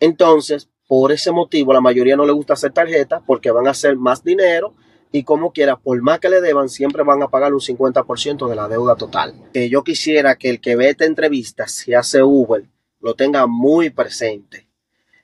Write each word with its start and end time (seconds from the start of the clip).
Entonces, 0.00 0.68
por 0.86 1.12
ese 1.12 1.32
motivo, 1.32 1.72
la 1.72 1.80
mayoría 1.80 2.16
no 2.16 2.24
le 2.24 2.32
gusta 2.32 2.54
hacer 2.54 2.72
tarjeta 2.72 3.22
porque 3.26 3.50
van 3.50 3.66
a 3.66 3.70
hacer 3.70 3.96
más 3.96 4.24
dinero 4.24 4.74
y 5.10 5.22
como 5.22 5.52
quiera, 5.52 5.76
por 5.76 6.00
más 6.02 6.20
que 6.20 6.28
le 6.28 6.40
deban, 6.40 6.68
siempre 6.68 7.02
van 7.02 7.22
a 7.22 7.28
pagar 7.28 7.54
un 7.54 7.60
50% 7.60 8.48
de 8.48 8.56
la 8.56 8.68
deuda 8.68 8.96
total. 8.96 9.34
Que 9.52 9.68
yo 9.70 9.82
quisiera 9.82 10.36
que 10.36 10.50
el 10.50 10.60
que 10.60 10.76
ve 10.76 10.90
esta 10.90 11.06
entrevista, 11.06 11.66
si 11.66 11.94
hace 11.94 12.22
Uber, 12.22 12.64
lo 13.00 13.14
tenga 13.14 13.46
muy 13.46 13.90
presente. 13.90 14.68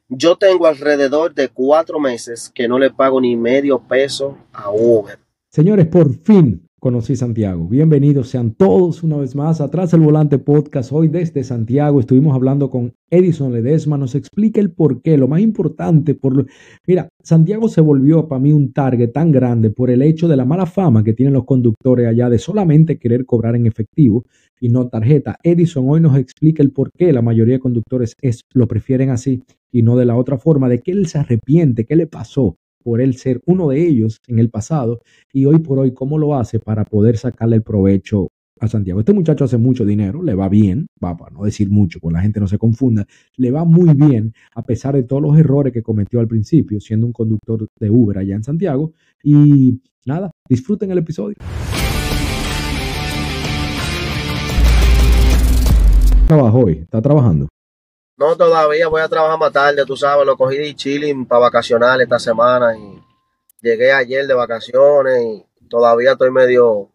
Yo 0.09 0.37
tengo 0.37 0.67
alrededor 0.67 1.35
de 1.35 1.49
cuatro 1.49 1.99
meses 1.99 2.51
que 2.55 2.69
no 2.69 2.79
le 2.79 2.91
pago 2.91 3.21
ni 3.21 3.37
medio 3.37 3.81
peso 3.81 4.39
a 4.53 4.71
Uber. 4.71 5.19
Señores, 5.51 5.87
por 5.87 6.15
fin 6.23 6.65
conocí 6.85 7.17
Santiago. 7.17 7.67
Bienvenidos 7.67 8.29
sean 8.29 8.53
todos 8.53 9.03
una 9.03 9.17
vez 9.17 9.35
más 9.35 9.63
atrás 9.63 9.95
el 9.95 10.01
volante 10.01 10.37
podcast. 10.37 10.93
Hoy 10.93 11.09
desde 11.09 11.43
Santiago 11.43 11.99
estuvimos 11.99 12.35
hablando 12.35 12.69
con 12.69 12.93
Edison 13.09 13.55
Ledesma. 13.55 13.97
Nos 13.97 14.15
explica 14.15 14.61
el 14.61 14.71
por 14.71 15.01
qué, 15.01 15.17
lo 15.17 15.27
más 15.27 15.41
importante. 15.41 16.15
Por 16.15 16.37
lo... 16.37 16.45
Mira, 16.87 17.09
Santiago 17.23 17.71
se 17.71 17.81
volvió 17.81 18.29
para 18.29 18.39
mí 18.39 18.53
un 18.53 18.75
target 18.75 19.13
tan 19.13 19.33
grande 19.33 19.71
por 19.71 19.89
el 19.89 20.03
hecho 20.03 20.29
de 20.29 20.37
la 20.37 20.45
mala 20.45 20.67
fama 20.67 21.03
que 21.03 21.15
tienen 21.15 21.33
los 21.33 21.47
conductores 21.47 22.07
allá 22.07 22.29
de 22.29 22.39
solamente 22.39 22.99
querer 22.99 23.25
cobrar 23.25 23.57
en 23.57 23.65
efectivo 23.65 24.27
y 24.61 24.69
no 24.69 24.87
tarjeta. 24.89 25.39
Edison 25.43 25.89
hoy 25.89 26.03
nos 26.03 26.19
explica 26.19 26.63
el 26.63 26.71
por 26.71 26.91
qué 26.93 27.15
la 27.15 27.23
mayoría 27.23 27.55
de 27.55 27.61
conductores 27.61 28.15
es, 28.21 28.43
lo 28.53 28.69
prefieren 28.69 29.09
así 29.09 29.43
y 29.73 29.81
no 29.81 29.97
de 29.97 30.05
la 30.05 30.17
otra 30.17 30.37
forma, 30.37 30.69
de 30.69 30.81
que 30.81 30.93
él 30.93 31.07
se 31.07 31.17
arrepiente, 31.17 31.87
qué 31.87 31.97
le 31.97 32.07
pasó 32.07 32.59
por 32.85 33.01
él 33.01 33.17
ser 33.17 33.41
uno 33.47 33.71
de 33.71 33.85
ellos 33.85 34.21
en 34.29 34.39
el 34.39 34.51
pasado 34.51 35.01
y 35.33 35.47
hoy 35.47 35.59
por 35.59 35.81
hoy 35.81 35.93
cómo 35.93 36.19
lo 36.19 36.37
hace 36.37 36.61
para 36.61 36.85
poder 36.85 37.17
sacarle 37.17 37.57
el 37.57 37.63
provecho 37.63 38.29
a 38.61 38.69
Santiago. 38.69 39.01
Este 39.01 39.13
muchacho 39.13 39.45
hace 39.45 39.57
mucho 39.57 39.85
dinero, 39.85 40.23
le 40.23 40.35
va 40.35 40.49
bien, 40.49 40.87
va 41.03 41.17
para 41.17 41.35
no 41.35 41.45
decir 41.45 41.71
mucho, 41.71 41.99
pues 41.99 42.13
la 42.13 42.21
gente 42.21 42.39
no 42.39 42.47
se 42.47 42.59
confunda, 42.59 43.07
le 43.37 43.51
va 43.51 43.65
muy 43.65 43.93
bien 43.95 44.33
a 44.55 44.63
pesar 44.63 44.95
de 44.95 45.03
todos 45.03 45.23
los 45.23 45.37
errores 45.37 45.73
que 45.73 45.83
cometió 45.83 46.21
al 46.21 46.29
principio 46.29 46.79
siendo 46.79 47.07
un 47.07 47.13
conductor 47.13 47.67
de 47.81 47.91
Uber 47.91 48.19
allá 48.19 48.37
en 48.37 48.45
Santiago. 48.45 48.93
Y 49.23 49.81
nada, 50.07 50.31
disfruten 50.49 50.91
el 50.91 50.99
episodio. 50.99 51.37
Trabajo 56.29 56.59
hoy, 56.59 56.73
está 56.75 57.03
trabajando. 57.03 57.49
No, 58.17 58.37
todavía 58.37 58.89
voy 58.89 59.01
a 59.01 59.09
trabajar 59.09 59.39
más 59.39 59.53
tarde, 59.53 59.85
tú 59.85 59.97
sabes, 59.97 60.25
lo 60.25 60.37
cogí 60.37 60.57
de 60.57 60.75
chilling 60.75 61.27
para 61.27 61.41
vacacionar 61.41 62.01
esta 62.01 62.19
semana 62.19 62.77
y 62.77 63.03
llegué 63.61 63.93
ayer 63.93 64.27
de 64.27 64.35
vacaciones 64.35 65.25
y 65.25 65.69
todavía 65.69 66.13
estoy 66.13 66.31
medio, 66.31 66.91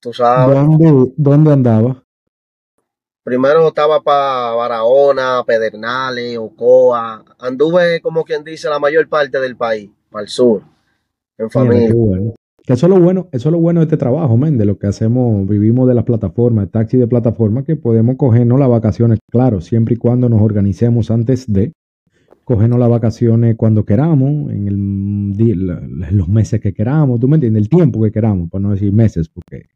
tú 0.00 0.12
sabes. 0.12 0.54
¿Dónde, 0.54 1.12
dónde 1.16 1.52
andaba? 1.52 2.04
Primero 3.24 3.66
estaba 3.66 4.02
para 4.02 4.50
Barahona, 4.52 5.42
Pedernales, 5.46 6.36
Ocoa. 6.36 7.24
Anduve, 7.38 8.00
como 8.02 8.22
quien 8.22 8.44
dice, 8.44 8.68
la 8.68 8.78
mayor 8.78 9.08
parte 9.08 9.40
del 9.40 9.56
país, 9.56 9.90
para 10.10 10.22
el 10.22 10.28
sur, 10.28 10.62
en 11.38 11.50
familia. 11.50 12.34
Que 12.66 12.72
eso 12.72 12.86
es 12.86 12.90
lo 12.90 12.98
bueno, 12.98 13.28
eso 13.32 13.50
es 13.50 13.52
lo 13.52 13.58
bueno 13.58 13.80
de 13.80 13.84
este 13.84 13.98
trabajo, 13.98 14.38
men, 14.38 14.56
de 14.56 14.64
lo 14.64 14.78
que 14.78 14.86
hacemos, 14.86 15.46
vivimos 15.46 15.86
de 15.86 15.94
las 15.94 16.04
plataformas, 16.04 16.70
taxi 16.70 16.96
de 16.96 17.06
plataforma, 17.06 17.62
que 17.62 17.76
podemos 17.76 18.16
cogernos 18.16 18.58
las 18.58 18.70
vacaciones, 18.70 19.18
claro, 19.30 19.60
siempre 19.60 19.96
y 19.96 19.98
cuando 19.98 20.30
nos 20.30 20.40
organicemos 20.40 21.10
antes 21.10 21.52
de 21.52 21.72
cogernos 22.44 22.78
las 22.78 22.88
vacaciones 22.88 23.56
cuando 23.56 23.84
queramos, 23.84 24.50
en 24.50 24.68
el, 24.68 26.16
los 26.16 26.28
meses 26.28 26.60
que 26.62 26.72
queramos, 26.72 27.20
tú 27.20 27.28
me 27.28 27.36
entiendes, 27.36 27.64
el 27.64 27.68
tiempo 27.68 28.02
que 28.02 28.10
queramos, 28.10 28.48
para 28.48 28.62
no 28.62 28.70
decir 28.70 28.92
meses, 28.92 29.28
porque 29.28 29.68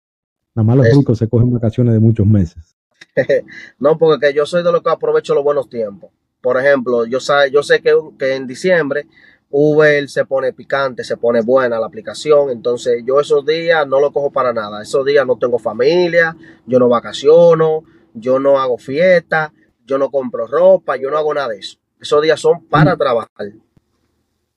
nada 0.55 0.67
más 0.67 0.77
los 0.79 0.97
ricos 0.97 1.19
se 1.19 1.29
cogen 1.29 1.51
vacaciones 1.51 1.93
de 1.93 2.01
muchos 2.01 2.27
meses. 2.27 2.75
no, 3.79 3.99
porque 3.99 4.33
yo 4.33 4.47
soy 4.47 4.63
de 4.63 4.73
los 4.73 4.83
que 4.83 4.89
aprovecho 4.89 5.35
los 5.35 5.45
buenos 5.45 5.69
tiempos. 5.69 6.11
Por 6.41 6.59
ejemplo, 6.59 7.05
yo, 7.05 7.19
yo 7.53 7.63
sé 7.63 7.81
que, 7.81 7.93
que 8.19 8.35
en 8.35 8.47
diciembre 8.47 9.07
Uber 9.51 10.09
se 10.09 10.25
pone 10.25 10.53
picante, 10.53 11.05
se 11.05 11.17
pone 11.17 11.41
buena 11.43 11.79
la 11.79 11.87
aplicación. 11.87 12.51
Entonces 12.51 13.03
yo 13.07 13.21
esos 13.21 13.45
días 13.45 13.87
no 13.87 14.01
lo 14.01 14.13
cojo 14.13 14.31
para 14.31 14.53
nada. 14.53 14.83
Esos 14.83 15.05
días 15.05 15.27
no 15.27 15.37
tengo 15.37 15.59
familia, 15.59 16.37
yo 16.67 16.79
no 16.79 16.89
vacaciono, 16.89 17.85
yo 18.15 18.39
no 18.39 18.59
hago 18.59 18.79
fiesta, 18.79 19.53
yo 19.87 19.99
no 19.99 20.11
compro 20.11 20.47
ropa, 20.47 20.97
yo 20.97 21.11
no 21.11 21.19
hago 21.19 21.35
nada 21.35 21.49
de 21.49 21.59
eso. 21.59 21.79
Esos 22.01 22.23
días 22.23 22.41
son 22.41 22.67
para 22.69 22.95
mm. 22.95 22.99
trabajar. 22.99 23.47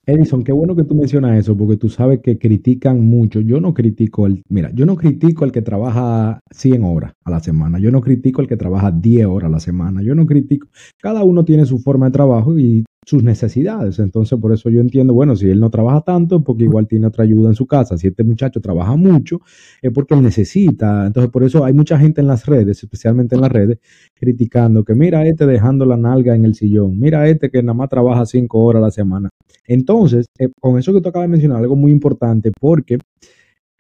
Edison, 0.04 0.44
qué 0.44 0.52
bueno 0.52 0.76
que 0.76 0.84
tú 0.84 0.96
mencionas 0.96 1.38
eso, 1.38 1.56
porque 1.56 1.78
tú 1.78 1.88
sabes 1.88 2.22
que 2.22 2.40
critican 2.40 3.00
mucho. 3.06 3.40
Yo 3.40 3.62
no 3.62 3.74
critico 3.74 4.26
el, 4.26 4.42
mira, 4.50 4.72
yo 4.74 4.86
no 4.88 4.96
critico 4.96 5.46
al 5.46 5.52
que 5.52 5.62
trabaja 5.62 6.40
100 6.50 6.84
horas 6.84 7.14
a 7.24 7.30
la 7.30 7.40
semana, 7.40 7.78
yo 7.78 7.92
no 7.92 8.02
critico 8.02 8.42
al 8.42 8.48
que 8.48 8.58
trabaja 8.58 8.92
10 8.92 9.28
horas 9.28 9.48
a 9.50 9.52
la 9.52 9.60
semana, 9.60 10.02
yo 10.02 10.16
no 10.16 10.26
critico. 10.26 10.68
Cada 11.00 11.24
uno 11.24 11.46
tiene 11.46 11.66
su 11.66 11.78
forma 11.78 12.08
de 12.08 12.14
trabajo 12.14 12.58
y 12.58 12.84
sus 13.06 13.24
necesidades. 13.24 14.00
Entonces, 14.00 14.40
por 14.40 14.54
eso 14.54 14.70
yo 14.70 14.80
entiendo, 14.80 15.14
bueno, 15.14 15.36
si 15.36 15.50
él 15.50 15.60
no 15.60 15.70
trabaja 15.70 16.02
tanto, 16.02 16.38
es 16.38 16.44
porque 16.44 16.66
igual 16.66 16.88
tiene 16.88 17.08
otra 17.08 17.24
ayuda 17.24 17.50
en 17.50 17.56
su 17.56 17.66
casa. 17.66 17.98
Si 17.98 18.08
este 18.08 18.24
muchacho 18.24 18.62
trabaja 18.62 18.96
mucho, 18.96 19.42
es 19.82 19.92
porque 19.92 20.14
él 20.14 20.22
necesita. 20.22 21.08
Entonces, 21.08 21.32
por 21.32 21.44
eso 21.44 21.66
hay 21.66 21.74
mucha 21.74 21.98
gente 21.98 22.22
en 22.22 22.28
las 22.28 22.46
redes, 22.46 22.84
especialmente 22.84 23.36
en 23.36 23.42
las 23.42 23.52
redes, 23.52 23.80
criticando 24.14 24.84
que 24.84 24.94
mira 24.94 25.26
este 25.26 25.46
dejando 25.48 25.86
la 25.86 25.98
nalga 25.98 26.36
en 26.36 26.46
el 26.46 26.54
sillón, 26.56 27.00
mira 27.00 27.28
este 27.28 27.50
que 27.50 27.64
nada 27.64 27.74
más 27.74 27.90
trabaja 27.90 28.26
cinco 28.26 28.60
horas 28.60 28.82
a 28.82 28.86
la 28.86 28.92
semana. 28.92 29.30
Entonces, 29.66 30.28
eh, 30.38 30.50
con 30.60 30.78
eso 30.78 30.94
que 30.94 31.02
tú 31.02 31.10
acabas 31.10 31.28
de 31.28 31.32
mencionar, 31.32 31.58
algo 31.58 31.76
muy 31.76 31.92
importante, 31.92 32.52
porque 32.60 33.00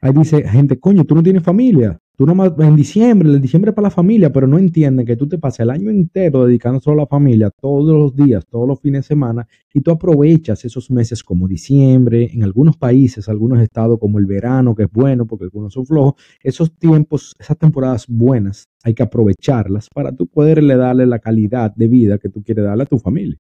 ahí 0.02 0.14
dice 0.14 0.48
gente, 0.48 0.80
coño, 0.80 1.04
tú 1.06 1.16
no 1.16 1.24
tienes 1.24 1.44
familia. 1.44 2.01
Tú 2.22 2.28
nomás 2.28 2.52
en 2.60 2.76
diciembre, 2.76 3.30
el 3.30 3.42
diciembre 3.42 3.74
para 3.74 3.88
la 3.88 3.90
familia, 3.90 4.32
pero 4.32 4.46
no 4.46 4.60
entienden 4.60 5.08
que 5.08 5.16
tú 5.16 5.28
te 5.28 5.40
pasas 5.40 5.62
el 5.62 5.72
año 5.72 5.90
entero 5.90 6.46
dedicando 6.46 6.80
solo 6.80 7.02
a 7.02 7.06
la 7.06 7.08
familia, 7.08 7.50
todos 7.50 7.98
los 7.98 8.16
días, 8.16 8.46
todos 8.46 8.68
los 8.68 8.80
fines 8.80 9.06
de 9.06 9.08
semana, 9.08 9.48
y 9.74 9.82
tú 9.82 9.90
aprovechas 9.90 10.64
esos 10.64 10.92
meses 10.92 11.24
como 11.24 11.48
diciembre, 11.48 12.30
en 12.32 12.44
algunos 12.44 12.78
países, 12.78 13.28
algunos 13.28 13.60
estados 13.60 13.98
como 14.00 14.20
el 14.20 14.28
verano, 14.28 14.76
que 14.76 14.84
es 14.84 14.92
bueno 14.92 15.26
porque 15.26 15.46
algunos 15.46 15.74
son 15.74 15.88
flojos, 15.88 16.14
esos 16.44 16.72
tiempos, 16.78 17.36
esas 17.40 17.58
temporadas 17.58 18.06
buenas, 18.08 18.70
hay 18.84 18.94
que 18.94 19.02
aprovecharlas 19.02 19.88
para 19.92 20.12
tú 20.12 20.28
poderle 20.28 20.76
darle 20.76 21.08
la 21.08 21.18
calidad 21.18 21.74
de 21.74 21.88
vida 21.88 22.20
que 22.20 22.30
tú 22.30 22.44
quieres 22.44 22.66
darle 22.66 22.84
a 22.84 22.86
tu 22.86 23.00
familia. 23.00 23.36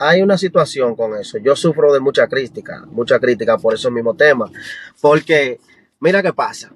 Hay 0.00 0.20
una 0.20 0.36
situación 0.36 0.94
con 0.94 1.18
eso. 1.18 1.38
Yo 1.38 1.56
sufro 1.56 1.90
de 1.94 2.00
mucha 2.00 2.26
crítica, 2.26 2.84
mucha 2.92 3.18
crítica 3.18 3.56
por 3.56 3.72
ese 3.72 3.90
mismo 3.90 4.14
tema, 4.14 4.50
porque 5.00 5.58
mira 6.00 6.22
qué 6.22 6.34
pasa 6.34 6.70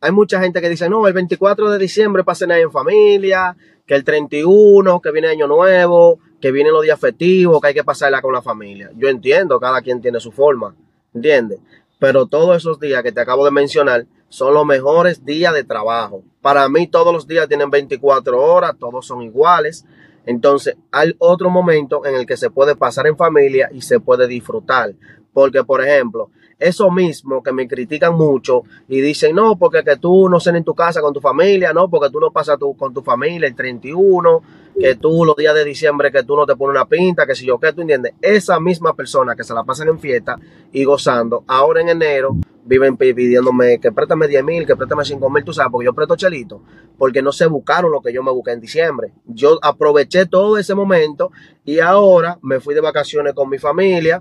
hay 0.00 0.12
mucha 0.12 0.40
gente 0.40 0.60
que 0.60 0.68
dice, 0.68 0.88
no, 0.88 1.06
el 1.06 1.12
24 1.12 1.70
de 1.70 1.78
diciembre 1.78 2.24
pasen 2.24 2.52
ahí 2.52 2.62
en 2.62 2.70
familia, 2.70 3.56
que 3.86 3.94
el 3.94 4.04
31, 4.04 5.00
que 5.00 5.10
viene 5.10 5.28
Año 5.28 5.46
Nuevo, 5.46 6.20
que 6.40 6.52
vienen 6.52 6.72
los 6.72 6.82
días 6.82 7.00
festivos, 7.00 7.60
que 7.60 7.68
hay 7.68 7.74
que 7.74 7.84
pasarla 7.84 8.22
con 8.22 8.32
la 8.32 8.42
familia. 8.42 8.90
Yo 8.96 9.08
entiendo, 9.08 9.58
cada 9.58 9.82
quien 9.82 10.00
tiene 10.00 10.20
su 10.20 10.30
forma, 10.30 10.74
¿entiendes? 11.14 11.58
Pero 11.98 12.26
todos 12.26 12.56
esos 12.56 12.78
días 12.78 13.02
que 13.02 13.12
te 13.12 13.20
acabo 13.20 13.44
de 13.44 13.50
mencionar 13.50 14.06
son 14.28 14.54
los 14.54 14.64
mejores 14.64 15.24
días 15.24 15.52
de 15.52 15.64
trabajo. 15.64 16.22
Para 16.40 16.68
mí 16.68 16.86
todos 16.86 17.12
los 17.12 17.26
días 17.26 17.48
tienen 17.48 17.70
24 17.70 18.40
horas, 18.40 18.76
todos 18.78 19.06
son 19.06 19.22
iguales. 19.22 19.84
Entonces 20.26 20.76
hay 20.92 21.14
otro 21.18 21.50
momento 21.50 22.04
en 22.06 22.14
el 22.14 22.26
que 22.26 22.36
se 22.36 22.50
puede 22.50 22.76
pasar 22.76 23.06
en 23.06 23.16
familia 23.16 23.68
y 23.72 23.80
se 23.80 23.98
puede 23.98 24.28
disfrutar. 24.28 24.94
Porque, 25.38 25.62
por 25.62 25.80
ejemplo, 25.80 26.30
eso 26.58 26.90
mismo 26.90 27.44
que 27.44 27.52
me 27.52 27.68
critican 27.68 28.12
mucho 28.16 28.64
y 28.88 29.00
dicen, 29.00 29.36
no, 29.36 29.56
porque 29.56 29.84
que 29.84 29.96
tú 29.96 30.28
no 30.28 30.40
cenes 30.40 30.58
en 30.58 30.64
tu 30.64 30.74
casa 30.74 31.00
con 31.00 31.14
tu 31.14 31.20
familia, 31.20 31.72
no, 31.72 31.88
porque 31.88 32.10
tú 32.10 32.18
no 32.18 32.32
pasas 32.32 32.58
con 32.76 32.92
tu 32.92 33.02
familia 33.02 33.46
el 33.46 33.54
31, 33.54 34.42
que 34.80 34.96
tú 34.96 35.24
los 35.24 35.36
días 35.36 35.54
de 35.54 35.64
diciembre 35.64 36.10
que 36.10 36.24
tú 36.24 36.34
no 36.34 36.44
te 36.44 36.56
pones 36.56 36.74
una 36.74 36.88
pinta, 36.88 37.24
que 37.24 37.36
si 37.36 37.46
yo 37.46 37.60
qué, 37.60 37.72
tú 37.72 37.82
entiendes. 37.82 38.14
Esa 38.20 38.58
misma 38.58 38.94
persona 38.94 39.36
que 39.36 39.44
se 39.44 39.54
la 39.54 39.62
pasan 39.62 39.90
en 39.90 40.00
fiesta 40.00 40.40
y 40.72 40.82
gozando, 40.82 41.44
ahora 41.46 41.82
en 41.82 41.90
enero 41.90 42.34
viven 42.64 42.96
pidiéndome 42.96 43.78
que 43.78 43.92
préstame 43.92 44.26
10 44.26 44.42
mil, 44.42 44.66
que 44.66 44.74
préstame 44.74 45.04
5 45.04 45.30
mil, 45.30 45.44
tú 45.44 45.52
sabes, 45.52 45.70
porque 45.70 45.86
yo 45.86 45.94
presto 45.94 46.16
chelito, 46.16 46.62
porque 46.98 47.22
no 47.22 47.30
se 47.30 47.46
buscaron 47.46 47.92
lo 47.92 48.00
que 48.00 48.12
yo 48.12 48.24
me 48.24 48.32
busqué 48.32 48.50
en 48.50 48.60
diciembre. 48.60 49.12
Yo 49.24 49.60
aproveché 49.62 50.26
todo 50.26 50.58
ese 50.58 50.74
momento 50.74 51.30
y 51.64 51.78
ahora 51.78 52.40
me 52.42 52.58
fui 52.58 52.74
de 52.74 52.80
vacaciones 52.80 53.34
con 53.34 53.48
mi 53.48 53.58
familia 53.58 54.20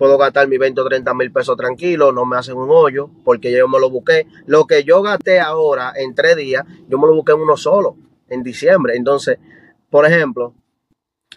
puedo 0.00 0.16
gastar 0.16 0.48
mis 0.48 0.58
20 0.58 0.80
o 0.80 0.84
30 0.86 1.12
mil 1.12 1.30
pesos 1.30 1.58
tranquilo, 1.58 2.10
no 2.10 2.24
me 2.24 2.38
hacen 2.38 2.56
un 2.56 2.70
hoyo, 2.70 3.10
porque 3.22 3.52
yo 3.52 3.68
me 3.68 3.78
lo 3.78 3.90
busqué. 3.90 4.26
Lo 4.46 4.66
que 4.66 4.82
yo 4.82 5.02
gasté 5.02 5.40
ahora 5.40 5.92
en 5.94 6.14
tres 6.14 6.36
días, 6.36 6.64
yo 6.88 6.98
me 6.98 7.06
lo 7.06 7.14
busqué 7.14 7.32
en 7.32 7.40
uno 7.40 7.54
solo, 7.58 7.98
en 8.30 8.42
diciembre. 8.42 8.96
Entonces, 8.96 9.36
por 9.90 10.06
ejemplo, 10.06 10.54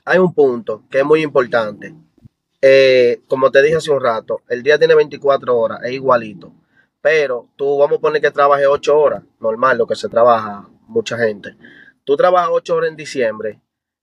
hay 0.06 0.18
un 0.18 0.34
punto 0.34 0.84
que 0.90 1.00
es 1.00 1.06
muy 1.06 1.22
importante. 1.24 1.94
Eh, 2.62 3.20
como 3.28 3.52
te 3.52 3.62
dije 3.62 3.76
hace 3.76 3.92
un 3.92 4.00
rato, 4.00 4.40
el 4.48 4.64
día 4.64 4.80
tiene 4.80 4.96
24 4.96 5.58
horas, 5.58 5.82
es 5.84 5.92
igualito. 5.92 6.54
Pero 7.02 7.50
tú 7.58 7.80
vamos 7.80 7.98
a 7.98 8.02
poner 8.02 8.22
que 8.22 8.32
trabajes 8.32 8.66
8 8.66 8.98
horas, 8.98 9.24
normal, 9.42 9.78
lo 9.78 9.88
que 9.88 9.96
se 9.96 10.08
trabaja 10.08 10.70
mucha 10.88 11.18
gente. 11.18 11.58
Tú 12.06 12.16
trabajas 12.16 12.52
8 12.54 12.76
horas 12.78 12.92
en 12.92 12.96
diciembre 12.96 13.60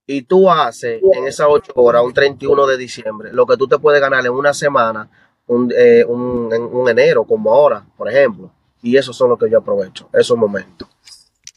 y 0.07 0.23
tú 0.23 0.51
haces 0.51 1.01
en 1.17 1.27
esas 1.27 1.47
8 1.49 1.73
horas, 1.77 2.03
un 2.05 2.13
31 2.13 2.67
de 2.67 2.77
diciembre, 2.77 3.33
lo 3.33 3.47
que 3.47 3.57
tú 3.57 3.69
te 3.69 3.79
puedes 3.79 4.01
ganar 4.01 4.25
en 4.25 4.33
una 4.33 4.53
semana, 4.53 5.09
un, 5.47 5.73
eh, 5.77 6.05
un, 6.05 6.89
enero, 6.89 7.25
como 7.25 7.53
ahora, 7.53 7.85
por 7.97 8.09
ejemplo. 8.09 8.51
Y 8.83 8.97
eso 8.97 9.13
son 9.13 9.31
lo 9.31 9.37
que 9.37 9.51
yo 9.51 9.59
aprovecho, 9.59 10.09
esos 10.13 10.37
momentos. 10.39 10.89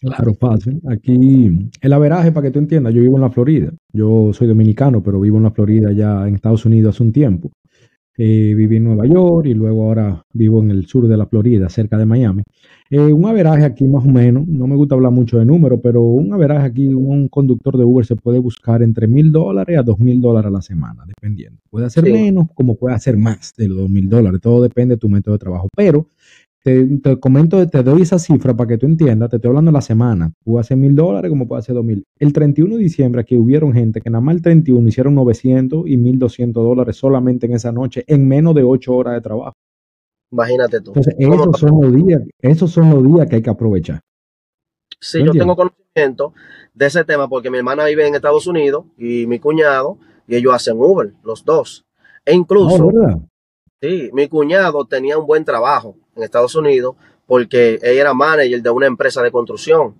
Claro, 0.01 0.33
fácil. 0.33 0.81
Aquí, 0.89 1.71
el 1.79 1.93
averaje, 1.93 2.31
para 2.31 2.47
que 2.47 2.51
tú 2.51 2.59
entiendas, 2.59 2.93
yo 2.93 3.01
vivo 3.01 3.15
en 3.15 3.21
la 3.21 3.29
Florida. 3.29 3.71
Yo 3.93 4.31
soy 4.33 4.47
dominicano, 4.47 5.01
pero 5.01 5.19
vivo 5.19 5.37
en 5.37 5.43
la 5.43 5.51
Florida 5.51 5.91
ya 5.93 6.27
en 6.27 6.35
Estados 6.35 6.65
Unidos 6.65 6.95
hace 6.95 7.03
un 7.03 7.13
tiempo. 7.13 7.51
Eh, 8.15 8.53
viví 8.55 8.77
en 8.77 8.83
Nueva 8.83 9.07
York 9.07 9.47
y 9.47 9.55
luego 9.55 9.85
ahora 9.85 10.23
vivo 10.33 10.61
en 10.61 10.69
el 10.69 10.85
sur 10.85 11.07
de 11.07 11.17
la 11.17 11.25
Florida, 11.25 11.67
cerca 11.69 11.97
de 11.97 12.05
Miami. 12.05 12.43
Eh, 12.91 13.11
un 13.11 13.25
averaje 13.25 13.65
aquí 13.65 13.87
más 13.87 14.05
o 14.05 14.07
menos, 14.07 14.47
no 14.47 14.67
me 14.67 14.75
gusta 14.75 14.93
hablar 14.93 15.11
mucho 15.11 15.39
de 15.39 15.45
números, 15.45 15.79
pero 15.81 16.03
un 16.03 16.31
averaje 16.31 16.67
aquí, 16.67 16.87
un 16.93 17.27
conductor 17.27 17.75
de 17.75 17.83
Uber 17.83 18.05
se 18.05 18.15
puede 18.15 18.37
buscar 18.37 18.83
entre 18.83 19.07
mil 19.07 19.31
dólares 19.31 19.79
a 19.79 19.81
dos 19.81 19.97
mil 19.97 20.21
dólares 20.21 20.49
a 20.49 20.51
la 20.51 20.61
semana, 20.61 21.03
dependiendo. 21.07 21.59
Puede 21.71 21.87
hacer 21.87 22.03
menos 22.03 22.49
como 22.53 22.75
puede 22.75 22.93
hacer 22.93 23.17
más 23.17 23.55
de 23.57 23.67
los 23.67 23.77
dos 23.77 23.89
mil 23.89 24.07
dólares, 24.07 24.39
todo 24.41 24.61
depende 24.61 24.93
de 24.93 24.99
tu 24.99 25.09
método 25.09 25.33
de 25.33 25.39
trabajo. 25.39 25.69
Pero 25.75 26.05
te, 26.63 27.19
comento, 27.19 27.67
te 27.67 27.83
doy 27.83 28.03
esa 28.03 28.17
cifra 28.17 28.55
para 28.55 28.69
que 28.69 28.77
tú 28.77 28.85
entiendas, 28.85 29.29
te 29.29 29.35
estoy 29.35 29.49
hablando 29.49 29.69
de 29.69 29.73
la 29.73 29.81
semana. 29.81 30.31
Puede 30.45 30.61
hacer 30.61 30.77
mil 30.77 30.95
dólares 30.95 31.29
como 31.29 31.45
puede 31.45 31.59
hacer 31.59 31.75
dos 31.75 31.83
mil. 31.83 32.05
El 32.17 32.31
31 32.31 32.77
de 32.77 32.81
diciembre 32.81 33.21
aquí 33.21 33.35
hubieron 33.35 33.73
gente 33.73 33.99
que 33.99 34.09
nada 34.09 34.21
más 34.21 34.35
el 34.35 34.41
31 34.41 34.87
hicieron 34.87 35.13
900 35.15 35.83
y 35.85 35.97
1200 35.97 36.63
dólares 36.63 36.95
solamente 36.95 37.47
en 37.47 37.53
esa 37.53 37.73
noche, 37.73 38.05
en 38.07 38.27
menos 38.27 38.55
de 38.55 38.63
ocho 38.63 38.95
horas 38.95 39.15
de 39.15 39.21
trabajo. 39.21 39.53
Imagínate 40.31 40.79
tú. 40.79 40.91
Entonces, 40.91 41.15
esos 41.19 41.59
son 41.59 41.81
los 41.81 41.93
días, 41.93 42.21
esos 42.39 42.71
son 42.71 42.89
los 42.89 43.05
días 43.05 43.27
que 43.27 43.35
hay 43.35 43.41
que 43.41 43.49
aprovechar. 43.49 43.99
Sí, 44.99 45.21
yo 45.23 45.33
tengo 45.33 45.55
conocimiento 45.57 46.33
de 46.73 46.85
ese 46.85 47.03
tema 47.03 47.27
porque 47.27 47.49
mi 47.49 47.57
hermana 47.57 47.83
vive 47.85 48.07
en 48.07 48.15
Estados 48.15 48.47
Unidos 48.47 48.85
y 48.97 49.27
mi 49.27 49.37
cuñado, 49.39 49.97
y 50.27 50.37
ellos 50.37 50.53
hacen 50.53 50.77
Uber, 50.77 51.13
los 51.23 51.43
dos. 51.43 51.85
E 52.25 52.33
incluso, 52.33 52.87
oh, 52.87 53.27
sí, 53.81 54.09
mi 54.13 54.29
cuñado 54.29 54.85
tenía 54.85 55.17
un 55.17 55.27
buen 55.27 55.43
trabajo 55.43 55.97
en 56.15 56.23
Estados 56.23 56.55
Unidos 56.55 56.95
porque 57.25 57.79
él 57.81 57.97
era 57.97 58.13
manager 58.13 58.61
de 58.61 58.69
una 58.69 58.87
empresa 58.87 59.21
de 59.21 59.31
construcción. 59.31 59.95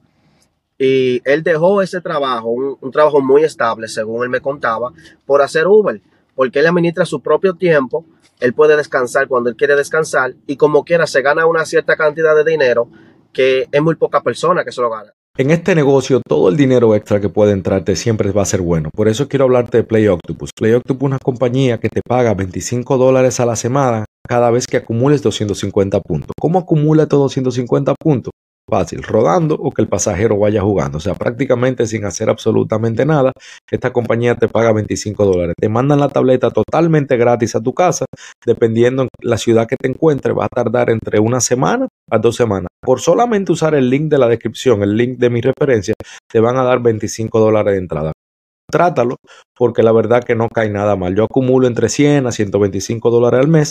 Y 0.78 1.22
él 1.24 1.44
dejó 1.44 1.82
ese 1.82 2.02
trabajo, 2.02 2.50
un, 2.50 2.92
trabajo 2.92 3.22
muy 3.22 3.44
estable, 3.44 3.88
según 3.88 4.24
él 4.24 4.30
me 4.30 4.42
contaba, 4.42 4.92
por 5.26 5.42
hacer 5.42 5.68
Uber, 5.68 6.02
porque 6.36 6.60
él 6.60 6.68
administra 6.68 7.06
su 7.06 7.22
propio 7.22 7.54
tiempo, 7.54 8.06
él 8.40 8.54
puede 8.54 8.76
descansar 8.76 9.28
cuando 9.28 9.50
él 9.50 9.56
quiere 9.56 9.76
descansar 9.76 10.34
y 10.48 10.58
como 10.58 10.84
quiera 10.84 11.08
se 11.08 11.22
gana 11.22 11.46
una 11.46 11.66
cierta 11.66 11.96
cantidad 11.96 12.36
de 12.36 12.44
dinero 12.44 12.90
que 13.32 13.68
es 13.72 13.82
muy 13.82 13.96
poca 13.96 14.22
persona 14.22 14.64
que 14.64 14.72
se 14.72 14.82
lo 14.82 14.90
gana. 14.90 15.12
En 15.38 15.50
este 15.50 15.74
negocio, 15.74 16.22
todo 16.28 16.50
el 16.50 16.58
dinero 16.58 16.94
extra 16.94 17.20
que 17.20 17.30
puede 17.30 17.54
entrarte 17.54 17.96
siempre 17.96 18.32
va 18.32 18.44
a 18.44 18.46
ser 18.46 18.62
bueno. 18.62 18.90
Por 18.94 19.08
eso 19.08 19.28
quiero 19.28 19.46
hablarte 19.46 19.78
de 19.78 19.84
Play 19.84 20.08
Octopus. 20.08 20.52
Play 20.56 20.74
Octopus 20.74 21.02
es 21.02 21.08
una 21.08 21.20
compañía 21.20 21.80
que 21.80 21.90
te 21.90 22.02
paga 22.08 22.36
25 22.36 22.98
dólares 22.98 23.40
a 23.40 23.46
la 23.48 23.56
semana 23.56 24.06
cada 24.28 24.52
vez 24.52 24.68
que 24.68 24.78
acumules 24.78 25.22
250 25.22 26.00
puntos. 26.02 26.32
¿Cómo 26.40 26.60
acumula 26.60 27.04
estos 27.04 27.20
250 27.20 27.96
puntos? 28.00 28.32
Fácil, 28.70 29.04
rodando 29.04 29.56
o 29.56 29.72
que 29.72 29.82
el 29.82 29.90
pasajero 29.90 30.40
vaya 30.40 30.62
jugando. 30.62 30.98
O 30.98 31.02
sea, 31.02 31.16
prácticamente 31.16 31.86
sin 31.86 32.06
hacer 32.06 32.30
absolutamente 32.30 33.06
nada, 33.06 33.34
esta 33.70 33.92
compañía 33.92 34.36
te 34.36 34.48
paga 34.48 34.72
25 34.72 35.26
dólares. 35.26 35.56
Te 35.60 35.68
mandan 35.68 36.00
la 36.00 36.08
tableta 36.08 36.50
totalmente 36.50 37.18
gratis 37.18 37.56
a 37.56 37.62
tu 37.62 37.74
casa, 37.74 38.06
dependiendo 38.46 39.10
la 39.20 39.38
ciudad 39.38 39.68
que 39.68 39.76
te 39.76 39.90
encuentres, 39.90 40.34
va 40.36 40.46
a 40.46 40.50
tardar 40.50 40.90
entre 40.90 41.20
una 41.20 41.42
semana 41.42 41.88
a 42.10 42.18
dos 42.20 42.38
semanas. 42.38 42.68
Por 42.82 43.02
solamente 43.02 43.52
usar 43.52 43.76
el 43.76 43.90
link 43.90 44.10
de 44.10 44.18
la 44.18 44.30
descripción, 44.30 44.82
el 44.82 44.96
link 44.96 45.18
de 45.18 45.30
mi 45.30 45.42
referencia, 45.42 45.94
te 46.32 46.40
van 46.40 46.56
a 46.56 46.64
dar 46.64 46.82
25 46.82 47.40
dólares 47.40 47.74
de 47.74 47.80
entrada 47.80 48.14
trátalo, 48.74 49.18
porque 49.56 49.84
la 49.84 49.92
verdad 49.92 50.24
que 50.24 50.34
no 50.34 50.50
cae 50.50 50.70
nada 50.72 50.96
mal. 50.96 51.16
Yo 51.16 51.26
acumulo 51.26 51.68
entre 51.68 51.90
100 51.90 52.26
a 52.26 52.32
125 52.32 53.12
dólares 53.12 53.40
al 53.40 53.48
mes. 53.48 53.70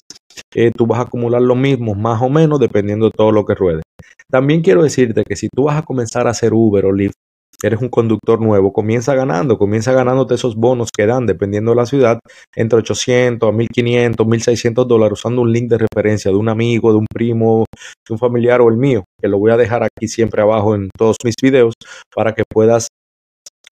Eh, 0.55 0.71
tú 0.71 0.87
vas 0.87 1.01
a 1.01 1.03
acumular 1.03 1.43
lo 1.43 1.57
mismo, 1.57 1.95
más 1.97 2.23
o 2.23 2.31
menos, 2.31 2.61
dependiendo 2.61 3.07
de 3.07 3.13
todo 3.17 3.33
lo 3.33 3.45
que 3.45 3.57
ruede. 3.57 3.83
También 4.31 4.63
quiero 4.63 4.85
decirte 4.85 5.25
que 5.25 5.35
si 5.35 5.49
tú 5.55 5.65
vas 5.65 5.77
a 5.77 5.83
comenzar 5.83 6.29
a 6.29 6.31
hacer 6.31 6.55
Uber 6.55 6.87
o 6.87 6.93
Lyft, 6.93 7.15
eres 7.63 7.81
un 7.81 7.89
conductor 7.89 8.41
nuevo, 8.41 8.73
comienza 8.73 9.15
ganando, 9.15 9.59
comienza 9.59 9.93
ganándote 9.93 10.35
esos 10.35 10.57
bonos 10.57 10.91
que 10.97 11.07
dan, 11.07 11.27
dependiendo 11.27 11.73
de 11.73 11.77
la 11.77 11.87
ciudad, 11.87 12.19
entre 12.57 12.79
800 12.79 13.49
a 13.49 13.53
1500, 13.53 14.27
1600 14.27 14.89
dólares, 14.89 15.19
usando 15.19 15.43
un 15.43 15.53
link 15.53 15.69
de 15.69 15.79
referencia 15.79 16.31
de 16.31 16.37
un 16.37 16.49
amigo, 16.49 16.93
de 16.93 16.99
un 16.99 17.07
primo, 17.13 17.67
de 18.09 18.13
un 18.13 18.19
familiar 18.19 18.61
o 18.61 18.69
el 18.69 18.77
mío, 18.77 19.05
que 19.21 19.29
lo 19.29 19.39
voy 19.39 19.53
a 19.53 19.57
dejar 19.57 19.83
aquí 19.83 20.09
siempre 20.09 20.43
abajo 20.43 20.75
en 20.75 20.89
todos 20.97 21.17
mis 21.25 21.35
videos 21.41 21.75
para 22.15 22.35
que 22.35 22.45
puedas 22.49 22.89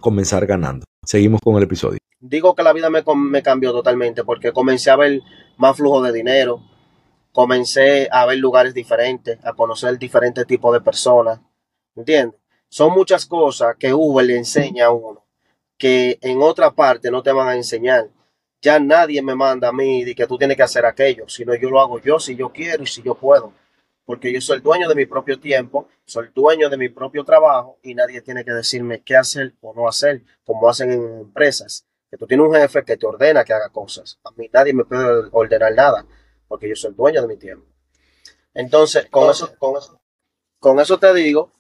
comenzar 0.01 0.47
ganando. 0.47 0.85
Seguimos 1.05 1.41
con 1.41 1.57
el 1.57 1.63
episodio. 1.63 1.99
Digo 2.19 2.55
que 2.55 2.63
la 2.63 2.73
vida 2.73 2.91
me, 2.91 3.43
cambió 3.43 3.73
totalmente 3.73 4.25
porque 4.25 4.53
comencé 4.53 4.91
a 4.91 4.97
ver 4.97 5.21
más 5.57 5.77
flujo 5.77 6.03
de 6.03 6.13
dinero, 6.13 6.63
comencé 7.33 8.09
a 8.11 8.27
ver 8.27 8.39
lugares 8.39 8.75
diferentes, 8.75 9.39
a 9.45 9.53
conocer 9.55 9.99
diferentes 9.99 10.47
tipos 10.47 10.73
de 10.73 10.81
personas, 10.81 11.41
¿entiendes? 11.97 12.39
Son 12.69 12.93
muchas 12.93 13.27
cosas 13.27 13.77
que 13.79 13.93
Uber 13.95 14.25
le 14.25 14.37
enseña 14.37 14.87
a 14.87 14.91
uno 14.91 15.25
que 15.81 16.19
en 16.21 16.43
otra 16.43 16.73
parte 16.73 17.11
no 17.11 17.23
te 17.23 17.33
van 17.33 17.49
a 17.49 17.57
enseñar. 17.57 18.11
Ya 18.61 18.79
nadie 18.79 19.23
me 19.23 19.35
manda 19.35 19.69
a 19.69 19.73
mí 19.73 20.05
de 20.05 20.15
que 20.15 20.27
tú 20.27 20.37
tienes 20.37 20.59
que 20.59 20.63
hacer 20.63 20.85
aquello, 20.85 21.27
sino 21.27 21.55
yo 21.55 21.71
lo 21.71 21.81
hago 21.81 21.99
yo 21.99 22.21
si 22.21 22.37
yo 22.37 22.51
quiero 22.51 22.83
y 22.83 22.87
si 22.87 23.03
yo 23.03 23.15
puedo 23.15 23.55
porque 24.11 24.33
yo 24.33 24.41
soy 24.41 24.57
el 24.57 24.63
dueño 24.65 24.89
de 24.89 24.97
mi 24.97 25.07
propio 25.07 25.39
tiempo, 25.39 25.87
soy 26.05 26.27
el 26.27 26.33
dueño 26.33 26.69
de 26.69 26.77
mi 26.77 26.89
propio 26.89 27.25
trabajo 27.25 27.79
y 27.81 27.95
nadie 27.95 28.21
tiene 28.23 28.45
que 28.45 28.51
decirme 28.51 29.03
qué 29.03 29.15
hacer 29.15 29.55
o 29.61 29.73
no 29.73 29.87
hacer, 29.87 30.25
como 30.45 30.69
hacen 30.69 30.91
en 30.91 31.21
empresas. 31.21 31.87
Que 32.11 32.17
tú 32.17 32.27
tienes 32.27 32.45
un 32.45 32.57
jefe 32.57 32.85
que 32.85 32.97
te 32.97 33.07
ordena 33.07 33.45
que 33.45 33.53
haga 33.53 33.69
cosas. 33.69 34.19
A 34.25 34.33
mí 34.33 34.51
nadie 34.53 34.75
me 34.75 34.85
puede 34.85 35.29
ordenar 35.31 35.73
nada, 35.77 36.05
porque 36.49 36.69
yo 36.69 36.75
soy 36.75 36.91
el 36.91 36.97
dueño 36.97 37.23
de 37.23 37.29
mi 37.29 37.37
tiempo. 37.37 37.65
Entonces, 38.53 39.07
con 39.13 39.31
eso, 39.31 39.55
con 39.61 39.77
eso, 39.77 40.01
con 40.59 40.81
eso 40.81 40.99
te 40.99 41.15
digo 41.15 41.53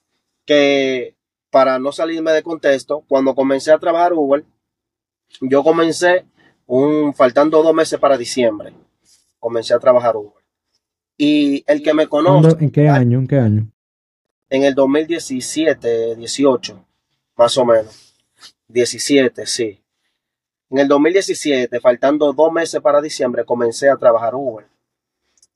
que 0.44 1.16
para 1.50 1.78
no 1.78 1.92
salirme 1.92 2.32
de 2.32 2.42
contexto, 2.42 3.04
cuando 3.06 3.36
comencé 3.36 3.70
a 3.70 3.78
trabajar 3.78 4.12
Uber, 4.12 4.44
yo 5.40 5.62
comencé 5.62 6.26
un, 6.66 7.14
faltando 7.14 7.62
dos 7.62 7.74
meses 7.74 8.00
para 8.00 8.18
diciembre, 8.18 8.74
comencé 9.38 9.72
a 9.72 9.78
trabajar 9.78 10.16
Uber. 10.16 10.39
Y 11.22 11.62
el 11.66 11.82
que 11.82 11.92
me 11.92 12.08
conoce. 12.08 12.56
¿En 12.64 12.70
qué 12.70 12.88
año? 12.88 13.18
¿En 13.18 13.26
qué 13.26 13.38
año? 13.38 13.70
En 14.48 14.64
el 14.64 14.74
2017, 14.74 16.16
18, 16.16 16.86
más 17.36 17.58
o 17.58 17.66
menos. 17.66 18.16
17, 18.68 19.44
sí. 19.44 19.82
En 20.70 20.78
el 20.78 20.88
2017, 20.88 21.78
faltando 21.78 22.32
dos 22.32 22.50
meses 22.50 22.80
para 22.80 23.02
diciembre, 23.02 23.44
comencé 23.44 23.90
a 23.90 23.98
trabajar 23.98 24.34
Uber. 24.34 24.66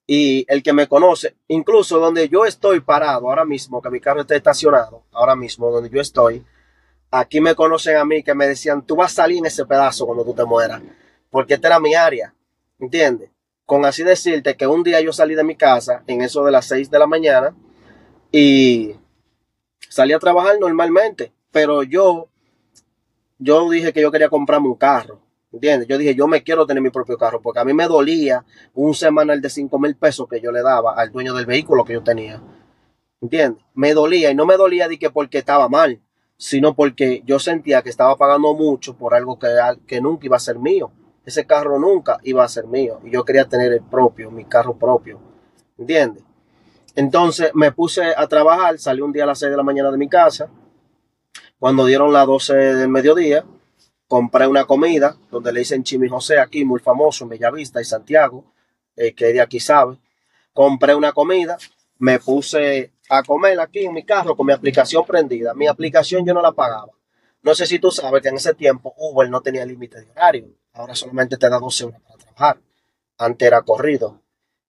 Y 0.06 0.44
el 0.48 0.62
que 0.62 0.74
me 0.74 0.86
conoce, 0.86 1.34
incluso 1.48 1.98
donde 1.98 2.28
yo 2.28 2.44
estoy 2.44 2.80
parado 2.80 3.30
ahora 3.30 3.46
mismo, 3.46 3.80
que 3.80 3.88
mi 3.88 4.00
carro 4.00 4.20
está 4.20 4.36
estacionado, 4.36 5.04
ahora 5.12 5.34
mismo 5.34 5.70
donde 5.70 5.88
yo 5.88 5.98
estoy, 5.98 6.44
aquí 7.10 7.40
me 7.40 7.54
conocen 7.54 7.96
a 7.96 8.04
mí 8.04 8.22
que 8.22 8.34
me 8.34 8.46
decían, 8.46 8.84
tú 8.84 8.96
vas 8.96 9.12
a 9.12 9.22
salir 9.22 9.38
en 9.38 9.46
ese 9.46 9.64
pedazo 9.64 10.04
cuando 10.04 10.26
tú 10.26 10.34
te 10.34 10.44
mueras, 10.44 10.82
porque 11.30 11.54
esta 11.54 11.68
era 11.68 11.80
mi 11.80 11.94
área, 11.94 12.34
¿entiendes? 12.78 13.30
Con 13.66 13.84
así 13.84 14.02
decirte 14.02 14.56
que 14.56 14.66
un 14.66 14.82
día 14.82 15.00
yo 15.00 15.12
salí 15.12 15.34
de 15.34 15.44
mi 15.44 15.56
casa 15.56 16.02
en 16.06 16.22
eso 16.22 16.44
de 16.44 16.52
las 16.52 16.66
6 16.66 16.90
de 16.90 16.98
la 16.98 17.06
mañana 17.06 17.54
y 18.30 18.94
salí 19.88 20.12
a 20.12 20.18
trabajar 20.18 20.58
normalmente, 20.60 21.32
pero 21.50 21.82
yo, 21.82 22.28
yo 23.38 23.70
dije 23.70 23.92
que 23.92 24.02
yo 24.02 24.10
quería 24.10 24.28
comprarme 24.28 24.68
un 24.68 24.74
carro. 24.74 25.20
¿Entiendes? 25.52 25.86
Yo 25.86 25.96
dije, 25.98 26.16
yo 26.16 26.26
me 26.26 26.42
quiero 26.42 26.66
tener 26.66 26.82
mi 26.82 26.90
propio 26.90 27.16
carro, 27.16 27.40
porque 27.40 27.60
a 27.60 27.64
mí 27.64 27.72
me 27.72 27.86
dolía 27.86 28.44
un 28.74 28.92
semanal 28.92 29.40
de 29.40 29.48
5 29.48 29.78
mil 29.78 29.94
pesos 29.94 30.26
que 30.28 30.40
yo 30.40 30.50
le 30.50 30.62
daba 30.62 30.94
al 30.94 31.12
dueño 31.12 31.32
del 31.32 31.46
vehículo 31.46 31.84
que 31.84 31.92
yo 31.92 32.02
tenía. 32.02 32.42
¿Entiendes? 33.20 33.64
Me 33.72 33.94
dolía 33.94 34.32
y 34.32 34.34
no 34.34 34.46
me 34.46 34.56
dolía 34.56 34.88
de 34.88 34.98
que 34.98 35.10
porque 35.10 35.38
estaba 35.38 35.68
mal, 35.68 36.00
sino 36.36 36.74
porque 36.74 37.22
yo 37.24 37.38
sentía 37.38 37.82
que 37.82 37.88
estaba 37.88 38.16
pagando 38.16 38.52
mucho 38.54 38.96
por 38.96 39.14
algo 39.14 39.38
que, 39.38 39.46
que 39.86 40.00
nunca 40.00 40.26
iba 40.26 40.36
a 40.36 40.40
ser 40.40 40.58
mío 40.58 40.90
ese 41.24 41.46
carro 41.46 41.78
nunca 41.78 42.18
iba 42.22 42.44
a 42.44 42.48
ser 42.48 42.66
mío. 42.66 43.00
Y 43.04 43.10
yo 43.10 43.24
quería 43.24 43.48
tener 43.48 43.72
el 43.72 43.82
propio, 43.82 44.30
mi 44.30 44.44
carro 44.44 44.76
propio. 44.76 45.20
¿Entiendes? 45.78 46.22
Entonces 46.94 47.50
me 47.54 47.72
puse 47.72 48.14
a 48.16 48.26
trabajar, 48.28 48.78
salí 48.78 49.00
un 49.00 49.12
día 49.12 49.24
a 49.24 49.26
las 49.26 49.38
6 49.38 49.50
de 49.50 49.56
la 49.56 49.62
mañana 49.62 49.90
de 49.90 49.98
mi 49.98 50.08
casa. 50.08 50.48
Cuando 51.58 51.86
dieron 51.86 52.12
las 52.12 52.26
12 52.26 52.54
del 52.54 52.88
mediodía, 52.88 53.44
compré 54.06 54.46
una 54.46 54.64
comida 54.64 55.16
donde 55.30 55.52
le 55.52 55.60
dicen 55.60 55.82
Chimi 55.82 56.08
José 56.08 56.38
aquí, 56.38 56.64
muy 56.64 56.78
famoso 56.78 57.24
en 57.24 57.30
Bellavista 57.30 57.80
y 57.80 57.84
Santiago, 57.84 58.44
eh, 58.96 59.12
que 59.14 59.32
de 59.32 59.40
aquí 59.40 59.58
sabe. 59.58 59.98
Compré 60.52 60.94
una 60.94 61.12
comida, 61.12 61.56
me 61.98 62.20
puse 62.20 62.92
a 63.08 63.22
comer 63.22 63.58
aquí 63.60 63.84
en 63.84 63.92
mi 63.92 64.04
carro 64.04 64.36
con 64.36 64.46
mi 64.46 64.52
aplicación 64.52 65.04
prendida. 65.04 65.52
Mi 65.54 65.66
aplicación 65.66 66.24
yo 66.24 66.32
no 66.32 66.42
la 66.42 66.52
pagaba. 66.52 66.92
No 67.42 67.54
sé 67.54 67.66
si 67.66 67.78
tú 67.78 67.90
sabes 67.90 68.22
que 68.22 68.28
en 68.28 68.36
ese 68.36 68.54
tiempo 68.54 68.94
Uber 68.96 69.28
no 69.28 69.40
tenía 69.40 69.66
límite 69.66 70.00
de 70.00 70.10
horario. 70.10 70.48
Ahora 70.74 70.96
solamente 70.96 71.36
te 71.36 71.48
da 71.48 71.60
12 71.60 71.84
horas 71.84 72.00
para 72.00 72.18
trabajar. 72.18 72.60
Antes 73.16 73.46
era 73.46 73.62
corrido. 73.62 74.20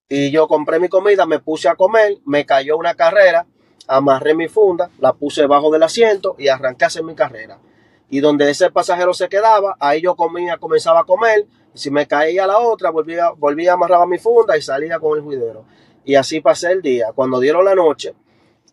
Y 0.07 0.29
yo 0.29 0.47
compré 0.47 0.79
mi 0.79 0.87
comida, 0.87 1.25
me 1.25 1.39
puse 1.39 1.67
a 1.67 1.75
comer, 1.75 2.19
me 2.25 2.45
cayó 2.45 2.77
una 2.77 2.93
carrera, 2.93 3.47
amarré 3.87 4.35
mi 4.35 4.47
funda, 4.47 4.91
la 4.99 5.13
puse 5.13 5.41
debajo 5.41 5.71
del 5.71 5.81
asiento 5.81 6.35
y 6.37 6.47
arranqué 6.47 6.83
a 6.83 6.87
hacer 6.87 7.03
mi 7.03 7.15
carrera. 7.15 7.59
Y 8.07 8.19
donde 8.19 8.51
ese 8.51 8.69
pasajero 8.69 9.15
se 9.15 9.29
quedaba, 9.29 9.77
ahí 9.79 10.01
yo 10.01 10.15
comía, 10.15 10.57
comenzaba 10.57 10.99
a 10.99 11.05
comer. 11.05 11.47
Si 11.73 11.89
me 11.89 12.05
caía 12.07 12.45
la 12.45 12.59
otra, 12.59 12.91
volvía, 12.91 13.31
volvía 13.31 13.71
a 13.71 13.73
amarrar 13.73 14.07
mi 14.07 14.19
funda 14.19 14.55
y 14.55 14.61
salía 14.61 14.99
con 14.99 15.17
el 15.17 15.23
juidero. 15.23 15.65
Y 16.03 16.13
así 16.13 16.39
pasé 16.39 16.71
el 16.71 16.83
día. 16.83 17.13
Cuando 17.15 17.39
dieron 17.39 17.65
la 17.65 17.73
noche, 17.73 18.13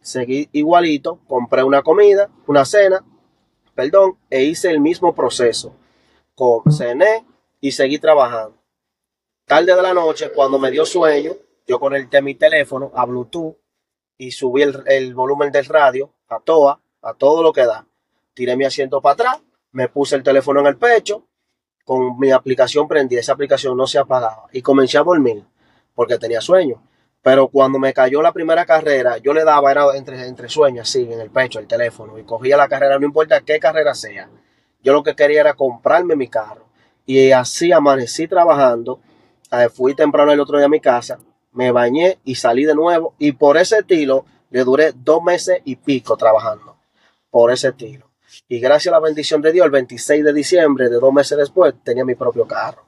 seguí 0.03 0.51
igualito, 0.53 1.21
compré 1.27 1.63
una 1.65 1.83
comida, 1.83 2.29
una 2.47 2.67
cena, 2.67 3.03
perdón, 3.75 4.19
e 4.29 4.45
hice 4.45 4.69
el 4.69 4.81
mismo 4.81 5.15
proceso. 5.15 5.75
Cené 6.71 7.27
y 7.61 7.73
seguí 7.73 7.99
trabajando. 7.99 8.57
Tarde 9.47 9.75
de 9.75 9.83
la 9.83 9.95
noche, 9.95 10.33
cuando 10.33 10.59
me 10.59 10.71
dio 10.71 10.87
sueño, 10.87 11.33
yo 11.67 11.79
conecté 11.79 12.23
mi 12.23 12.35
teléfono 12.35 12.91
a 12.95 13.05
Bluetooth 13.07 13.57
y 14.17 14.31
subí 14.31 14.63
el, 14.63 14.83
el 14.87 15.15
volumen 15.15 15.53
del 15.53 15.67
radio 15.67 16.13
a 16.29 16.41
toa, 16.41 16.81
a 17.03 17.15
todo 17.15 17.43
lo 17.43 17.53
que 17.53 17.67
da. 17.67 17.87
Tiré 18.35 18.57
mi 18.57 18.65
asiento 18.65 19.01
para 19.01 19.15
atrás, 19.15 19.43
me 19.73 19.89
puse 19.89 20.17
el 20.17 20.23
teléfono 20.23 20.61
en 20.61 20.67
el 20.67 20.77
pecho, 20.77 21.27
con 21.85 22.19
mi 22.19 22.31
aplicación 22.31 22.87
prendida, 22.89 23.21
esa 23.21 23.33
aplicación 23.33 23.77
no 23.77 23.87
se 23.87 23.99
apagaba 23.99 24.47
y 24.53 24.63
comencé 24.63 24.99
a 24.99 25.03
dormir 25.03 25.45
porque 25.95 26.19
tenía 26.19 26.41
sueño. 26.41 26.83
Pero 27.23 27.49
cuando 27.49 27.79
me 27.79 27.93
cayó 27.93 28.21
la 28.21 28.33
primera 28.33 28.67
carrera, 28.67 29.19
yo 29.19 29.33
le 29.33 29.45
daba, 29.45 29.97
entre, 29.97 30.27
entre 30.27 30.49
sueños, 30.49 30.89
así, 30.89 31.03
en 31.03 31.21
el 31.21 31.31
pecho, 31.31 31.61
el 31.61 31.69
teléfono, 31.69 32.19
y 32.19 32.25
cogía 32.25 32.57
la 32.57 32.69
carrera, 32.69 32.99
no 32.99 33.07
importa 33.07 33.43
qué 33.43 33.61
carrera 33.61 33.95
sea. 33.95 34.29
Yo 34.83 34.93
lo 34.93 35.03
que 35.03 35.15
quería 35.15 35.41
era 35.41 35.55
comprarme 35.55 36.17
mi 36.17 36.29
carro. 36.29 36.67
Y 37.07 37.31
así 37.31 37.73
amanecí 37.73 38.29
trabajando. 38.29 39.01
Eh, 39.51 39.69
fui 39.69 39.95
temprano 39.95 40.33
el 40.33 40.41
otro 40.41 40.57
día 40.59 40.67
a 40.67 40.71
mi 40.71 40.81
casa, 40.81 41.19
me 41.53 41.71
bañé 41.71 42.19
y 42.25 42.37
salí 42.37 42.65
de 42.65 42.75
nuevo. 42.75 43.15
Y 43.19 43.33
por 43.33 43.57
ese 43.57 43.79
estilo, 43.79 44.25
le 44.51 44.65
duré 44.65 44.93
dos 44.95 45.23
meses 45.23 45.61
y 45.65 45.77
pico 45.77 46.17
trabajando. 46.17 46.77
Por 47.31 47.53
ese 47.53 47.69
estilo. 47.69 48.11
Y 48.49 48.61
gracias 48.61 48.93
a 48.93 48.99
la 48.99 49.05
bendición 49.05 49.43
de 49.43 49.53
Dios, 49.53 49.67
el 49.67 49.73
26 49.73 50.25
de 50.25 50.33
diciembre, 50.33 50.89
de 50.89 50.97
dos 50.97 51.13
meses 51.13 51.37
después, 51.39 51.75
tenía 51.83 52.05
mi 52.05 52.15
propio 52.15 52.47
carro. 52.47 52.83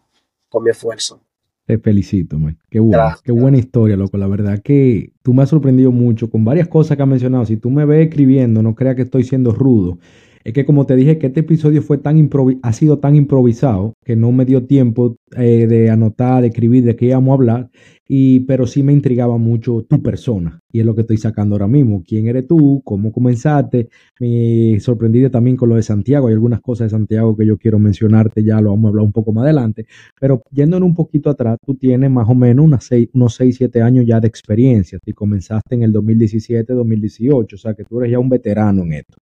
Con 0.48 0.64
mi 0.64 0.70
esfuerzo. 0.70 1.20
Te 1.66 1.78
felicito, 1.78 2.38
man. 2.38 2.58
Qué 2.70 2.78
buena, 2.78 3.16
qué 3.24 3.32
buena 3.32 3.56
historia, 3.56 3.96
loco. 3.96 4.18
La 4.18 4.26
verdad 4.26 4.60
que 4.62 5.12
tú 5.22 5.32
me 5.32 5.42
has 5.42 5.48
sorprendido 5.48 5.90
mucho 5.90 6.28
con 6.28 6.44
varias 6.44 6.68
cosas 6.68 6.96
que 6.96 7.02
has 7.02 7.08
mencionado. 7.08 7.46
Si 7.46 7.56
tú 7.56 7.70
me 7.70 7.86
ves 7.86 8.08
escribiendo, 8.08 8.62
no 8.62 8.74
creas 8.74 8.96
que 8.96 9.02
estoy 9.02 9.24
siendo 9.24 9.52
rudo. 9.52 9.98
Es 10.44 10.52
que 10.52 10.66
como 10.66 10.84
te 10.84 10.94
dije 10.94 11.18
que 11.18 11.28
este 11.28 11.40
episodio 11.40 11.80
fue 11.80 11.96
tan 11.96 12.28
ha 12.62 12.72
sido 12.74 12.98
tan 12.98 13.16
improvisado 13.16 13.94
que 14.04 14.14
no 14.14 14.30
me 14.30 14.44
dio 14.44 14.66
tiempo 14.66 15.16
eh, 15.38 15.66
de 15.66 15.88
anotar, 15.88 16.42
de 16.42 16.48
escribir 16.48 16.84
de 16.84 16.96
qué 16.96 17.06
íbamos 17.06 17.30
a 17.30 17.34
hablar, 17.34 17.70
y, 18.06 18.40
pero 18.40 18.66
sí 18.66 18.82
me 18.82 18.92
intrigaba 18.92 19.38
mucho 19.38 19.86
tu 19.88 20.02
persona 20.02 20.60
y 20.70 20.80
es 20.80 20.86
lo 20.86 20.94
que 20.94 21.00
estoy 21.00 21.16
sacando 21.16 21.54
ahora 21.54 21.66
mismo. 21.66 22.02
¿Quién 22.06 22.28
eres 22.28 22.46
tú? 22.46 22.82
¿Cómo 22.84 23.10
comenzaste? 23.10 23.88
Me 24.20 24.78
sorprendí 24.80 25.26
también 25.30 25.56
con 25.56 25.70
lo 25.70 25.76
de 25.76 25.82
Santiago. 25.82 26.26
Hay 26.26 26.34
algunas 26.34 26.60
cosas 26.60 26.86
de 26.86 26.98
Santiago 26.98 27.34
que 27.34 27.46
yo 27.46 27.56
quiero 27.56 27.78
mencionarte, 27.78 28.44
ya 28.44 28.60
lo 28.60 28.70
vamos 28.70 28.86
a 28.86 28.88
hablar 28.90 29.06
un 29.06 29.12
poco 29.12 29.32
más 29.32 29.44
adelante, 29.44 29.86
pero 30.20 30.42
yéndonos 30.50 30.86
un 30.86 30.94
poquito 30.94 31.30
atrás, 31.30 31.56
tú 31.64 31.74
tienes 31.76 32.10
más 32.10 32.28
o 32.28 32.34
menos 32.34 32.66
unas 32.66 32.84
seis, 32.84 33.08
unos 33.14 33.34
6, 33.36 33.56
7 33.56 33.80
años 33.80 34.04
ya 34.06 34.20
de 34.20 34.28
experiencia 34.28 34.98
y 35.06 35.12
comenzaste 35.14 35.74
en 35.74 35.84
el 35.84 35.92
2017, 35.92 36.74
2018, 36.74 37.56
o 37.56 37.58
sea 37.58 37.72
que 37.72 37.84
tú 37.84 38.00
eres 38.00 38.12
ya 38.12 38.18
un 38.18 38.28
veterano 38.28 38.82
en 38.82 38.92
esto. 38.92 39.23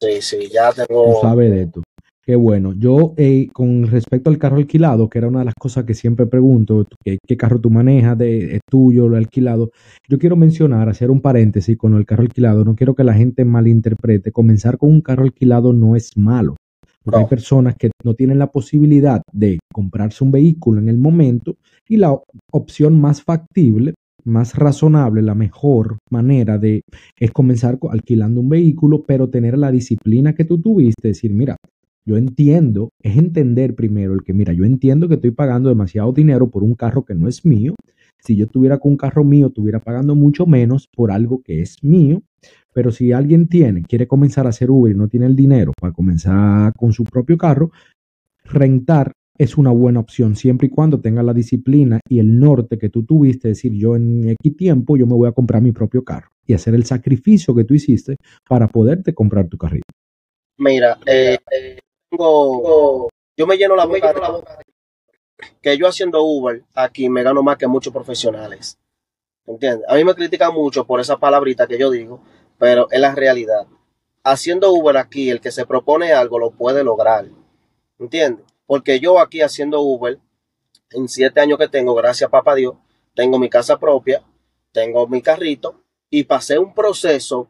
Sí, 0.00 0.22
sí, 0.22 0.48
ya 0.52 0.72
tengo. 0.72 1.14
Tú 1.14 1.18
sabes 1.22 1.50
de 1.50 1.62
esto. 1.62 1.82
Qué 2.28 2.36
bueno. 2.36 2.74
Yo, 2.74 3.14
eh, 3.16 3.48
con 3.54 3.86
respecto 3.86 4.28
al 4.28 4.36
carro 4.36 4.56
alquilado, 4.58 5.08
que 5.08 5.16
era 5.16 5.28
una 5.28 5.38
de 5.38 5.46
las 5.46 5.54
cosas 5.54 5.84
que 5.84 5.94
siempre 5.94 6.26
pregunto, 6.26 6.86
¿qué, 7.02 7.36
carro 7.38 7.58
tú 7.58 7.70
manejas? 7.70 8.18
De, 8.18 8.56
¿Es 8.56 8.60
tuyo 8.70 9.08
lo 9.08 9.16
alquilado? 9.16 9.70
Yo 10.06 10.18
quiero 10.18 10.36
mencionar, 10.36 10.90
hacer 10.90 11.10
un 11.10 11.22
paréntesis 11.22 11.78
con 11.78 11.94
el 11.94 12.04
carro 12.04 12.24
alquilado. 12.24 12.64
No 12.64 12.76
quiero 12.76 12.94
que 12.94 13.02
la 13.02 13.14
gente 13.14 13.46
malinterprete. 13.46 14.30
Comenzar 14.30 14.76
con 14.76 14.90
un 14.90 15.00
carro 15.00 15.22
alquilado 15.22 15.72
no 15.72 15.96
es 15.96 16.18
malo. 16.18 16.56
Porque 17.02 17.20
hay 17.20 17.26
personas 17.26 17.76
que 17.76 17.90
no 18.04 18.12
tienen 18.12 18.38
la 18.38 18.48
posibilidad 18.48 19.22
de 19.32 19.58
comprarse 19.72 20.22
un 20.22 20.30
vehículo 20.30 20.82
en 20.82 20.90
el 20.90 20.98
momento 20.98 21.56
y 21.88 21.96
la 21.96 22.14
opción 22.52 23.00
más 23.00 23.22
factible 23.22 23.94
más 24.24 24.54
razonable, 24.54 25.22
la 25.22 25.34
mejor 25.34 25.98
manera 26.10 26.58
de 26.58 26.82
es 27.18 27.30
comenzar 27.30 27.78
alquilando 27.90 28.40
un 28.40 28.48
vehículo, 28.48 29.04
pero 29.06 29.30
tener 29.30 29.56
la 29.56 29.70
disciplina 29.70 30.34
que 30.34 30.44
tú 30.44 30.60
tuviste, 30.60 31.08
decir, 31.08 31.32
mira, 31.32 31.56
yo 32.04 32.16
entiendo, 32.16 32.90
es 33.02 33.18
entender 33.18 33.74
primero 33.74 34.14
el 34.14 34.22
que, 34.22 34.32
mira, 34.32 34.52
yo 34.52 34.64
entiendo 34.64 35.08
que 35.08 35.14
estoy 35.14 35.30
pagando 35.30 35.68
demasiado 35.68 36.12
dinero 36.12 36.48
por 36.48 36.64
un 36.64 36.74
carro 36.74 37.04
que 37.04 37.14
no 37.14 37.28
es 37.28 37.44
mío. 37.44 37.74
Si 38.20 38.34
yo 38.34 38.46
estuviera 38.46 38.78
con 38.78 38.92
un 38.92 38.96
carro 38.96 39.24
mío, 39.24 39.48
estuviera 39.48 39.80
pagando 39.80 40.14
mucho 40.14 40.46
menos 40.46 40.88
por 40.88 41.10
algo 41.10 41.42
que 41.42 41.60
es 41.60 41.76
mío. 41.82 42.22
Pero 42.72 42.92
si 42.92 43.12
alguien 43.12 43.48
tiene, 43.48 43.82
quiere 43.82 44.06
comenzar 44.06 44.46
a 44.46 44.50
hacer 44.50 44.70
Uber 44.70 44.94
y 44.94 44.98
no 44.98 45.08
tiene 45.08 45.26
el 45.26 45.36
dinero 45.36 45.72
para 45.78 45.92
comenzar 45.92 46.72
con 46.74 46.92
su 46.92 47.04
propio 47.04 47.36
carro, 47.36 47.70
rentar 48.44 49.12
es 49.38 49.56
una 49.56 49.70
buena 49.70 50.00
opción 50.00 50.36
siempre 50.36 50.66
y 50.66 50.70
cuando 50.70 51.00
tenga 51.00 51.22
la 51.22 51.32
disciplina 51.32 52.00
y 52.08 52.18
el 52.18 52.38
norte 52.38 52.78
que 52.78 52.90
tú 52.90 53.04
tuviste, 53.04 53.48
decir, 53.48 53.72
yo 53.72 53.96
en 53.96 54.30
X 54.30 54.56
tiempo 54.56 54.96
yo 54.96 55.06
me 55.06 55.14
voy 55.14 55.28
a 55.28 55.32
comprar 55.32 55.62
mi 55.62 55.72
propio 55.72 56.04
carro 56.04 56.28
y 56.44 56.54
hacer 56.54 56.74
el 56.74 56.84
sacrificio 56.84 57.54
que 57.54 57.64
tú 57.64 57.74
hiciste 57.74 58.16
para 58.48 58.66
poderte 58.66 59.14
comprar 59.14 59.48
tu 59.48 59.56
carrito. 59.56 59.86
Mira, 60.58 60.98
eh, 61.06 61.38
tengo, 62.10 63.08
yo 63.36 63.46
me 63.46 63.56
lleno 63.56 63.76
la 63.76 63.86
boca, 63.86 64.12
la 64.12 64.30
boca 64.30 64.58
que 65.60 65.76
yo 65.76 65.86
haciendo 65.86 66.22
Uber 66.22 66.64
aquí 66.74 67.08
me 67.08 67.22
gano 67.22 67.42
más 67.42 67.56
que 67.56 67.66
muchos 67.66 67.92
profesionales. 67.92 68.78
¿Entiendes? 69.46 69.88
A 69.88 69.94
mí 69.94 70.04
me 70.04 70.14
critican 70.14 70.52
mucho 70.52 70.84
por 70.84 71.00
esa 71.00 71.16
palabrita 71.16 71.66
que 71.66 71.78
yo 71.78 71.90
digo, 71.90 72.20
pero 72.58 72.90
es 72.90 73.00
la 73.00 73.14
realidad. 73.14 73.66
Haciendo 74.24 74.72
Uber 74.72 74.96
aquí, 74.96 75.30
el 75.30 75.40
que 75.40 75.50
se 75.50 75.64
propone 75.64 76.12
algo 76.12 76.38
lo 76.38 76.50
puede 76.50 76.84
lograr. 76.84 77.26
¿Entiendes? 77.98 78.44
Porque 78.68 79.00
yo 79.00 79.18
aquí 79.18 79.40
haciendo 79.40 79.80
Uber, 79.80 80.18
en 80.90 81.08
siete 81.08 81.40
años 81.40 81.58
que 81.58 81.68
tengo, 81.68 81.94
gracias 81.94 82.28
a 82.28 82.30
papá 82.30 82.54
Dios, 82.54 82.74
tengo 83.14 83.38
mi 83.38 83.48
casa 83.48 83.78
propia, 83.78 84.22
tengo 84.72 85.08
mi 85.08 85.22
carrito 85.22 85.82
y 86.10 86.24
pasé 86.24 86.58
un 86.58 86.74
proceso 86.74 87.48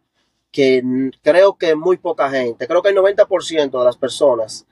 que 0.52 0.80
creo 1.20 1.58
que 1.58 1.74
muy 1.74 1.96
poca 1.96 2.30
gente, 2.30 2.68
creo 2.68 2.82
que 2.82 2.90
el 2.90 2.96
90% 2.96 3.78
de 3.80 3.84
las 3.84 3.96
personas 3.96 4.68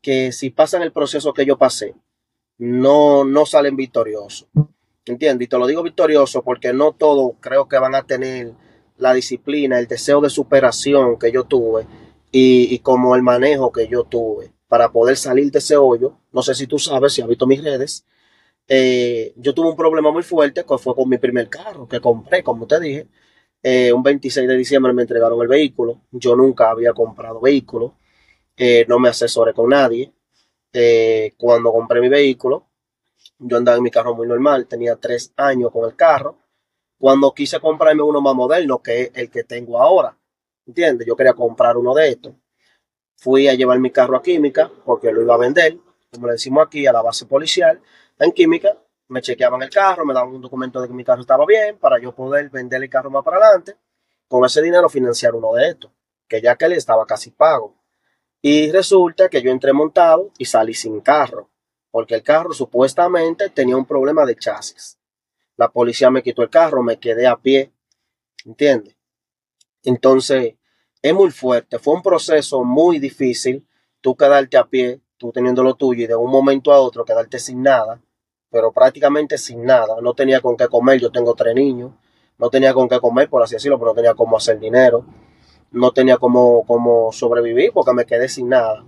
que 0.00 0.32
si 0.32 0.48
pasan 0.48 0.80
el 0.80 0.92
proceso 0.92 1.34
que 1.34 1.44
yo 1.44 1.58
pasé, 1.58 1.94
no, 2.56 3.24
no 3.24 3.44
salen 3.44 3.76
victoriosos. 3.76 4.48
¿Entiendes? 5.04 5.44
Y 5.44 5.48
te 5.50 5.58
lo 5.58 5.66
digo 5.66 5.82
victorioso 5.82 6.42
porque 6.42 6.72
no 6.72 6.92
todos 6.92 7.32
creo 7.40 7.68
que 7.68 7.78
van 7.78 7.94
a 7.94 8.04
tener 8.04 8.54
la 8.96 9.12
disciplina, 9.12 9.78
el 9.78 9.88
deseo 9.88 10.22
de 10.22 10.30
superación 10.30 11.18
que 11.18 11.30
yo 11.30 11.44
tuve 11.44 11.86
y, 12.30 12.74
y 12.74 12.78
como 12.78 13.14
el 13.14 13.22
manejo 13.22 13.70
que 13.70 13.88
yo 13.88 14.04
tuve 14.04 14.51
para 14.72 14.90
poder 14.90 15.18
salir 15.18 15.50
de 15.52 15.58
ese 15.58 15.76
hoyo. 15.76 16.16
No 16.32 16.40
sé 16.40 16.54
si 16.54 16.66
tú 16.66 16.78
sabes, 16.78 17.12
si 17.12 17.20
has 17.20 17.28
visto 17.28 17.46
mis 17.46 17.62
redes. 17.62 18.06
Eh, 18.66 19.34
yo 19.36 19.52
tuve 19.52 19.68
un 19.68 19.76
problema 19.76 20.10
muy 20.10 20.22
fuerte 20.22 20.64
que 20.64 20.78
fue 20.78 20.94
con 20.94 21.10
mi 21.10 21.18
primer 21.18 21.50
carro 21.50 21.86
que 21.86 22.00
compré, 22.00 22.42
como 22.42 22.66
te 22.66 22.80
dije. 22.80 23.06
Eh, 23.62 23.92
un 23.92 24.02
26 24.02 24.48
de 24.48 24.56
diciembre 24.56 24.94
me 24.94 25.02
entregaron 25.02 25.38
el 25.42 25.48
vehículo. 25.48 26.00
Yo 26.10 26.34
nunca 26.36 26.70
había 26.70 26.94
comprado 26.94 27.38
vehículo. 27.38 27.98
Eh, 28.56 28.86
no 28.88 28.98
me 28.98 29.10
asesoré 29.10 29.52
con 29.52 29.68
nadie. 29.68 30.10
cuando 31.36 31.70
compré 31.70 32.00
mi 32.00 32.08
vehículo, 32.08 32.66
yo 33.38 33.58
andaba 33.58 33.76
en 33.76 33.82
mi 33.82 33.90
carro 33.90 34.14
muy 34.14 34.26
normal. 34.26 34.66
Tenía 34.68 34.96
tres 34.96 35.34
años 35.36 35.70
con 35.70 35.84
el 35.84 35.96
carro. 35.96 36.38
Cuando 36.98 37.34
quise 37.34 37.60
comprarme 37.60 38.02
uno 38.02 38.22
más 38.22 38.34
moderno, 38.34 38.80
que 38.82 39.12
el 39.14 39.30
que 39.30 39.44
tengo 39.44 39.78
ahora. 39.82 40.16
¿Entiendes? 40.66 41.06
Yo 41.06 41.14
quería 41.14 41.34
comprar 41.34 41.76
uno 41.76 41.94
de 41.94 42.08
estos 42.08 42.32
fui 43.22 43.46
a 43.46 43.54
llevar 43.54 43.78
mi 43.78 43.92
carro 43.92 44.16
a 44.16 44.22
química 44.22 44.68
porque 44.84 45.12
lo 45.12 45.22
iba 45.22 45.34
a 45.34 45.38
vender, 45.38 45.78
como 46.10 46.26
le 46.26 46.32
decimos 46.32 46.66
aquí, 46.66 46.88
a 46.88 46.92
la 46.92 47.02
base 47.02 47.24
policial. 47.24 47.80
En 48.18 48.32
química 48.32 48.76
me 49.06 49.22
chequeaban 49.22 49.62
el 49.62 49.70
carro, 49.70 50.04
me 50.04 50.12
daban 50.12 50.34
un 50.34 50.40
documento 50.40 50.80
de 50.80 50.88
que 50.88 50.94
mi 50.94 51.04
carro 51.04 51.20
estaba 51.20 51.46
bien 51.46 51.78
para 51.78 52.00
yo 52.00 52.12
poder 52.12 52.50
vender 52.50 52.82
el 52.82 52.90
carro 52.90 53.10
más 53.10 53.22
para 53.24 53.36
adelante. 53.36 53.76
Con 54.26 54.44
ese 54.44 54.60
dinero 54.60 54.88
financiar 54.88 55.36
uno 55.36 55.52
de 55.54 55.68
estos, 55.68 55.92
que 56.26 56.40
ya 56.40 56.56
que 56.56 56.64
él 56.64 56.72
estaba 56.72 57.06
casi 57.06 57.30
pago. 57.30 57.76
Y 58.40 58.72
resulta 58.72 59.28
que 59.28 59.40
yo 59.40 59.52
entré 59.52 59.72
montado 59.72 60.32
y 60.36 60.46
salí 60.46 60.74
sin 60.74 61.00
carro, 61.00 61.48
porque 61.92 62.16
el 62.16 62.24
carro 62.24 62.52
supuestamente 62.52 63.50
tenía 63.50 63.76
un 63.76 63.86
problema 63.86 64.26
de 64.26 64.34
chasis. 64.34 64.98
La 65.56 65.68
policía 65.68 66.10
me 66.10 66.24
quitó 66.24 66.42
el 66.42 66.50
carro, 66.50 66.82
me 66.82 66.98
quedé 66.98 67.28
a 67.28 67.36
pie, 67.36 67.70
¿entiendes? 68.44 68.96
Entonces, 69.84 70.56
es 71.02 71.12
muy 71.12 71.30
fuerte. 71.30 71.78
Fue 71.78 71.94
un 71.94 72.02
proceso 72.02 72.62
muy 72.64 72.98
difícil. 73.00 73.66
Tú 74.00 74.16
quedarte 74.16 74.56
a 74.56 74.64
pie, 74.64 75.00
tú 75.16 75.32
teniendo 75.32 75.62
lo 75.62 75.74
tuyo 75.74 76.04
y 76.04 76.06
de 76.06 76.14
un 76.14 76.30
momento 76.30 76.72
a 76.72 76.80
otro 76.80 77.04
quedarte 77.04 77.38
sin 77.38 77.62
nada, 77.62 78.00
pero 78.50 78.72
prácticamente 78.72 79.36
sin 79.36 79.64
nada. 79.64 79.96
No 80.00 80.14
tenía 80.14 80.40
con 80.40 80.56
qué 80.56 80.68
comer. 80.68 81.00
Yo 81.00 81.10
tengo 81.10 81.34
tres 81.34 81.54
niños. 81.54 81.92
No 82.38 82.50
tenía 82.50 82.72
con 82.72 82.88
qué 82.88 83.00
comer, 83.00 83.28
por 83.28 83.42
así 83.42 83.56
decirlo, 83.56 83.78
pero 83.78 83.90
no 83.90 83.94
tenía 83.94 84.14
cómo 84.14 84.36
hacer 84.36 84.58
dinero. 84.58 85.04
No 85.72 85.92
tenía 85.92 86.18
cómo, 86.18 86.64
cómo 86.66 87.12
sobrevivir 87.12 87.72
porque 87.72 87.92
me 87.92 88.04
quedé 88.04 88.28
sin 88.28 88.48
nada. 88.48 88.84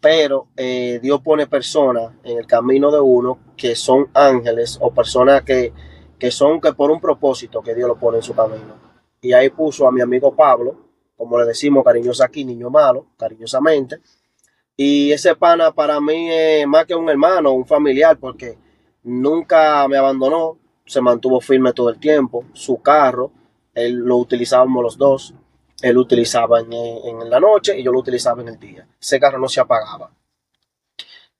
Pero 0.00 0.48
eh, 0.56 0.98
Dios 1.02 1.20
pone 1.22 1.46
personas 1.46 2.12
en 2.24 2.38
el 2.38 2.46
camino 2.46 2.90
de 2.90 3.00
uno 3.00 3.38
que 3.56 3.74
son 3.74 4.08
ángeles 4.12 4.78
o 4.80 4.92
personas 4.92 5.42
que, 5.42 5.72
que 6.18 6.30
son 6.30 6.60
que 6.60 6.74
por 6.74 6.90
un 6.90 7.00
propósito 7.00 7.62
que 7.62 7.74
Dios 7.74 7.88
lo 7.88 7.96
pone 7.96 8.18
en 8.18 8.22
su 8.22 8.34
camino. 8.34 8.74
Y 9.20 9.32
ahí 9.32 9.48
puso 9.48 9.88
a 9.88 9.92
mi 9.92 10.02
amigo 10.02 10.34
Pablo, 10.36 10.83
como 11.16 11.38
le 11.38 11.46
decimos 11.46 11.84
cariñosa 11.84 12.26
aquí, 12.26 12.44
niño 12.44 12.70
malo, 12.70 13.06
cariñosamente. 13.16 14.00
Y 14.76 15.12
ese 15.12 15.36
pana 15.36 15.72
para 15.72 16.00
mí 16.00 16.30
es 16.30 16.66
más 16.66 16.84
que 16.86 16.94
un 16.94 17.08
hermano, 17.08 17.52
un 17.52 17.66
familiar, 17.66 18.18
porque 18.18 18.58
nunca 19.04 19.86
me 19.88 19.96
abandonó, 19.96 20.58
se 20.84 21.00
mantuvo 21.00 21.40
firme 21.40 21.72
todo 21.72 21.90
el 21.90 21.98
tiempo, 21.98 22.44
su 22.52 22.82
carro, 22.82 23.30
Él 23.74 23.94
lo 23.94 24.16
utilizábamos 24.16 24.82
los 24.82 24.98
dos. 24.98 25.34
Él 25.82 25.96
lo 25.96 26.00
utilizaba 26.00 26.60
en, 26.60 26.72
en 26.72 27.28
la 27.28 27.40
noche 27.40 27.78
y 27.78 27.82
yo 27.82 27.92
lo 27.92 27.98
utilizaba 27.98 28.40
en 28.40 28.48
el 28.48 28.58
día. 28.58 28.86
Ese 28.98 29.20
carro 29.20 29.38
no 29.38 29.48
se 29.48 29.60
apagaba. 29.60 30.10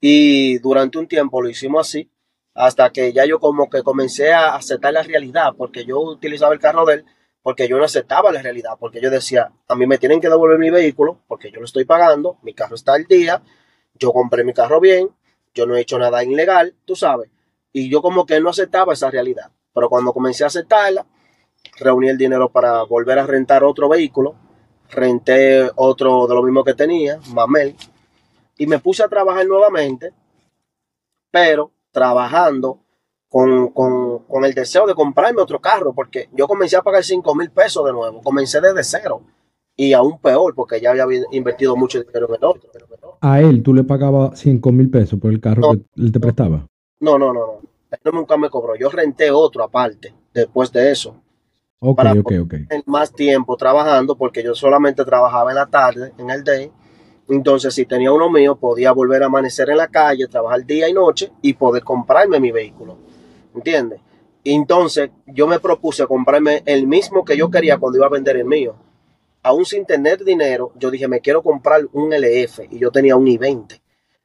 Y 0.00 0.58
durante 0.58 0.98
un 0.98 1.08
tiempo 1.08 1.40
lo 1.40 1.48
hicimos 1.48 1.88
así, 1.88 2.10
hasta 2.52 2.90
que 2.90 3.12
ya 3.12 3.24
yo 3.24 3.40
como 3.40 3.70
que 3.70 3.82
comencé 3.82 4.32
a 4.32 4.54
aceptar 4.54 4.92
la 4.92 5.02
realidad, 5.02 5.54
porque 5.56 5.86
yo 5.86 5.98
utilizaba 5.98 6.52
el 6.52 6.60
carro 6.60 6.84
de 6.84 6.94
él, 6.94 7.04
porque 7.44 7.68
yo 7.68 7.76
no 7.76 7.84
aceptaba 7.84 8.32
la 8.32 8.40
realidad, 8.40 8.78
porque 8.80 9.02
yo 9.02 9.10
decía, 9.10 9.52
a 9.68 9.74
mí 9.74 9.86
me 9.86 9.98
tienen 9.98 10.18
que 10.18 10.30
devolver 10.30 10.58
mi 10.58 10.70
vehículo, 10.70 11.20
porque 11.28 11.50
yo 11.50 11.58
lo 11.58 11.66
estoy 11.66 11.84
pagando, 11.84 12.38
mi 12.40 12.54
carro 12.54 12.74
está 12.74 12.94
al 12.94 13.04
día, 13.04 13.42
yo 13.96 14.14
compré 14.14 14.44
mi 14.44 14.54
carro 14.54 14.80
bien, 14.80 15.10
yo 15.52 15.66
no 15.66 15.76
he 15.76 15.82
hecho 15.82 15.98
nada 15.98 16.24
ilegal, 16.24 16.74
tú 16.86 16.96
sabes. 16.96 17.28
Y 17.70 17.90
yo 17.90 18.00
como 18.00 18.24
que 18.24 18.40
no 18.40 18.48
aceptaba 18.48 18.94
esa 18.94 19.10
realidad. 19.10 19.50
Pero 19.74 19.90
cuando 19.90 20.14
comencé 20.14 20.44
a 20.44 20.46
aceptarla, 20.46 21.04
reuní 21.80 22.08
el 22.08 22.16
dinero 22.16 22.48
para 22.48 22.82
volver 22.84 23.18
a 23.18 23.26
rentar 23.26 23.62
otro 23.62 23.90
vehículo, 23.90 24.36
renté 24.88 25.70
otro 25.76 26.26
de 26.26 26.34
lo 26.34 26.42
mismo 26.42 26.64
que 26.64 26.72
tenía, 26.72 27.20
Mamel, 27.28 27.76
y 28.56 28.66
me 28.66 28.78
puse 28.78 29.02
a 29.02 29.08
trabajar 29.08 29.44
nuevamente, 29.46 30.14
pero 31.30 31.72
trabajando 31.92 32.80
con, 33.34 33.70
con, 34.28 34.44
el 34.44 34.54
deseo 34.54 34.86
de 34.86 34.94
comprarme 34.94 35.42
otro 35.42 35.58
carro, 35.58 35.92
porque 35.92 36.28
yo 36.32 36.46
comencé 36.46 36.76
a 36.76 36.82
pagar 36.82 37.02
5 37.02 37.34
mil 37.34 37.50
pesos 37.50 37.84
de 37.84 37.92
nuevo, 37.92 38.22
comencé 38.22 38.60
desde 38.60 38.84
cero, 38.84 39.22
y 39.74 39.92
aún 39.92 40.20
peor, 40.20 40.54
porque 40.54 40.80
ya 40.80 40.92
había 40.92 41.04
invertido 41.32 41.74
mucho 41.74 41.98
dinero 41.98 42.28
en 42.28 42.34
el 42.36 42.44
otro. 42.44 42.70
¿A 43.20 43.40
él 43.40 43.60
tú 43.64 43.74
le 43.74 43.82
pagabas 43.82 44.38
5 44.38 44.70
mil 44.70 44.88
pesos 44.88 45.18
por 45.18 45.32
el 45.32 45.40
carro 45.40 45.72
que 45.72 46.00
él 46.00 46.12
te 46.12 46.20
prestaba? 46.20 46.68
No, 47.00 47.18
no, 47.18 47.32
no, 47.32 47.40
no. 47.40 47.60
Él 47.90 48.12
nunca 48.12 48.36
me 48.36 48.48
cobró. 48.48 48.76
Yo 48.76 48.88
renté 48.88 49.32
otro 49.32 49.64
aparte 49.64 50.14
después 50.32 50.70
de 50.70 50.92
eso. 50.92 51.16
Ok, 51.80 52.04
ok, 52.20 52.32
ok. 52.44 52.54
Más 52.86 53.12
tiempo 53.12 53.56
trabajando 53.56 54.16
porque 54.16 54.44
yo 54.44 54.54
solamente 54.54 55.04
trabajaba 55.04 55.50
en 55.50 55.56
la 55.56 55.66
tarde, 55.66 56.12
en 56.18 56.30
el 56.30 56.44
day. 56.44 56.70
Entonces, 57.28 57.74
si 57.74 57.84
tenía 57.84 58.12
uno 58.12 58.30
mío, 58.30 58.54
podía 58.54 58.92
volver 58.92 59.24
a 59.24 59.26
amanecer 59.26 59.70
en 59.70 59.78
la 59.78 59.88
calle, 59.88 60.28
trabajar 60.28 60.64
día 60.64 60.88
y 60.88 60.92
noche 60.92 61.32
y 61.42 61.54
poder 61.54 61.82
comprarme 61.82 62.38
mi 62.38 62.52
vehículo. 62.52 62.98
¿Entiendes? 63.54 64.00
Entonces, 64.44 65.10
yo 65.26 65.46
me 65.46 65.58
propuse 65.58 66.06
comprarme 66.06 66.62
el 66.66 66.86
mismo 66.86 67.24
que 67.24 67.36
yo 67.36 67.50
quería 67.50 67.78
cuando 67.78 67.98
iba 67.98 68.06
a 68.06 68.10
vender 68.10 68.36
el 68.36 68.44
mío. 68.44 68.76
Aún 69.42 69.64
sin 69.64 69.86
tener 69.86 70.24
dinero, 70.24 70.72
yo 70.76 70.90
dije, 70.90 71.08
me 71.08 71.20
quiero 71.20 71.42
comprar 71.42 71.86
un 71.92 72.12
LF 72.12 72.60
y 72.70 72.78
yo 72.78 72.90
tenía 72.90 73.16
un 73.16 73.26
i20. 73.26 73.80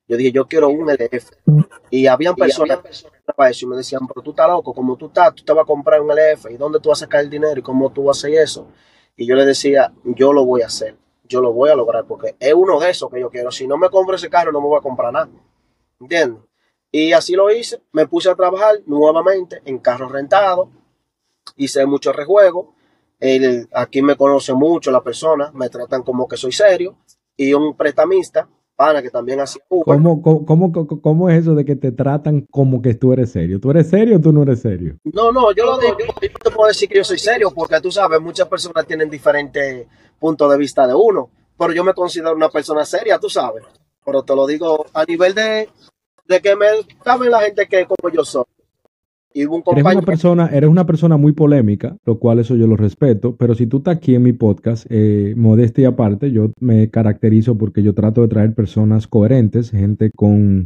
Yo 0.08 0.18
dije, 0.18 0.32
yo 0.32 0.48
quiero 0.48 0.70
un 0.70 0.90
LF. 0.90 1.32
Y 1.90 2.08
habían 2.08 2.36
personas 2.36 2.80
para 3.36 3.50
eso 3.52 3.66
y 3.66 3.70
me 3.70 3.78
decían, 3.78 4.08
pero 4.08 4.22
tú 4.22 4.32
estás 4.32 4.48
loco, 4.48 4.74
como 4.74 4.98
tú 4.98 5.08
estás, 5.08 5.36
tú 5.36 5.44
te 5.44 5.54
vas 5.54 5.64
a 5.64 5.66
comprar 5.66 6.02
un 6.02 6.10
LF 6.10 6.50
y 6.50 6.58
dónde 6.58 6.80
tú 6.80 6.90
vas 6.90 7.02
a 7.02 7.06
sacar 7.06 7.22
el 7.22 7.30
dinero 7.30 7.60
y 7.60 7.62
cómo 7.62 7.92
tú 7.92 8.06
vas 8.06 8.18
a 8.18 8.28
hacer 8.28 8.40
eso. 8.40 8.68
Y 9.16 9.28
yo 9.28 9.36
le 9.36 9.46
decía, 9.46 9.94
yo 10.04 10.34
lo 10.34 10.46
voy 10.46 10.64
a 10.64 10.68
hacer, 10.68 10.98
yo 11.26 11.42
lo 11.42 11.54
voy 11.54 11.70
a 11.70 11.76
lograr 11.76 12.06
porque 12.06 12.36
es 12.40 12.54
uno 12.54 12.80
de 12.80 12.90
esos 12.90 13.10
que 13.12 13.20
yo 13.20 13.30
quiero. 13.30 13.52
Si 13.52 13.68
no 13.68 13.78
me 13.78 13.90
compro 13.90 14.16
ese 14.16 14.30
carro, 14.30 14.52
no 14.52 14.62
me 14.62 14.68
voy 14.68 14.80
a 14.80 14.82
comprar 14.82 15.14
nada. 15.14 15.30
¿Entiendes? 16.00 16.42
Y 16.91 17.13
así 17.13 17.34
lo 17.34 17.51
hice, 17.51 17.81
me 17.91 18.08
puse 18.08 18.29
a 18.29 18.36
trabajar 18.36 18.75
nuevamente 18.86 19.62
en 19.65 19.77
carros 19.79 20.12
rentados, 20.12 20.69
hice 21.55 21.86
mucho 21.86 22.12
rejuego. 22.12 22.74
aquí 23.74 24.01
me 24.01 24.15
conoce 24.15 24.53
mucho 24.53 24.91
la 24.91 25.03
persona, 25.03 25.51
me 25.53 25.69
tratan 25.69 26.03
como 26.03 26.27
que 26.27 26.38
soy 26.38 26.51
serio 26.51 26.98
y 27.38 27.53
un 27.53 27.75
prestamista 27.75 28.48
pana 28.79 29.01
que 29.01 29.10
también 29.10 29.41
hacía 29.41 29.62
¿Cómo, 29.67 30.22
cómo, 30.22 30.72
cómo, 31.01 31.29
es 31.29 31.41
eso 31.41 31.53
de 31.53 31.65
que 31.65 31.75
te 31.75 31.91
tratan 31.91 32.48
como 32.50 32.81
que 32.81 32.93
tú 32.93 33.12
eres 33.12 33.29
serio? 33.29 33.60
¿Tú 33.60 33.72
eres 33.72 33.89
serio 33.89 34.15
o 34.15 34.22
tú 34.22 34.31
no 34.31 34.43
eres 34.43 34.62
serio? 34.62 34.96
No, 35.03 35.34
no, 35.34 35.51
yo 35.51 35.65
lo 35.65 35.77
digo, 35.77 35.98
yo 36.00 36.05
no 36.05 36.13
te 36.13 36.50
puedo 36.50 36.69
decir 36.69 36.88
que 36.88 36.96
yo 36.96 37.03
soy 37.03 37.19
serio 37.19 37.51
porque 37.53 37.81
tú 37.81 37.91
sabes, 37.91 38.22
muchas 38.22 38.48
personas 38.48 38.88
tienen 38.88 39.10
diferentes 39.10 39.86
puntos 40.17 40.50
de 40.50 40.58
vista 40.58 40.88
de 40.88 40.96
uno, 40.96 41.29
pero 41.58 41.74
yo 41.74 41.84
me 41.84 41.93
considero 41.93 42.34
una 42.34 42.48
persona 42.48 42.86
seria, 42.86 43.19
tú 43.19 43.29
sabes. 43.29 43.65
Pero 44.05 44.24
te 44.24 44.34
lo 44.34 44.48
digo 44.48 44.86
a 44.93 45.03
nivel 45.03 45.36
de, 45.36 45.67
de 46.30 46.40
que 46.40 46.56
me 46.56 46.66
saben 47.04 47.32
la 47.32 47.42
gente 47.42 47.68
que 47.68 47.86
como 47.86 48.14
yo 48.14 48.24
soy. 48.24 48.46
Y 49.32 49.46
un 49.46 49.62
eres, 49.72 49.86
una 49.86 50.02
persona, 50.02 50.50
eres 50.52 50.70
una 50.70 50.86
persona 50.86 51.15
muy 51.15 51.34
polémica, 51.34 51.96
lo 52.04 52.18
cual 52.18 52.39
eso 52.39 52.56
yo 52.56 52.65
lo 52.65 52.76
respeto, 52.76 53.36
pero 53.36 53.54
si 53.54 53.68
tú 53.68 53.78
estás 53.78 53.98
aquí 53.98 54.15
en 54.15 54.24
mi 54.24 54.34
podcast, 54.34 54.88
eh, 54.89 55.34
modestia 55.38 55.89
aparte, 55.89 56.32
yo 56.32 56.52
me 56.60 56.89
caracterizo 56.89 57.56
porque 57.56 57.84
yo 57.84 57.94
trato 57.94 58.22
de 58.22 58.28
traer 58.28 58.56
personas 58.56 59.08
coherentes, 59.08 59.70
gente 59.70 60.10
con 60.15 60.65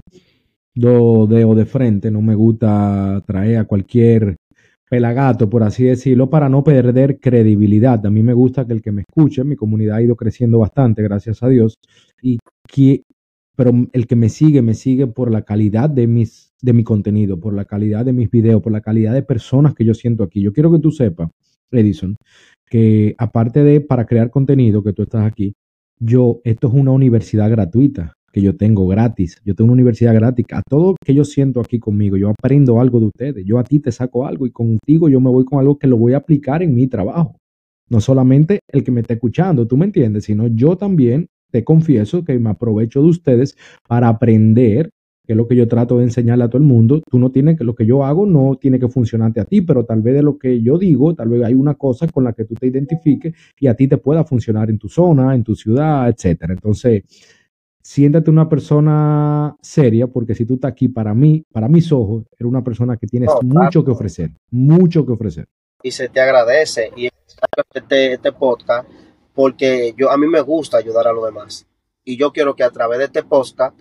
dedos 0.75 1.57
de 1.57 1.65
frente, 1.65 2.09
no 2.09 2.21
me 2.21 2.35
gusta 2.35 3.21
traer 3.27 3.57
a 3.57 3.65
cualquier 3.65 4.37
pelagato, 4.89 5.49
por 5.49 5.63
así 5.63 5.83
decirlo, 5.83 6.29
para 6.29 6.47
no 6.49 6.63
perder 6.63 7.19
credibilidad. 7.19 8.05
A 8.05 8.09
mí 8.09 8.23
me 8.23 8.33
gusta 8.33 8.65
que 8.65 8.73
el 8.73 8.81
que 8.81 8.91
me 8.91 9.01
escuche, 9.01 9.43
mi 9.43 9.55
comunidad 9.55 9.97
ha 9.97 10.01
ido 10.01 10.15
creciendo 10.15 10.59
bastante, 10.59 11.03
gracias 11.03 11.43
a 11.43 11.49
Dios, 11.49 11.77
y 12.21 12.39
que, 12.67 13.03
pero 13.55 13.71
el 13.91 14.07
que 14.07 14.15
me 14.15 14.29
sigue, 14.29 14.61
me 14.61 14.73
sigue 14.73 15.07
por 15.07 15.31
la 15.31 15.43
calidad 15.43 15.89
de 15.89 16.07
mis 16.07 16.53
de 16.61 16.73
mi 16.73 16.83
contenido, 16.83 17.39
por 17.39 17.53
la 17.53 17.65
calidad 17.65 18.05
de 18.05 18.13
mis 18.13 18.31
videos, 18.31 18.61
por 18.61 18.71
la 18.71 18.79
calidad 18.79 19.13
de 19.13 19.21
personas 19.21 19.75
que 19.75 19.83
yo 19.83 19.93
siento 19.93 20.23
aquí. 20.23 20.41
Yo 20.41 20.53
quiero 20.53 20.71
que 20.71 20.79
tú 20.79 20.91
sepas, 20.91 21.29
Edison, 21.71 22.15
que 22.69 23.15
aparte 23.17 23.63
de 23.63 23.81
para 23.81 24.05
crear 24.05 24.29
contenido 24.29 24.81
que 24.81 24.93
tú 24.93 25.03
estás 25.03 25.25
aquí, 25.25 25.53
yo, 25.99 26.39
esto 26.45 26.67
es 26.67 26.73
una 26.73 26.91
universidad 26.91 27.49
gratuita 27.49 28.13
que 28.31 28.41
yo 28.41 28.55
tengo 28.55 28.87
gratis. 28.87 29.37
Yo 29.45 29.53
tengo 29.53 29.67
una 29.67 29.73
universidad 29.73 30.13
gratis. 30.15 30.45
A 30.53 30.61
todo 30.67 30.95
que 31.05 31.13
yo 31.13 31.23
siento 31.23 31.59
aquí 31.59 31.79
conmigo, 31.79 32.17
yo 32.17 32.29
aprendo 32.29 32.81
algo 32.81 32.99
de 32.99 33.05
ustedes. 33.05 33.45
Yo 33.45 33.59
a 33.59 33.63
ti 33.63 33.79
te 33.79 33.91
saco 33.91 34.25
algo 34.25 34.47
y 34.47 34.51
contigo 34.51 35.07
yo 35.07 35.21
me 35.21 35.29
voy 35.29 35.45
con 35.45 35.59
algo 35.59 35.77
que 35.77 35.87
lo 35.87 35.97
voy 35.97 36.13
a 36.13 36.17
aplicar 36.17 36.63
en 36.63 36.73
mi 36.73 36.87
trabajo. 36.87 37.37
No 37.89 38.01
solamente 38.01 38.59
el 38.69 38.83
que 38.83 38.91
me 38.91 39.01
está 39.01 39.13
escuchando, 39.13 39.67
tú 39.67 39.77
me 39.77 39.85
entiendes, 39.85 40.23
sino 40.23 40.47
yo 40.47 40.77
también 40.77 41.27
te 41.53 41.63
confieso 41.63 42.25
que 42.25 42.37
me 42.39 42.49
aprovecho 42.49 43.01
de 43.03 43.09
ustedes 43.09 43.55
para 43.87 44.07
aprender 44.09 44.89
que 45.25 45.33
es 45.33 45.37
lo 45.37 45.47
que 45.47 45.55
yo 45.55 45.69
trato 45.69 45.99
de 45.99 46.03
enseñarle 46.03 46.43
a 46.43 46.49
todo 46.49 46.57
el 46.57 46.67
mundo, 46.67 47.01
tú 47.09 47.17
no 47.17 47.31
tienes 47.31 47.57
que, 47.57 47.63
lo 47.63 47.75
que 47.75 47.85
yo 47.85 48.03
hago 48.03 48.25
no 48.25 48.57
tiene 48.59 48.77
que 48.77 48.89
funcionarte 48.89 49.39
a 49.39 49.45
ti, 49.45 49.61
pero 49.61 49.85
tal 49.85 50.01
vez 50.01 50.15
de 50.15 50.21
lo 50.21 50.37
que 50.37 50.61
yo 50.61 50.77
digo, 50.77 51.15
tal 51.15 51.29
vez 51.29 51.43
hay 51.43 51.53
una 51.53 51.75
cosa 51.75 52.07
con 52.09 52.25
la 52.25 52.33
que 52.33 52.43
tú 52.43 52.55
te 52.55 52.67
identifiques 52.67 53.33
y 53.57 53.67
a 53.67 53.73
ti 53.73 53.87
te 53.87 53.97
pueda 53.97 54.25
funcionar 54.25 54.69
en 54.69 54.77
tu 54.77 54.89
zona, 54.89 55.33
en 55.33 55.43
tu 55.43 55.55
ciudad, 55.55 56.09
etcétera. 56.09 56.51
Entonces, 56.51 57.03
siéntate 57.81 58.29
una 58.31 58.49
persona 58.49 59.55
seria, 59.61 60.07
porque 60.07 60.35
si 60.35 60.45
tú 60.45 60.55
estás 60.55 60.71
aquí 60.71 60.89
para 60.89 61.13
mí, 61.13 61.45
para 61.53 61.69
mis 61.69 61.89
ojos, 61.93 62.25
eres 62.37 62.49
una 62.49 62.63
persona 62.63 62.97
que 62.97 63.07
tienes 63.07 63.29
mucho 63.43 63.85
que 63.85 63.91
ofrecer, 63.91 64.31
mucho 64.51 65.05
que 65.05 65.13
ofrecer. 65.13 65.45
Y 65.83 65.91
se 65.91 66.09
te 66.09 66.19
agradece 66.19 66.91
y 66.97 67.07
este, 67.73 68.13
este 68.13 68.31
podcast, 68.33 68.89
porque 69.33 69.93
yo 69.97 70.11
a 70.11 70.17
mí 70.17 70.27
me 70.27 70.41
gusta 70.41 70.77
ayudar 70.77 71.07
a 71.07 71.13
los 71.13 71.25
demás. 71.25 71.67
Y 72.03 72.17
yo 72.17 72.31
quiero 72.31 72.55
que 72.55 72.63
a 72.63 72.71
través 72.71 72.99
de 72.99 73.05
este 73.05 73.23
podcast 73.23 73.75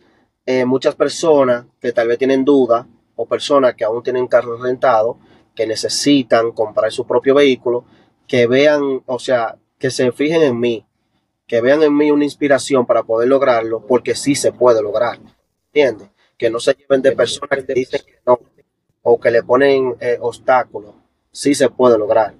eh, 0.44 0.64
muchas 0.64 0.94
personas 0.96 1.66
que 1.80 1.92
tal 1.92 2.08
vez 2.08 2.18
tienen 2.18 2.44
dudas 2.44 2.86
o 3.14 3.26
personas 3.26 3.74
que 3.74 3.84
aún 3.84 4.02
tienen 4.02 4.26
carros 4.26 4.60
rentados, 4.60 5.16
que 5.54 5.66
necesitan 5.66 6.52
comprar 6.52 6.90
su 6.90 7.06
propio 7.06 7.34
vehículo, 7.34 7.84
que 8.26 8.46
vean, 8.46 9.02
o 9.06 9.18
sea, 9.18 9.58
que 9.78 9.90
se 9.90 10.10
fijen 10.10 10.42
en 10.42 10.58
mí, 10.58 10.86
que 11.46 11.60
vean 11.60 11.82
en 11.82 11.96
mí 11.96 12.10
una 12.10 12.24
inspiración 12.24 12.86
para 12.86 13.02
poder 13.04 13.28
lograrlo, 13.28 13.86
porque 13.86 14.14
sí 14.14 14.34
se 14.34 14.52
puede 14.52 14.82
lograr, 14.82 15.18
¿entiendes? 15.66 16.08
Que 16.36 16.50
no 16.50 16.58
se 16.58 16.74
lleven 16.74 17.02
de 17.02 17.12
personas 17.12 17.64
que 17.64 17.74
dicen 17.74 18.00
que 18.04 18.18
no, 18.26 18.40
o 19.02 19.20
que 19.20 19.30
le 19.30 19.42
ponen 19.42 19.94
eh, 20.00 20.18
obstáculos, 20.20 20.94
sí 21.30 21.54
se 21.54 21.68
puede 21.68 21.98
lograr. 21.98 22.34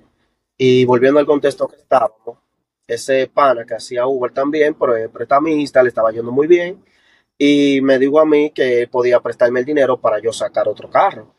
Y 0.57 0.85
volviendo 0.85 1.21
al 1.21 1.27
contexto 1.27 1.69
que 1.69 1.77
estábamos, 1.77 2.39
ese 2.87 3.27
pana 3.29 3.65
que 3.65 3.75
hacía 3.75 4.07
Uber 4.07 4.33
también, 4.33 4.75
pero 4.75 4.97
es 4.97 5.09
prestamista, 5.09 5.83
le 5.83 5.89
estaba 5.89 6.13
yendo 6.13 6.33
muy 6.33 6.47
bien, 6.47 6.85
y 7.39 7.81
me 7.83 7.99
dijo 7.99 8.21
a 8.21 8.27
mí 8.27 8.51
que 8.51 8.89
podía 8.89 9.21
prestarme 9.21 9.61
el 9.61 9.67
dinero 9.67 10.01
para 10.01 10.21
yo 10.21 10.33
sacar 10.33 10.69
otro 10.69 10.91
carro. 10.91 11.35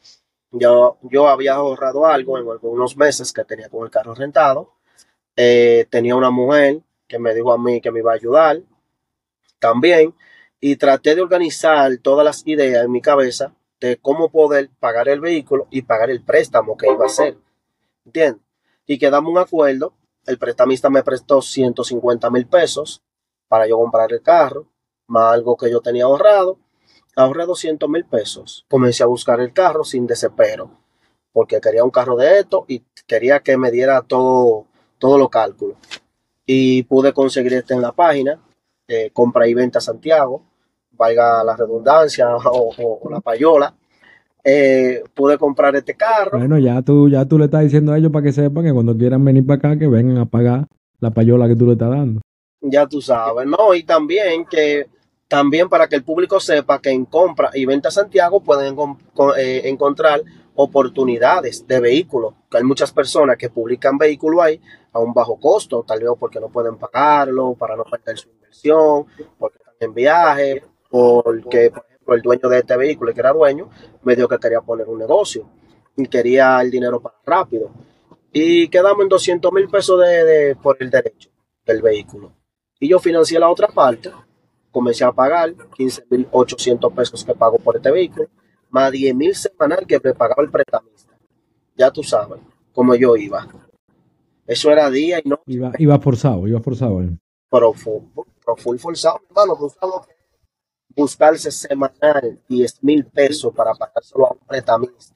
Yo, 0.51 0.97
yo 1.03 1.27
había 1.27 1.55
ahorrado 1.55 2.05
algo 2.05 2.37
en 2.37 2.47
algunos 2.49 2.95
meses 2.97 3.33
que 3.33 3.43
tenía 3.43 3.69
con 3.69 3.83
el 3.85 3.89
carro 3.89 4.13
rentado. 4.13 4.73
Eh, 5.35 5.87
tenía 5.89 6.15
una 6.15 6.29
mujer 6.29 6.81
que 7.07 7.19
me 7.19 7.33
dijo 7.33 7.51
a 7.51 7.57
mí 7.57 7.81
que 7.81 7.91
me 7.91 7.99
iba 7.99 8.11
a 8.11 8.15
ayudar 8.15 8.61
también 9.59 10.13
y 10.59 10.75
traté 10.75 11.15
de 11.15 11.21
organizar 11.21 11.97
todas 11.97 12.23
las 12.25 12.45
ideas 12.45 12.85
en 12.85 12.91
mi 12.91 13.01
cabeza 13.01 13.55
de 13.79 13.97
cómo 13.97 14.29
poder 14.29 14.69
pagar 14.79 15.09
el 15.09 15.19
vehículo 15.19 15.67
y 15.71 15.81
pagar 15.81 16.09
el 16.09 16.21
préstamo 16.23 16.77
que 16.77 16.87
iba 16.87 17.03
a 17.03 17.07
hacer. 17.07 17.37
¿Entiendes? 18.05 18.41
Y 18.85 18.97
quedamos 18.97 19.31
un 19.31 19.39
acuerdo. 19.39 19.93
El 20.25 20.37
prestamista 20.37 20.89
me 20.89 21.03
prestó 21.03 21.41
150 21.41 22.29
mil 22.29 22.47
pesos 22.47 23.03
para 23.47 23.67
yo 23.67 23.77
comprar 23.77 24.11
el 24.11 24.21
carro 24.21 24.67
más 25.07 25.33
algo 25.33 25.57
que 25.57 25.71
yo 25.71 25.81
tenía 25.81 26.05
ahorrado. 26.05 26.57
Ahorré 27.15 27.45
200 27.45 27.89
mil 27.89 28.05
pesos. 28.05 28.65
Comencé 28.69 29.03
a 29.03 29.07
buscar 29.07 29.39
el 29.39 29.53
carro 29.53 29.83
sin 29.83 30.07
desespero, 30.07 30.71
porque 31.31 31.61
quería 31.61 31.83
un 31.83 31.91
carro 31.91 32.15
de 32.15 32.39
esto 32.39 32.65
y 32.67 32.83
quería 33.05 33.41
que 33.41 33.57
me 33.57 33.71
diera 33.71 34.01
todo, 34.01 34.65
todo 34.97 35.17
los 35.17 35.29
cálculos. 35.29 35.77
Y 36.45 36.83
pude 36.83 37.13
conseguir 37.13 37.53
este 37.53 37.73
en 37.73 37.81
la 37.81 37.91
página, 37.91 38.41
eh, 38.87 39.11
compra 39.13 39.47
y 39.47 39.53
venta 39.53 39.79
Santiago, 39.79 40.43
valga 40.91 41.43
la 41.43 41.55
redundancia 41.55 42.27
o, 42.45 43.09
la 43.09 43.21
payola. 43.21 43.75
Eh, 44.43 45.03
pude 45.13 45.37
comprar 45.37 45.75
este 45.75 45.95
carro. 45.95 46.37
Bueno, 46.37 46.57
ya 46.57 46.81
tú, 46.81 47.09
ya 47.09 47.25
tú 47.25 47.37
le 47.37 47.45
estás 47.45 47.63
diciendo 47.63 47.93
a 47.93 47.97
ellos 47.97 48.11
para 48.11 48.23
que 48.23 48.31
sepan 48.31 48.65
que 48.65 48.73
cuando 48.73 48.97
quieran 48.97 49.23
venir 49.23 49.45
para 49.45 49.57
acá, 49.57 49.79
que 49.79 49.87
vengan 49.87 50.17
a 50.17 50.25
pagar 50.25 50.67
la 50.99 51.11
payola 51.11 51.47
que 51.47 51.55
tú 51.55 51.65
le 51.65 51.73
estás 51.73 51.89
dando. 51.89 52.21
Ya 52.61 52.87
tú 52.87 53.01
sabes, 53.01 53.45
¿no? 53.45 53.73
Y 53.73 53.83
también 53.83 54.45
que 54.45 54.87
también 55.27 55.67
para 55.67 55.87
que 55.87 55.95
el 55.95 56.03
público 56.03 56.39
sepa 56.39 56.79
que 56.79 56.91
en 56.91 57.05
compra 57.05 57.49
y 57.53 57.65
venta 57.65 57.89
Santiago 57.89 58.41
pueden 58.41 58.75
eh, 59.37 59.61
encontrar 59.65 60.21
oportunidades 60.55 61.65
de 61.67 61.79
vehículos, 61.79 62.35
que 62.49 62.57
hay 62.57 62.63
muchas 62.63 62.91
personas 62.91 63.37
que 63.37 63.49
publican 63.49 63.97
vehículos 63.97 64.43
ahí 64.43 64.61
a 64.91 64.99
un 64.99 65.13
bajo 65.13 65.39
costo, 65.39 65.83
tal 65.87 65.99
vez 66.01 66.11
porque 66.19 66.39
no 66.39 66.49
pueden 66.49 66.77
pagarlo, 66.77 67.55
para 67.55 67.75
no 67.75 67.83
perder 67.83 68.17
su 68.17 68.29
inversión, 68.29 69.05
porque 69.39 69.57
están 69.57 69.73
en 69.79 69.93
viaje, 69.95 70.63
porque, 70.89 71.71
por 71.71 71.85
el 72.07 72.21
dueño 72.21 72.49
de 72.49 72.59
este 72.59 72.77
vehículo, 72.77 73.13
que 73.13 73.19
era 73.19 73.31
dueño, 73.31 73.69
me 74.03 74.15
dijo 74.15 74.27
que 74.27 74.37
quería 74.37 74.61
poner 74.61 74.87
un 74.87 74.99
negocio 74.99 75.49
y 75.95 76.05
quería 76.07 76.61
el 76.61 76.71
dinero 76.71 77.01
para 77.01 77.15
rápido. 77.25 77.71
Y 78.31 78.67
quedamos 78.67 79.03
en 79.03 79.09
200 79.09 79.51
mil 79.53 79.69
pesos 79.69 79.99
de, 79.99 80.57
por 80.61 80.77
el 80.79 80.89
derecho 80.89 81.29
del 81.65 81.81
vehículo. 81.81 82.33
Y 82.79 82.89
yo 82.89 82.99
financié 82.99 83.39
la 83.39 83.49
otra 83.49 83.67
parte, 83.67 84.11
comencé 84.71 85.03
a 85.03 85.11
pagar 85.11 85.53
15 85.75 86.05
mil 86.09 86.27
800 86.31 86.91
pesos 86.93 87.23
que 87.23 87.35
pago 87.35 87.57
por 87.57 87.75
este 87.75 87.91
vehículo, 87.91 88.27
más 88.69 88.91
10 88.91 89.15
mil 89.15 89.35
semanal 89.35 89.85
que 89.87 89.99
me 90.03 90.13
pagaba 90.13 90.41
el 90.43 90.49
prestamista. 90.49 91.13
Ya 91.75 91.91
tú 91.91 92.03
sabes 92.03 92.39
cómo 92.73 92.95
yo 92.95 93.15
iba. 93.15 93.47
Eso 94.45 94.71
era 94.71 94.89
día 94.89 95.21
y 95.23 95.29
no. 95.29 95.39
Iba, 95.45 95.71
iba 95.77 95.99
forzado, 95.99 96.47
iba 96.47 96.59
forzado. 96.59 97.01
Eh. 97.01 97.17
Pero, 97.49 97.73
fue 97.73 98.77
forzado, 98.77 99.21
hermano. 99.29 99.57
Buscarse 100.95 101.51
semanal 101.51 102.39
10 102.47 102.83
mil 102.83 103.05
pesos 103.05 103.53
para 103.53 103.73
pagárselo 103.73 104.27
a 104.27 104.31
un 104.33 104.47
prestamista. 104.47 105.15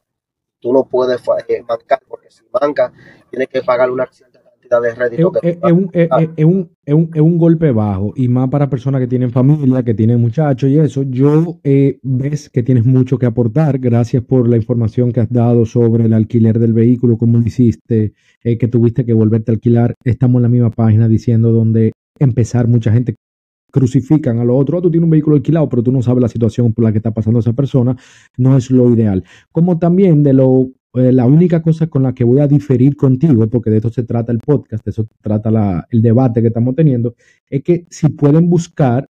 Tú 0.59 0.73
no 0.73 0.85
puedes 0.85 1.21
eh, 1.47 1.63
bancar, 1.67 1.99
porque 2.07 2.31
si 2.31 2.43
banca, 2.51 2.91
tienes 3.29 3.47
que 3.47 3.61
pagar 3.61 3.91
una 3.91 4.03
acción 4.03 4.31
de 4.31 4.95
rédito. 4.95 5.31
Es, 5.41 6.45
un, 6.45 7.37
golpe 7.37 7.71
bajo 7.71 8.13
y 8.15 8.27
más 8.27 8.49
para 8.49 8.69
personas 8.69 8.99
que 9.01 9.07
tienen 9.07 9.31
familia, 9.31 9.83
que 9.83 9.93
tienen 9.93 10.19
muchachos 10.19 10.69
y 10.69 10.79
eso. 10.79 11.03
Yo 11.03 11.59
eh, 11.63 11.99
ves 12.03 12.49
que 12.49 12.63
tienes 12.63 12.85
mucho 12.85 13.17
que 13.17 13.25
aportar. 13.25 13.79
Gracias 13.79 14.23
por 14.23 14.47
la 14.47 14.57
información 14.57 15.11
que 15.11 15.21
has 15.21 15.31
dado 15.31 15.65
sobre 15.65 16.05
el 16.05 16.13
alquiler 16.13 16.59
del 16.59 16.73
vehículo, 16.73 17.17
cómo 17.17 17.37
lo 17.37 17.45
hiciste, 17.45 18.13
eh, 18.43 18.57
que 18.57 18.67
tuviste 18.67 19.05
que 19.05 19.13
volverte 19.13 19.51
a 19.51 19.53
alquilar. 19.53 19.95
Estamos 20.03 20.39
en 20.39 20.43
la 20.43 20.49
misma 20.49 20.71
página 20.71 21.07
diciendo 21.07 21.51
donde 21.51 21.93
empezar 22.19 22.67
mucha 22.67 22.91
gente 22.91 23.15
crucifican 23.71 24.39
a 24.39 24.45
lo 24.45 24.56
otro, 24.58 24.82
tú 24.82 24.89
tienes 24.89 25.06
un 25.06 25.12
vehículo 25.12 25.36
alquilado, 25.36 25.67
pero 25.69 25.84
tú 25.84 25.91
no 25.91 26.01
sabes 26.01 26.21
la 26.21 26.30
situación 26.30 26.73
por 26.73 26.84
la 26.84 26.91
que 26.91 26.99
está 26.99 27.12
pasando 27.12 27.39
esa 27.39 27.53
persona, 27.53 27.95
no 28.38 28.58
es 28.58 28.71
lo 28.71 28.91
ideal. 28.93 29.23
Como 29.51 29.77
también 29.77 30.23
de 30.23 30.34
lo 30.34 30.71
eh, 30.93 31.12
la 31.12 31.25
única 31.25 31.62
cosa 31.62 31.88
con 31.88 32.03
la 32.03 32.13
que 32.13 32.23
voy 32.23 32.39
a 32.39 32.47
diferir 32.47 32.95
contigo, 32.95 33.47
porque 33.47 33.69
de 33.69 33.77
esto 33.77 33.89
se 33.89 34.03
trata 34.03 34.32
el 34.32 34.39
podcast, 34.39 34.84
de 34.84 34.91
eso 34.91 35.08
trata 35.21 35.86
el 35.91 36.01
debate 36.01 36.41
que 36.41 36.47
estamos 36.47 36.75
teniendo, 36.75 37.15
es 37.49 37.62
que 37.63 37.86
si 37.89 38.10
pueden 38.10 38.49
buscar 38.49 39.08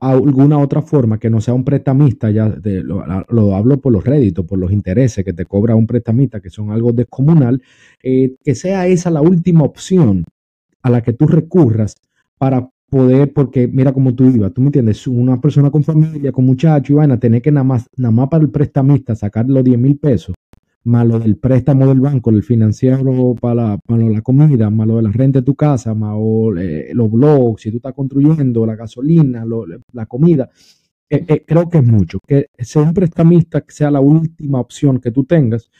alguna 0.00 0.58
otra 0.58 0.82
forma 0.82 1.18
que 1.18 1.30
no 1.30 1.40
sea 1.40 1.54
un 1.54 1.64
prestamista, 1.64 2.30
ya 2.30 2.52
lo, 2.64 3.54
hablo 3.54 3.80
por 3.80 3.92
los 3.92 4.04
réditos, 4.04 4.44
por 4.46 4.58
los 4.58 4.72
intereses 4.72 5.24
que 5.24 5.32
te 5.32 5.44
cobra 5.44 5.74
un 5.74 5.86
prestamista, 5.86 6.40
que 6.40 6.50
son 6.50 6.70
algo 6.70 6.92
descomunal, 6.92 7.62
eh, 8.02 8.34
que 8.42 8.54
sea 8.54 8.86
esa 8.86 9.10
la 9.10 9.20
última 9.20 9.62
opción 9.64 10.24
a 10.82 10.90
la 10.90 11.02
que 11.02 11.12
tú 11.12 11.26
recurras 11.26 11.96
para 12.38 12.70
poder, 12.88 13.32
porque 13.32 13.68
mira 13.68 13.92
cómo 13.92 14.14
tú 14.14 14.24
ibas, 14.24 14.52
tú 14.52 14.60
me 14.60 14.68
entiendes, 14.68 15.06
una 15.06 15.40
persona 15.40 15.70
con 15.70 15.84
familia, 15.84 16.32
con 16.32 16.46
muchachos, 16.46 16.90
y 16.90 16.94
van 16.94 17.12
a 17.12 17.20
tener 17.20 17.42
que 17.42 17.52
nada 17.52 17.64
más, 17.64 17.86
nada 17.96 18.12
más 18.12 18.28
para 18.28 18.42
el 18.42 18.50
prestamista 18.50 19.14
sacar 19.14 19.48
los 19.48 19.64
10 19.64 19.78
mil 19.78 19.98
pesos 19.98 20.34
más 20.88 21.06
lo 21.06 21.18
del 21.18 21.36
préstamo 21.36 21.86
del 21.86 22.00
banco, 22.00 22.30
el 22.30 22.42
financiero 22.42 23.34
para 23.40 23.54
la, 23.54 23.78
la 23.88 24.22
comida, 24.22 24.70
más 24.70 24.86
lo 24.86 24.96
de 24.96 25.02
la 25.02 25.12
renta 25.12 25.40
de 25.40 25.44
tu 25.44 25.54
casa, 25.54 25.94
más 25.94 26.16
eh, 26.58 26.90
los 26.94 27.10
blogs, 27.10 27.62
si 27.62 27.70
tú 27.70 27.76
estás 27.76 27.94
construyendo, 27.94 28.66
la 28.66 28.74
gasolina, 28.74 29.44
la 29.92 30.06
comida. 30.06 30.48
Eh, 31.10 31.24
eh, 31.28 31.44
creo 31.46 31.68
que 31.68 31.78
es 31.78 31.86
mucho. 31.86 32.18
Que 32.26 32.46
sea 32.58 32.82
un 32.82 32.94
prestamista, 32.94 33.60
que 33.60 33.72
sea 33.72 33.90
la 33.90 34.00
última 34.00 34.60
opción 34.60 35.00
que 35.00 35.10
tú 35.10 35.24
tengas 35.24 35.70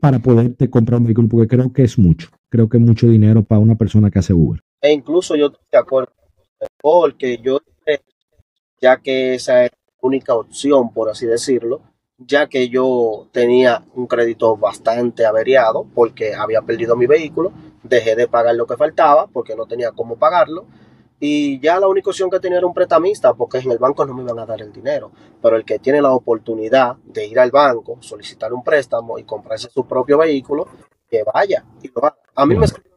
para 0.00 0.18
poderte 0.18 0.68
comprar 0.68 1.00
un 1.00 1.06
vehículo, 1.06 1.28
porque 1.28 1.56
creo 1.56 1.72
que 1.72 1.84
es 1.84 1.98
mucho. 1.98 2.28
Creo 2.50 2.68
que 2.68 2.78
es 2.78 2.82
mucho 2.82 3.08
dinero 3.08 3.44
para 3.44 3.60
una 3.60 3.76
persona 3.76 4.10
que 4.10 4.18
hace 4.18 4.32
Uber. 4.32 4.60
E 4.82 4.92
incluso 4.92 5.36
yo 5.36 5.46
estoy 5.46 5.64
de 5.70 5.78
acuerdo, 5.78 6.12
porque 6.80 7.38
yo, 7.38 7.60
ya 8.80 8.96
que 8.98 9.34
esa 9.34 9.64
es 9.64 9.70
la 9.70 9.78
única 10.00 10.34
opción, 10.34 10.92
por 10.92 11.08
así 11.08 11.24
decirlo, 11.26 11.82
ya 12.18 12.48
que 12.48 12.68
yo 12.68 13.28
tenía 13.32 13.84
un 13.94 14.06
crédito 14.08 14.56
bastante 14.56 15.24
averiado 15.24 15.86
porque 15.94 16.34
había 16.34 16.62
perdido 16.62 16.96
mi 16.96 17.06
vehículo, 17.06 17.52
dejé 17.84 18.16
de 18.16 18.26
pagar 18.28 18.56
lo 18.56 18.66
que 18.66 18.76
faltaba 18.76 19.28
porque 19.28 19.56
no 19.56 19.66
tenía 19.66 19.92
cómo 19.92 20.16
pagarlo 20.16 20.66
y 21.24 21.60
ya 21.60 21.78
la 21.78 21.86
única 21.86 22.10
opción 22.10 22.30
que 22.30 22.40
tenía 22.40 22.58
era 22.58 22.66
un 22.66 22.74
prestamista 22.74 23.34
porque 23.34 23.58
en 23.58 23.70
el 23.70 23.78
banco 23.78 24.04
no 24.04 24.12
me 24.12 24.22
iban 24.22 24.40
a 24.40 24.46
dar 24.46 24.60
el 24.60 24.72
dinero, 24.72 25.12
pero 25.40 25.56
el 25.56 25.64
que 25.64 25.78
tiene 25.78 26.02
la 26.02 26.10
oportunidad 26.10 26.96
de 27.04 27.26
ir 27.26 27.38
al 27.38 27.52
banco, 27.52 27.98
solicitar 28.00 28.52
un 28.52 28.64
préstamo 28.64 29.18
y 29.18 29.22
comprarse 29.22 29.70
su 29.70 29.86
propio 29.86 30.18
vehículo, 30.18 30.66
que 31.08 31.22
vaya 31.22 31.64
y 31.80 31.88
lo 31.94 32.04
haga. 32.04 32.18
A 32.34 32.44
mí 32.44 32.56
me 32.56 32.66
personas 32.66 32.91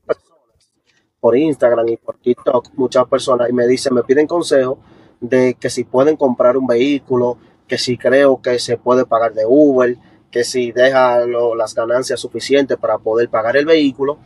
por 1.20 1.38
Instagram 1.38 1.88
y 1.90 1.98
por 1.98 2.18
TikTok, 2.18 2.70
muchas 2.76 3.06
personas 3.08 3.50
y 3.50 3.54
me 3.54 3.68
dicen, 3.68 3.94
me 3.94 4.04
piden 4.04 4.28
consejo 4.28 4.80
de 5.20 5.56
que 5.56 5.70
si 5.70 5.84
pueden 5.84 6.18
comprar 6.18 6.58
un 6.58 6.68
vehículo, 6.68 7.38
que 7.68 7.78
si 7.78 7.98
creo 7.98 8.42
que 8.42 8.60
se 8.60 8.78
puede 8.78 9.06
pagar 9.06 9.34
de 9.34 9.46
Uber, 9.48 9.98
que 10.30 10.44
si 10.44 10.72
deja 10.72 11.26
las 11.26 11.74
ganancias 11.74 12.20
suficientes 12.20 12.78
para 12.78 12.98
poder 12.98 13.30
pagar 13.30 13.58
el 13.58 13.66
vehículo 13.66 14.20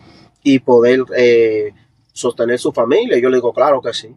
y 0.43 0.59
poder 0.59 1.03
eh, 1.15 1.73
sostener 2.11 2.59
su 2.59 2.71
familia. 2.71 3.19
Yo 3.19 3.29
le 3.29 3.37
digo, 3.37 3.53
claro 3.53 3.81
que 3.81 3.93
sí. 3.93 4.15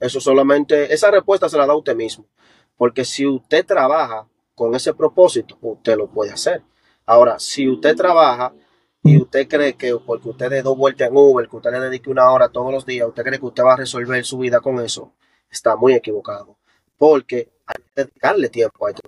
Eso 0.00 0.20
solamente, 0.20 0.92
esa 0.92 1.10
respuesta 1.10 1.48
se 1.48 1.56
la 1.56 1.66
da 1.66 1.74
usted 1.74 1.96
mismo. 1.96 2.26
Porque 2.76 3.04
si 3.04 3.26
usted 3.26 3.64
trabaja 3.64 4.28
con 4.54 4.74
ese 4.74 4.94
propósito, 4.94 5.56
usted 5.60 5.96
lo 5.96 6.08
puede 6.08 6.32
hacer. 6.32 6.62
Ahora, 7.06 7.38
si 7.38 7.68
usted 7.68 7.96
trabaja 7.96 8.52
y 9.02 9.16
usted 9.16 9.48
cree 9.48 9.74
que 9.74 9.94
porque 10.04 10.28
usted 10.28 10.50
dé 10.50 10.62
dos 10.62 10.76
vueltas 10.76 11.08
en 11.08 11.16
Uber, 11.16 11.48
que 11.48 11.56
usted 11.56 11.70
le 11.70 11.80
dedique 11.80 12.10
una 12.10 12.30
hora 12.30 12.48
todos 12.48 12.72
los 12.72 12.84
días, 12.84 13.08
usted 13.08 13.22
cree 13.22 13.38
que 13.38 13.46
usted 13.46 13.62
va 13.62 13.74
a 13.74 13.76
resolver 13.76 14.24
su 14.24 14.38
vida 14.38 14.60
con 14.60 14.80
eso, 14.80 15.14
está 15.50 15.76
muy 15.76 15.94
equivocado. 15.94 16.58
Porque 16.96 17.48
hay 17.66 17.82
que 17.82 18.02
dedicarle 18.02 18.48
tiempo 18.48 18.86
a 18.86 18.90
esto. 18.90 19.02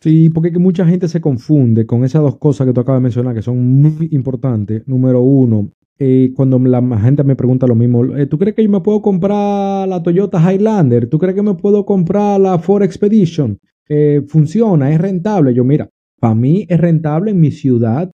Sí, 0.00 0.30
porque 0.30 0.50
mucha 0.52 0.86
gente 0.86 1.08
se 1.08 1.20
confunde 1.20 1.86
con 1.86 2.04
esas 2.04 2.22
dos 2.22 2.38
cosas 2.38 2.66
que 2.66 2.72
tú 2.72 2.80
acabas 2.80 3.00
de 3.00 3.04
mencionar, 3.04 3.34
que 3.34 3.42
son 3.42 3.80
muy 3.80 4.08
importantes. 4.12 4.82
Número 4.88 5.20
uno, 5.20 5.70
eh, 5.98 6.32
cuando 6.34 6.58
la 6.58 6.80
gente 6.98 7.22
me 7.22 7.36
pregunta 7.36 7.66
lo 7.66 7.74
mismo, 7.74 8.16
eh, 8.16 8.24
¿tú 8.24 8.38
crees 8.38 8.56
que 8.56 8.64
yo 8.64 8.70
me 8.70 8.80
puedo 8.80 9.02
comprar 9.02 9.86
la 9.86 10.02
Toyota 10.02 10.40
Highlander? 10.40 11.06
¿Tú 11.10 11.18
crees 11.18 11.34
que 11.34 11.42
me 11.42 11.54
puedo 11.54 11.84
comprar 11.84 12.40
la 12.40 12.58
Ford 12.58 12.82
Expedition? 12.82 13.58
Eh, 13.86 14.22
funciona, 14.26 14.90
es 14.90 14.98
rentable. 14.98 15.52
Yo, 15.52 15.64
mira, 15.64 15.90
para 16.18 16.34
mí 16.34 16.64
es 16.70 16.80
rentable 16.80 17.32
en 17.32 17.40
mi 17.40 17.50
ciudad, 17.50 18.10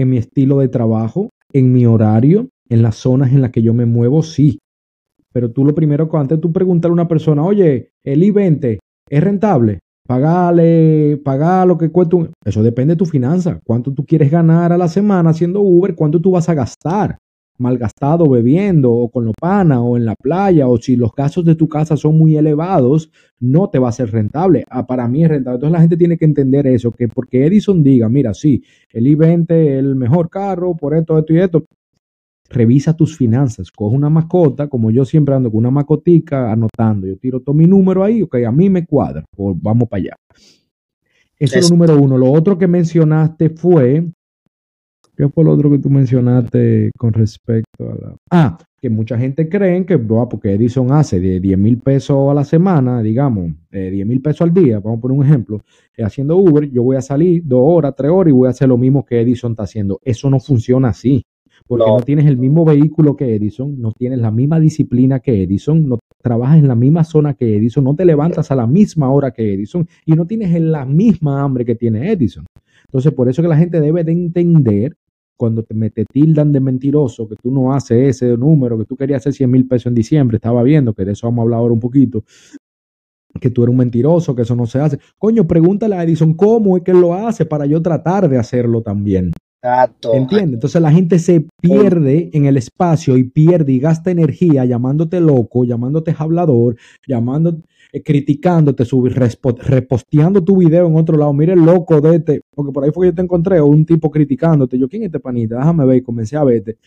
en 0.00 0.10
mi 0.10 0.16
estilo 0.16 0.58
de 0.58 0.68
trabajo, 0.68 1.30
en 1.52 1.72
mi 1.72 1.86
horario, 1.86 2.48
en 2.68 2.82
las 2.82 2.96
zonas 2.96 3.32
en 3.32 3.42
las 3.42 3.50
que 3.50 3.62
yo 3.62 3.74
me 3.74 3.86
muevo, 3.86 4.22
sí. 4.22 4.58
Pero 5.32 5.50
tú 5.50 5.64
lo 5.64 5.74
primero, 5.74 6.08
antes 6.14 6.40
tú 6.40 6.52
preguntar 6.52 6.90
a 6.90 6.94
una 6.94 7.08
persona, 7.08 7.44
oye, 7.44 7.90
el 8.04 8.22
I-20 8.22 8.78
es 9.08 9.22
rentable, 9.22 9.80
pagarle, 10.06 11.20
pagar 11.24 11.66
lo 11.66 11.78
que 11.78 11.90
cuesta. 11.90 12.16
Eso 12.44 12.62
depende 12.62 12.94
de 12.94 12.98
tu 12.98 13.06
finanza. 13.06 13.60
Cuánto 13.64 13.92
tú 13.92 14.04
quieres 14.04 14.30
ganar 14.30 14.72
a 14.72 14.78
la 14.78 14.88
semana 14.88 15.30
haciendo 15.30 15.60
Uber, 15.60 15.94
cuánto 15.94 16.20
tú 16.20 16.32
vas 16.32 16.48
a 16.48 16.54
gastar. 16.54 17.18
Malgastado 17.60 18.28
bebiendo 18.28 18.90
o 18.90 19.10
con 19.10 19.24
lo 19.24 19.32
pana 19.38 19.80
o 19.82 19.96
en 19.96 20.04
la 20.04 20.14
playa 20.14 20.66
o 20.66 20.78
si 20.78 20.96
los 20.96 21.12
gastos 21.14 21.44
de 21.44 21.54
tu 21.54 21.68
casa 21.68 21.96
son 21.96 22.18
muy 22.18 22.36
elevados, 22.36 23.10
no 23.38 23.68
te 23.70 23.78
va 23.78 23.90
a 23.90 23.92
ser 23.92 24.10
rentable. 24.10 24.64
Ah, 24.68 24.86
para 24.86 25.06
mí 25.06 25.22
es 25.22 25.28
rentable. 25.28 25.56
Entonces 25.56 25.72
la 25.72 25.80
gente 25.80 25.96
tiene 25.96 26.16
que 26.16 26.24
entender 26.24 26.66
eso, 26.66 26.90
que 26.90 27.08
porque 27.08 27.46
Edison 27.46 27.82
diga, 27.82 28.08
mira, 28.08 28.34
sí, 28.34 28.62
el 28.92 29.06
I-20 29.06 29.50
es 29.50 29.78
el 29.78 29.94
mejor 29.96 30.28
carro 30.28 30.74
por 30.74 30.94
esto, 30.94 31.18
esto 31.18 31.32
y 31.32 31.38
esto, 31.38 31.64
revisa 32.50 32.96
tus 32.96 33.16
finanzas, 33.16 33.70
coge 33.70 33.96
una 33.96 34.10
mascota, 34.10 34.68
como 34.68 34.90
yo 34.90 35.04
siempre 35.04 35.34
ando 35.34 35.50
con 35.50 35.58
una 35.58 35.70
mascotica 35.70 36.50
anotando, 36.50 37.06
yo 37.06 37.16
tiro 37.16 37.40
todo 37.40 37.54
mi 37.54 37.66
número 37.66 38.02
ahí, 38.02 38.22
ok, 38.22 38.36
a 38.46 38.52
mí 38.52 38.68
me 38.68 38.84
cuadra, 38.84 39.24
pues 39.30 39.56
vamos 39.60 39.88
para 39.88 40.02
allá. 40.02 40.16
Eso 41.38 41.58
es 41.58 41.70
lo 41.70 41.76
número 41.76 41.98
uno. 41.98 42.18
Lo 42.18 42.30
otro 42.30 42.58
que 42.58 42.66
mencionaste 42.66 43.48
fue, 43.48 44.04
¿qué 45.20 45.28
fue 45.28 45.44
lo 45.44 45.52
otro 45.52 45.70
que 45.70 45.78
tú 45.78 45.90
mencionaste 45.90 46.92
con 46.96 47.12
respecto 47.12 47.90
a 47.90 47.94
la... 47.94 48.16
Ah, 48.30 48.58
que 48.80 48.88
mucha 48.88 49.18
gente 49.18 49.50
cree 49.50 49.84
que, 49.84 49.98
porque 49.98 50.54
Edison 50.54 50.90
hace 50.92 51.20
de 51.20 51.38
10 51.40 51.58
mil 51.58 51.78
pesos 51.78 52.30
a 52.30 52.32
la 52.32 52.42
semana, 52.42 53.02
digamos, 53.02 53.52
de 53.70 53.90
10 53.90 54.06
mil 54.06 54.22
pesos 54.22 54.40
al 54.40 54.54
día, 54.54 54.80
vamos 54.80 54.98
a 54.98 55.00
poner 55.02 55.18
un 55.18 55.26
ejemplo, 55.26 55.60
eh, 55.94 56.02
haciendo 56.02 56.38
Uber, 56.38 56.70
yo 56.70 56.82
voy 56.82 56.96
a 56.96 57.02
salir 57.02 57.42
dos 57.44 57.60
horas, 57.62 57.94
tres 57.94 58.10
horas 58.10 58.30
y 58.30 58.34
voy 58.34 58.46
a 58.46 58.50
hacer 58.50 58.68
lo 58.68 58.78
mismo 58.78 59.04
que 59.04 59.20
Edison 59.20 59.52
está 59.52 59.64
haciendo. 59.64 60.00
Eso 60.02 60.30
no 60.30 60.40
funciona 60.40 60.88
así 60.88 61.22
porque 61.66 61.84
no. 61.86 62.00
tienes 62.00 62.24
el 62.24 62.38
mismo 62.38 62.64
vehículo 62.64 63.14
que 63.14 63.34
Edison, 63.34 63.78
no 63.78 63.92
tienes 63.92 64.20
la 64.20 64.30
misma 64.30 64.58
disciplina 64.58 65.20
que 65.20 65.42
Edison, 65.42 65.86
no 65.86 65.98
trabajas 66.22 66.58
en 66.58 66.68
la 66.68 66.74
misma 66.74 67.04
zona 67.04 67.34
que 67.34 67.56
Edison, 67.56 67.84
no 67.84 67.94
te 67.94 68.06
levantas 68.06 68.50
a 68.50 68.56
la 68.56 68.66
misma 68.66 69.10
hora 69.10 69.30
que 69.32 69.52
Edison 69.52 69.86
y 70.06 70.12
no 70.12 70.26
tienes 70.26 70.58
la 70.58 70.86
misma 70.86 71.42
hambre 71.42 71.66
que 71.66 71.74
tiene 71.74 72.10
Edison. 72.10 72.46
Entonces, 72.86 73.12
por 73.12 73.28
eso 73.28 73.40
que 73.40 73.48
la 73.48 73.56
gente 73.56 73.80
debe 73.80 74.02
de 74.02 74.12
entender 74.12 74.96
cuando 75.40 75.62
te, 75.62 75.72
me 75.72 75.88
te 75.88 76.04
tildan 76.04 76.52
de 76.52 76.60
mentiroso, 76.60 77.26
que 77.26 77.34
tú 77.34 77.50
no 77.50 77.72
haces 77.72 78.22
ese 78.22 78.36
número, 78.36 78.76
que 78.76 78.84
tú 78.84 78.94
querías 78.94 79.22
hacer 79.22 79.32
100 79.32 79.50
mil 79.50 79.66
pesos 79.66 79.86
en 79.86 79.94
diciembre, 79.94 80.36
estaba 80.36 80.62
viendo, 80.62 80.92
que 80.92 81.02
de 81.02 81.12
eso 81.12 81.28
vamos 81.28 81.38
a 81.38 81.42
hablar 81.44 81.60
ahora 81.60 81.72
un 81.72 81.80
poquito, 81.80 82.24
que 83.40 83.48
tú 83.48 83.62
eres 83.62 83.70
un 83.70 83.78
mentiroso, 83.78 84.34
que 84.34 84.42
eso 84.42 84.54
no 84.54 84.66
se 84.66 84.80
hace. 84.80 84.98
Coño, 85.16 85.46
pregúntale 85.46 85.96
a 85.96 86.02
Edison 86.04 86.34
cómo 86.34 86.76
es 86.76 86.82
que 86.82 86.92
lo 86.92 87.14
hace 87.14 87.46
para 87.46 87.64
yo 87.64 87.80
tratar 87.80 88.28
de 88.28 88.36
hacerlo 88.36 88.82
también. 88.82 89.32
Exacto. 89.62 90.12
¿Entiendes? 90.12 90.54
Entonces 90.54 90.82
la 90.82 90.92
gente 90.92 91.18
se 91.18 91.46
pierde 91.62 92.28
en 92.34 92.44
el 92.44 92.58
espacio 92.58 93.16
y 93.16 93.24
pierde 93.24 93.72
y 93.72 93.80
gasta 93.80 94.10
energía 94.10 94.66
llamándote 94.66 95.20
loco, 95.20 95.64
llamándote 95.64 96.14
hablador, 96.18 96.76
llamándote, 97.08 97.66
eh, 97.92 98.02
criticándote, 98.02 98.84
subir, 98.84 99.14
reposteando 99.14 100.42
tu 100.42 100.58
video 100.58 100.86
en 100.86 100.96
otro 100.96 101.16
lado. 101.16 101.32
Mire 101.32 101.56
loco 101.56 102.00
de 102.00 102.16
este, 102.16 102.40
porque 102.54 102.72
por 102.72 102.84
ahí 102.84 102.90
fue 102.90 103.06
que 103.06 103.12
yo 103.12 103.14
te 103.16 103.22
encontré, 103.22 103.60
un 103.60 103.84
tipo 103.84 104.10
criticándote. 104.10 104.78
Yo, 104.78 104.88
¿quién 104.88 105.02
es 105.02 105.06
este 105.06 105.20
panita? 105.20 105.56
Déjame 105.56 105.84
ver 105.86 105.96
y 105.96 106.02
comencé 106.02 106.36
a 106.36 106.44
verte. 106.44 106.78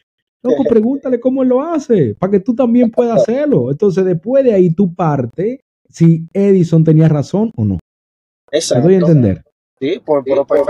Loco, 0.42 0.64
pregúntale 0.70 1.20
cómo 1.20 1.44
él 1.44 1.50
lo 1.50 1.62
hace, 1.62 2.16
para 2.16 2.32
que 2.32 2.40
tú 2.40 2.56
también 2.56 2.92
puedas 2.92 3.22
hacerlo. 3.22 3.72
Entonces, 3.72 4.04
después 4.06 4.44
de 4.44 4.54
ahí 4.54 4.74
tú 4.74 4.94
parte 4.94 5.62
si 5.90 6.28
Edison 6.34 6.84
tenía 6.84 7.08
razón 7.08 7.52
o 7.56 7.64
no. 7.64 7.80
Exacto. 8.52 8.88
¿Me 8.88 8.94
doy 8.94 8.96
a 8.96 9.08
entender? 9.08 9.44
Sí, 9.80 10.02
por, 10.04 10.24
por, 10.24 10.48
por, 10.48 10.66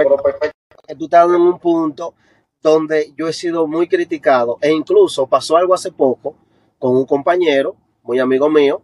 tú 0.98 1.06
estás 1.06 1.30
en 1.30 1.42
un 1.42 1.60
punto 1.60 2.14
donde 2.62 3.14
yo 3.18 3.28
he 3.28 3.34
sido 3.34 3.68
muy 3.68 3.88
criticado 3.88 4.58
e 4.62 4.72
incluso 4.72 5.28
pasó 5.28 5.58
algo 5.58 5.74
hace 5.74 5.92
poco 5.92 6.36
con 6.80 6.96
un 6.96 7.06
compañero, 7.06 7.76
muy 8.04 8.20
amigo 8.20 8.50
mío, 8.50 8.82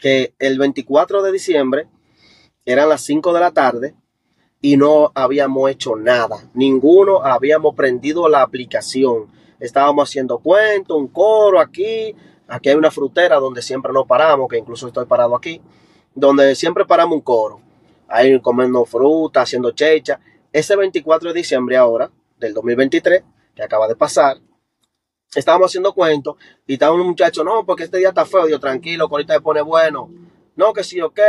que 0.00 0.34
el 0.38 0.58
24 0.58 1.22
de 1.22 1.32
diciembre 1.32 1.88
eran 2.64 2.88
las 2.88 3.02
5 3.02 3.32
de 3.32 3.40
la 3.40 3.50
tarde 3.52 3.94
y 4.60 4.76
no 4.76 5.12
habíamos 5.14 5.70
hecho 5.70 5.96
nada. 5.96 6.50
Ninguno 6.54 7.22
habíamos 7.22 7.74
prendido 7.74 8.28
la 8.28 8.42
aplicación. 8.42 9.26
Estábamos 9.60 10.08
haciendo 10.08 10.38
cuentos, 10.38 10.96
un 10.96 11.08
coro 11.08 11.60
aquí. 11.60 12.14
Aquí 12.48 12.70
hay 12.70 12.76
una 12.76 12.90
frutera 12.90 13.36
donde 13.36 13.62
siempre 13.62 13.92
nos 13.92 14.06
paramos, 14.06 14.48
que 14.48 14.58
incluso 14.58 14.86
estoy 14.88 15.06
parado 15.06 15.36
aquí, 15.36 15.60
donde 16.14 16.54
siempre 16.54 16.84
paramos 16.84 17.16
un 17.16 17.20
coro. 17.22 17.60
Ahí 18.08 18.40
comiendo 18.40 18.84
fruta, 18.84 19.42
haciendo 19.42 19.72
checha. 19.72 20.20
Ese 20.52 20.74
24 20.76 21.32
de 21.32 21.38
diciembre 21.38 21.76
ahora, 21.76 22.10
del 22.38 22.54
2023, 22.54 23.22
que 23.54 23.62
acaba 23.62 23.86
de 23.86 23.96
pasar, 23.96 24.38
estábamos 25.34 25.70
haciendo 25.70 25.92
cuentos 25.92 26.36
y 26.66 26.74
estaba 26.74 26.94
un 26.94 27.06
muchacho, 27.06 27.44
no, 27.44 27.64
porque 27.64 27.84
este 27.84 27.98
día 27.98 28.08
está 28.08 28.24
feo, 28.24 28.48
yo 28.48 28.60
tranquilo, 28.60 29.08
que 29.08 29.14
ahorita 29.14 29.34
se 29.34 29.40
pone 29.40 29.60
bueno. 29.62 30.10
No, 30.56 30.72
que 30.72 30.82
sí, 30.82 31.00
ok, 31.00 31.20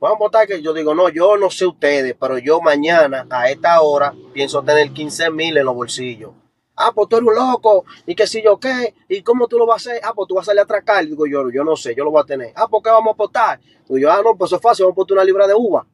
vamos 0.00 0.16
a 0.16 0.18
votar 0.18 0.46
que 0.46 0.62
yo 0.62 0.72
digo, 0.72 0.94
no, 0.94 1.08
yo 1.08 1.36
no 1.36 1.50
sé 1.50 1.66
ustedes, 1.66 2.16
pero 2.18 2.38
yo 2.38 2.60
mañana 2.60 3.26
a 3.30 3.50
esta 3.50 3.80
hora 3.82 4.14
pienso 4.32 4.62
tener 4.62 4.92
15 4.92 5.30
mil 5.30 5.56
en 5.56 5.64
los 5.64 5.74
bolsillos. 5.74 6.32
Ah, 6.74 6.90
pues 6.94 7.08
tú 7.08 7.16
eres 7.16 7.28
un 7.28 7.34
loco, 7.34 7.84
y 8.06 8.14
que 8.14 8.26
si 8.26 8.42
yo 8.42 8.58
qué, 8.58 8.94
y 9.08 9.22
cómo 9.22 9.46
tú 9.46 9.58
lo 9.58 9.66
vas 9.66 9.86
a 9.86 9.90
hacer. 9.90 10.02
Ah, 10.02 10.14
pues 10.14 10.26
tú 10.26 10.34
vas 10.34 10.44
a 10.44 10.46
salir 10.46 10.60
a 10.60 10.62
atracar. 10.62 11.04
Digo 11.04 11.26
yo, 11.26 11.50
yo 11.50 11.64
no 11.64 11.76
sé, 11.76 11.94
yo 11.94 12.02
lo 12.02 12.10
voy 12.10 12.22
a 12.22 12.24
tener. 12.24 12.52
Ah, 12.56 12.66
¿por 12.66 12.82
qué 12.82 12.88
vamos 12.88 13.08
a 13.08 13.12
apostar? 13.12 13.60
Digo 13.86 13.98
yo, 13.98 14.10
ah, 14.10 14.22
no, 14.24 14.34
pues 14.36 14.48
eso 14.48 14.56
es 14.56 14.62
fácil, 14.62 14.84
vamos 14.84 14.94
a 14.94 14.96
apostar 14.96 15.16
una 15.16 15.24
libra 15.24 15.46
de 15.46 15.54
uva. 15.54 15.86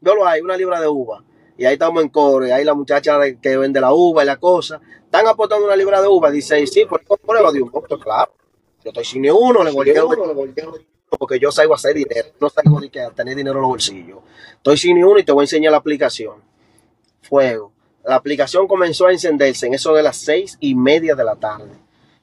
Yo 0.00 0.14
lo 0.14 0.24
hay, 0.26 0.40
una 0.40 0.56
libra 0.56 0.80
de 0.80 0.88
uva. 0.88 1.24
Y 1.62 1.64
ahí 1.64 1.74
estamos 1.74 2.02
en 2.02 2.08
coro, 2.08 2.44
y 2.44 2.50
ahí 2.50 2.64
la 2.64 2.74
muchacha 2.74 3.20
que 3.40 3.56
vende 3.56 3.80
la 3.80 3.94
uva 3.94 4.24
y 4.24 4.26
la 4.26 4.36
cosa, 4.36 4.80
están 5.04 5.28
apostando 5.28 5.64
una 5.64 5.76
libra 5.76 6.02
de 6.02 6.08
uva. 6.08 6.28
Dice, 6.28 6.66
sí, 6.66 6.86
por 6.86 7.04
prueba 7.20 7.52
de 7.52 7.62
un 7.62 7.70
voto, 7.70 8.00
claro. 8.00 8.32
Yo 8.82 8.90
estoy 8.90 9.04
sin 9.04 9.22
ni 9.22 9.30
uno, 9.30 9.62
le 9.62 9.70
volteo, 9.70 10.08
porque 11.16 11.38
yo 11.38 11.52
salgo 11.52 11.74
a 11.74 11.76
hacer 11.76 11.94
dinero, 11.94 12.30
no 12.40 12.50
salgo 12.50 12.80
de 12.80 13.00
a 13.00 13.10
tener 13.10 13.36
dinero 13.36 13.58
en 13.58 13.62
los 13.62 13.68
bolsillos. 13.68 14.18
Estoy 14.56 14.76
sin 14.76 14.96
ni 14.96 15.04
uno 15.04 15.20
y 15.20 15.22
te 15.22 15.30
voy 15.30 15.42
a 15.42 15.44
enseñar 15.44 15.70
la 15.70 15.78
aplicación. 15.78 16.42
Fuego. 17.20 17.70
La 18.04 18.16
aplicación 18.16 18.66
comenzó 18.66 19.06
a 19.06 19.12
encenderse 19.12 19.68
en 19.68 19.74
eso 19.74 19.94
de 19.94 20.02
las 20.02 20.16
seis 20.16 20.56
y 20.58 20.74
media 20.74 21.14
de 21.14 21.22
la 21.22 21.36
tarde. 21.36 21.70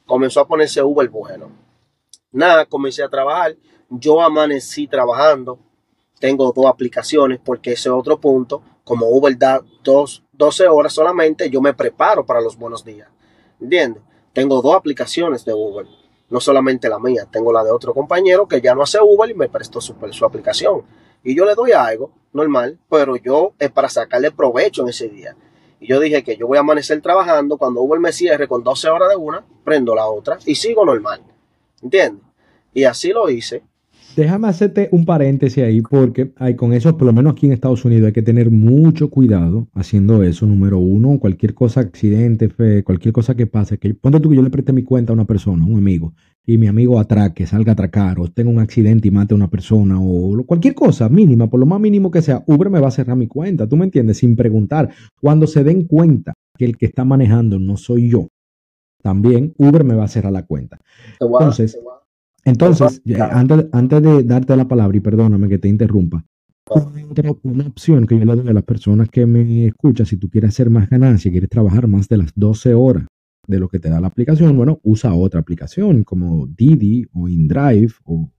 Comenzó 0.05 0.41
a 0.41 0.47
ponerse 0.49 0.83
Uber 0.83 1.07
bueno. 1.07 1.49
Nada, 2.33 2.65
comencé 2.65 3.03
a 3.03 3.09
trabajar. 3.09 3.55
Yo 3.89 4.21
amanecí 4.21 4.85
trabajando. 4.85 5.59
Tengo 6.19 6.51
dos 6.51 6.65
aplicaciones 6.65 7.39
porque 7.41 7.71
ese 7.71 7.89
otro 7.89 8.19
punto. 8.19 8.61
Como 8.89 9.07
Uber 9.07 9.37
da 9.37 9.61
dos, 9.83 10.23
12 10.33 10.67
horas 10.67 10.93
solamente, 10.93 11.47
yo 11.51 11.61
me 11.61 11.75
preparo 11.75 12.25
para 12.25 12.41
los 12.41 12.57
buenos 12.57 12.83
días. 12.83 13.07
¿Entiendes? 13.61 14.01
Tengo 14.33 14.63
dos 14.63 14.75
aplicaciones 14.75 15.45
de 15.45 15.53
Uber. 15.53 15.85
No 16.31 16.39
solamente 16.39 16.89
la 16.89 16.97
mía, 16.97 17.27
tengo 17.31 17.53
la 17.53 17.63
de 17.63 17.69
otro 17.69 17.93
compañero 17.93 18.47
que 18.47 18.61
ya 18.61 18.73
no 18.73 18.81
hace 18.81 18.97
Uber 18.99 19.29
y 19.29 19.35
me 19.35 19.47
prestó 19.47 19.79
su, 19.79 19.93
su 20.09 20.25
aplicación. 20.25 20.81
Y 21.23 21.35
yo 21.35 21.45
le 21.45 21.53
doy 21.53 21.71
algo 21.71 22.09
normal, 22.33 22.79
pero 22.89 23.15
yo 23.15 23.53
es 23.59 23.69
para 23.69 23.89
sacarle 23.89 24.31
provecho 24.31 24.81
en 24.81 24.89
ese 24.89 25.07
día. 25.07 25.35
Y 25.79 25.87
yo 25.87 25.99
dije 25.99 26.23
que 26.23 26.35
yo 26.35 26.47
voy 26.47 26.57
a 26.57 26.61
amanecer 26.61 26.99
trabajando, 26.99 27.59
cuando 27.59 27.83
Uber 27.83 27.99
me 27.99 28.11
cierre 28.11 28.47
con 28.47 28.63
12 28.63 28.89
horas 28.89 29.09
de 29.09 29.17
una, 29.17 29.45
prendo 29.63 29.93
la 29.93 30.07
otra 30.07 30.39
y 30.47 30.55
sigo 30.55 30.83
normal. 30.83 31.21
¿Entiendes? 31.83 32.23
Y 32.73 32.85
así 32.85 33.09
lo 33.09 33.29
hice. 33.29 33.61
Déjame 34.15 34.47
hacerte 34.47 34.89
un 34.91 35.05
paréntesis 35.05 35.63
ahí, 35.63 35.81
porque 35.81 36.33
hay 36.37 36.55
con 36.55 36.73
eso, 36.73 36.97
por 36.97 37.05
lo 37.05 37.13
menos 37.13 37.33
aquí 37.33 37.45
en 37.45 37.53
Estados 37.53 37.85
Unidos, 37.85 38.07
hay 38.07 38.13
que 38.13 38.21
tener 38.21 38.51
mucho 38.51 39.09
cuidado 39.09 39.67
haciendo 39.73 40.23
eso. 40.23 40.45
Número 40.45 40.77
uno, 40.77 41.19
cualquier 41.19 41.53
cosa, 41.53 41.79
accidente, 41.81 42.49
fe, 42.49 42.83
cualquier 42.83 43.13
cosa 43.13 43.35
que 43.35 43.47
pase, 43.47 43.77
que 43.77 43.93
ponte 43.93 44.19
tú 44.19 44.29
que 44.29 44.35
yo 44.35 44.41
le 44.41 44.49
preste 44.49 44.73
mi 44.73 44.83
cuenta 44.83 45.13
a 45.13 45.15
una 45.15 45.25
persona, 45.25 45.63
a 45.63 45.67
un 45.67 45.77
amigo, 45.77 46.13
y 46.45 46.57
mi 46.57 46.67
amigo 46.67 46.99
atraque, 46.99 47.45
salga 47.45 47.71
a 47.71 47.73
atracar, 47.73 48.19
o 48.19 48.27
tenga 48.27 48.49
un 48.49 48.59
accidente 48.59 49.07
y 49.07 49.11
mate 49.11 49.33
a 49.33 49.37
una 49.37 49.49
persona, 49.49 49.97
o 50.01 50.43
cualquier 50.43 50.73
cosa 50.73 51.07
mínima, 51.07 51.49
por 51.49 51.59
lo 51.59 51.65
más 51.65 51.79
mínimo 51.79 52.11
que 52.11 52.21
sea, 52.21 52.43
Uber 52.47 52.69
me 52.69 52.79
va 52.79 52.89
a 52.89 52.91
cerrar 52.91 53.15
mi 53.15 53.27
cuenta, 53.27 53.67
¿tú 53.67 53.77
me 53.77 53.85
entiendes? 53.85 54.17
Sin 54.17 54.35
preguntar. 54.35 54.89
Cuando 55.21 55.47
se 55.47 55.63
den 55.63 55.83
cuenta 55.83 56.33
que 56.57 56.65
el 56.65 56.77
que 56.77 56.87
está 56.87 57.05
manejando 57.05 57.59
no 57.59 57.77
soy 57.77 58.09
yo, 58.09 58.27
también 59.01 59.53
Uber 59.57 59.85
me 59.85 59.95
va 59.95 60.03
a 60.03 60.09
cerrar 60.09 60.33
la 60.33 60.45
cuenta. 60.45 60.79
Entonces, 61.21 61.79
entonces, 62.49 63.01
antes, 63.31 63.67
antes 63.71 64.01
de 64.01 64.23
darte 64.23 64.55
la 64.55 64.67
palabra, 64.67 64.97
y 64.97 65.01
perdóname 65.01 65.47
que 65.47 65.57
te 65.57 65.67
interrumpa, 65.67 66.25
una 67.43 67.67
opción 67.67 68.05
que 68.05 68.19
yo 68.19 68.25
le 68.25 68.35
doy 68.35 68.47
a 68.47 68.53
las 68.53 68.63
personas 68.63 69.09
que 69.09 69.25
me 69.25 69.67
escuchan, 69.67 70.05
si 70.05 70.17
tú 70.17 70.29
quieres 70.29 70.49
hacer 70.49 70.69
más 70.69 70.89
ganancia, 70.89 71.31
quieres 71.31 71.49
trabajar 71.49 71.87
más 71.87 72.07
de 72.07 72.17
las 72.17 72.31
12 72.35 72.73
horas 72.73 73.05
de 73.47 73.59
lo 73.59 73.67
que 73.67 73.79
te 73.79 73.89
da 73.89 73.99
la 73.99 74.07
aplicación, 74.07 74.55
bueno, 74.55 74.79
usa 74.83 75.13
otra 75.13 75.39
aplicación 75.39 76.03
como 76.03 76.45
Didi 76.45 77.07
o 77.13 77.27
InDrive 77.27 77.93
o, 78.03 78.31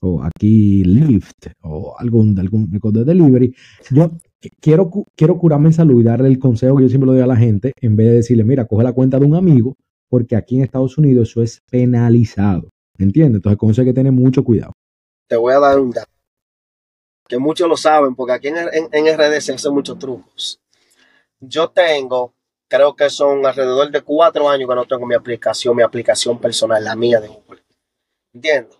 o 0.00 0.22
aquí 0.22 0.82
Lyft 0.82 1.48
o 1.60 1.94
algún, 1.98 2.38
algún 2.38 2.70
de 2.70 3.04
delivery. 3.04 3.54
Yo 3.90 4.12
quiero, 4.60 4.90
quiero 5.14 5.36
curarme 5.36 5.68
en 5.68 5.74
salud 5.74 6.00
y 6.00 6.04
darle 6.04 6.28
el 6.28 6.38
consejo 6.38 6.76
que 6.76 6.84
yo 6.84 6.88
siempre 6.88 7.08
le 7.08 7.16
doy 7.16 7.22
a 7.22 7.26
la 7.26 7.36
gente, 7.36 7.72
en 7.82 7.96
vez 7.96 8.06
de 8.06 8.14
decirle, 8.14 8.44
mira, 8.44 8.64
coge 8.64 8.82
la 8.82 8.94
cuenta 8.94 9.18
de 9.18 9.26
un 9.26 9.34
amigo, 9.34 9.76
porque 10.08 10.36
aquí 10.36 10.56
en 10.56 10.62
Estados 10.62 10.96
Unidos 10.96 11.30
eso 11.30 11.42
es 11.42 11.62
penalizado. 11.70 12.70
¿Entiendes? 13.00 13.36
Entonces 13.36 13.58
con 13.58 13.70
eso 13.70 13.80
hay 13.80 13.88
que 13.88 13.94
tener 13.94 14.12
mucho 14.12 14.44
cuidado. 14.44 14.72
Te 15.26 15.36
voy 15.36 15.54
a 15.54 15.58
dar 15.58 15.78
un 15.78 15.90
dato. 15.90 16.10
Que 17.26 17.38
muchos 17.38 17.68
lo 17.68 17.76
saben, 17.76 18.14
porque 18.14 18.32
aquí 18.32 18.48
en, 18.48 18.56
en, 18.58 19.16
RD 19.16 19.40
se 19.40 19.54
hacen 19.54 19.72
muchos 19.72 19.98
trucos. 19.98 20.60
Yo 21.38 21.70
tengo, 21.70 22.34
creo 22.68 22.94
que 22.94 23.08
son 23.08 23.46
alrededor 23.46 23.90
de 23.90 24.02
cuatro 24.02 24.48
años 24.48 24.68
que 24.68 24.74
no 24.74 24.84
tengo 24.84 25.06
mi 25.06 25.14
aplicación, 25.14 25.76
mi 25.76 25.82
aplicación 25.82 26.38
personal, 26.38 26.84
la 26.84 26.96
mía 26.96 27.20
de 27.20 27.28
Google. 27.28 27.62
¿Entiendes? 28.34 28.76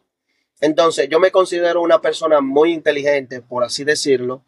Entonces, 0.61 1.09
yo 1.09 1.19
me 1.19 1.31
considero 1.31 1.81
una 1.81 2.01
persona 2.01 2.41
muy 2.41 2.73
inteligente, 2.73 3.41
por 3.41 3.65
así 3.65 3.85
decirlo, 3.85 4.45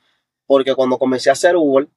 porque 0.46 0.74
cuando 0.74 0.98
comencé 0.98 1.30
a 1.30 1.34
hacer 1.34 1.56
Google, 1.56 1.88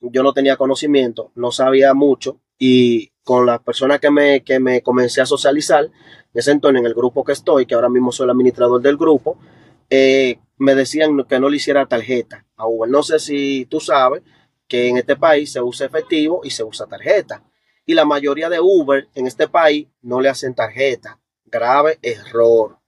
yo 0.00 0.22
no 0.22 0.34
tenía 0.34 0.56
conocimiento, 0.56 1.30
no 1.36 1.52
sabía 1.52 1.94
mucho 1.94 2.41
y 2.58 3.12
con 3.24 3.46
las 3.46 3.60
personas 3.60 4.00
que 4.00 4.10
me, 4.10 4.42
que 4.42 4.58
me 4.60 4.82
comencé 4.82 5.20
a 5.20 5.26
socializar, 5.26 5.84
en 5.84 5.90
ese 6.34 6.50
entonces 6.50 6.80
en 6.80 6.86
el 6.86 6.94
grupo 6.94 7.24
que 7.24 7.32
estoy, 7.32 7.66
que 7.66 7.74
ahora 7.74 7.88
mismo 7.88 8.12
soy 8.12 8.24
el 8.24 8.30
administrador 8.30 8.80
del 8.80 8.96
grupo, 8.96 9.38
eh, 9.90 10.38
me 10.56 10.74
decían 10.74 11.24
que 11.28 11.38
no 11.38 11.48
le 11.48 11.56
hiciera 11.56 11.86
tarjeta 11.86 12.46
a 12.56 12.66
Uber. 12.66 12.88
No 12.88 13.02
sé 13.02 13.18
si 13.18 13.66
tú 13.66 13.80
sabes 13.80 14.22
que 14.68 14.88
en 14.88 14.96
este 14.96 15.16
país 15.16 15.52
se 15.52 15.60
usa 15.60 15.86
efectivo 15.86 16.40
y 16.44 16.50
se 16.50 16.64
usa 16.64 16.86
tarjeta. 16.86 17.44
Y 17.84 17.94
la 17.94 18.04
mayoría 18.04 18.48
de 18.48 18.60
Uber 18.60 19.08
en 19.14 19.26
este 19.26 19.48
país 19.48 19.88
no 20.00 20.20
le 20.20 20.28
hacen 20.28 20.54
tarjeta. 20.54 21.20
Grave 21.44 21.98
error. 22.00 22.78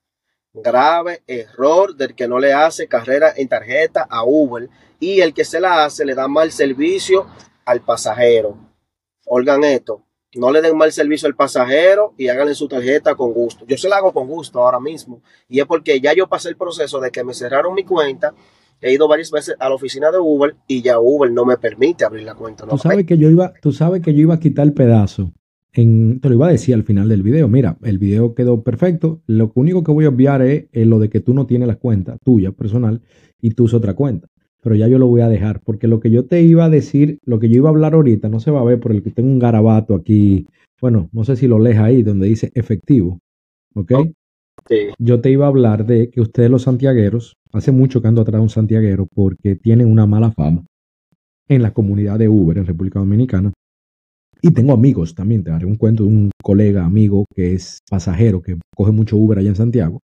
Grave 0.53 1.22
error 1.27 1.96
del 1.96 2.14
que 2.14 2.29
no 2.29 2.38
le 2.38 2.53
hace 2.53 2.87
carrera 2.87 3.35
en 3.37 3.48
tarjeta 3.48 4.07
a 4.09 4.24
Uber. 4.24 4.70
Y 5.00 5.20
el 5.20 5.35
que 5.35 5.44
se 5.44 5.61
la 5.61 5.85
hace 5.85 6.05
le 6.05 6.14
da 6.14 6.29
mal 6.29 6.53
servicio 6.53 7.27
al 7.64 7.83
pasajero. 7.83 8.57
Oigan 9.26 9.64
esto, 9.64 10.04
no 10.37 10.50
le 10.50 10.60
den 10.60 10.76
mal 10.76 10.92
servicio 10.92 11.28
al 11.28 11.34
pasajero 11.34 12.14
y 12.18 12.28
háganle 12.28 12.54
su 12.54 12.68
tarjeta 12.68 13.14
con 13.14 13.32
gusto. 13.32 13.64
Yo 13.66 13.76
se 13.76 13.88
la 13.88 13.96
hago 13.96 14.12
con 14.12 14.26
gusto 14.26 14.60
ahora 14.60 14.80
mismo. 14.80 15.22
Y 15.48 15.60
es 15.60 15.66
porque 15.66 16.00
ya 16.00 16.12
yo 16.14 16.28
pasé 16.28 16.48
el 16.48 16.56
proceso 16.56 17.00
de 17.00 17.10
que 17.10 17.24
me 17.24 17.34
cerraron 17.34 17.74
mi 17.74 17.84
cuenta. 17.84 18.34
He 18.80 18.92
ido 18.92 19.08
varias 19.08 19.30
veces 19.30 19.54
a 19.58 19.68
la 19.68 19.74
oficina 19.76 20.10
de 20.10 20.18
Uber 20.18 20.56
y 20.66 20.82
ya 20.82 20.98
Uber 20.98 21.30
no 21.30 21.44
me 21.44 21.56
permite 21.56 22.04
abrir 22.04 22.24
la 22.24 22.34
cuenta. 22.34 22.66
tú, 22.66 22.76
sabes 22.78 23.06
que 23.06 23.16
yo 23.16 23.30
iba, 23.30 23.52
tú 23.62 23.72
sabes 23.72 24.02
que 24.02 24.12
yo 24.12 24.20
iba 24.20 24.34
a 24.34 24.40
quitar 24.40 24.66
el 24.66 24.74
pedazo 24.74 25.32
En, 25.72 26.20
te 26.20 26.28
lo 26.28 26.34
iba 26.34 26.48
a 26.48 26.50
decir 26.50 26.74
al 26.74 26.82
final 26.82 27.08
del 27.08 27.22
video. 27.22 27.48
Mira, 27.48 27.78
el 27.82 27.98
video 27.98 28.34
quedó 28.34 28.62
perfecto. 28.62 29.22
Lo 29.26 29.52
único 29.54 29.84
que 29.84 29.92
voy 29.92 30.04
a 30.04 30.08
obviar 30.08 30.42
es, 30.42 30.66
lo 30.72 30.98
de 30.98 31.08
que 31.08 31.20
tú 31.20 31.32
no 31.32 31.46
tienes 31.46 31.68
la 31.68 31.76
cuenta 31.76 32.18
tuya 32.24 32.50
personal 32.50 33.02
y 33.40 33.50
tú 33.50 33.64
usas 33.64 33.78
otra 33.78 33.94
cuenta. 33.94 34.28
Pero 34.64 34.77
ya 34.77 34.88
yo 34.88 34.98
lo 34.98 35.07
voy 35.07 35.20
a 35.20 35.29
dejar 35.29 35.61
porque 35.61 35.87
lo 35.87 36.00
que 36.00 36.11
yo 36.11 36.24
te 36.24 36.40
iba 36.40 36.64
a 36.64 36.70
decir, 36.70 37.18
lo 37.27 37.38
que 37.38 37.50
yo 37.50 37.57
iba 37.57 37.68
a 37.68 37.72
hablar 37.72 37.92
ahorita, 37.92 38.31
no 38.31 38.40
se 38.40 38.50
va 38.50 38.61
a 38.61 38.64
ver 38.64 38.81
por 38.81 38.92
el 38.92 39.03
que 39.03 39.11
tengo 39.11 39.29
un 39.29 39.38
garabato 39.38 39.94
aquí. 39.94 40.46
Bueno, 40.81 41.11
no 41.12 41.22
sé 41.24 41.37
si 41.37 41.46
lo 41.46 41.59
lees 41.59 41.79
ahí 41.79 42.03
donde 42.03 42.27
dice 42.27 42.50
efectivo. 42.55 43.20
¿Ok? 43.74 43.92
Yo 44.98 45.20
te 45.20 45.31
iba 45.31 45.44
a 45.44 45.48
hablar 45.48 45.85
de 45.85 46.09
que 46.09 46.22
ustedes 46.22 46.50
los 46.50 46.62
santiagueros, 46.62 47.37
hace 47.53 47.72
mucho 47.72 48.00
que 48.00 48.09
ando 48.09 48.22
atrás 48.22 48.38
de 48.38 48.42
un 48.42 48.48
santiaguero 48.48 49.07
porque 49.14 49.55
tienen 49.55 49.90
una 49.90 50.07
mala 50.07 50.33
fama 50.33 50.64
en 51.46 51.61
la 51.61 51.74
comunidad 51.74 52.18
de 52.18 52.31
Uber 52.31 52.57
en 52.57 52.66
República 52.66 53.00
Dominicana. 53.00 53.53
Y 54.40 54.50
tengo 54.50 54.72
amigos 54.72 55.14
también, 55.14 55.44
te 55.44 55.50
haré 55.50 55.66
un 55.66 55.77
cuento 55.77 56.05
de 56.05 56.09
un 56.09 56.31
colega 56.42 56.87
amigo 56.87 57.27
que 57.35 57.53
es 57.53 57.81
pasajero, 57.90 58.40
que 58.40 58.57
coge 58.74 58.92
mucho 58.92 59.18
Uber 59.18 59.38
allá 59.38 59.50
en 59.50 59.57
Santiago, 59.57 60.00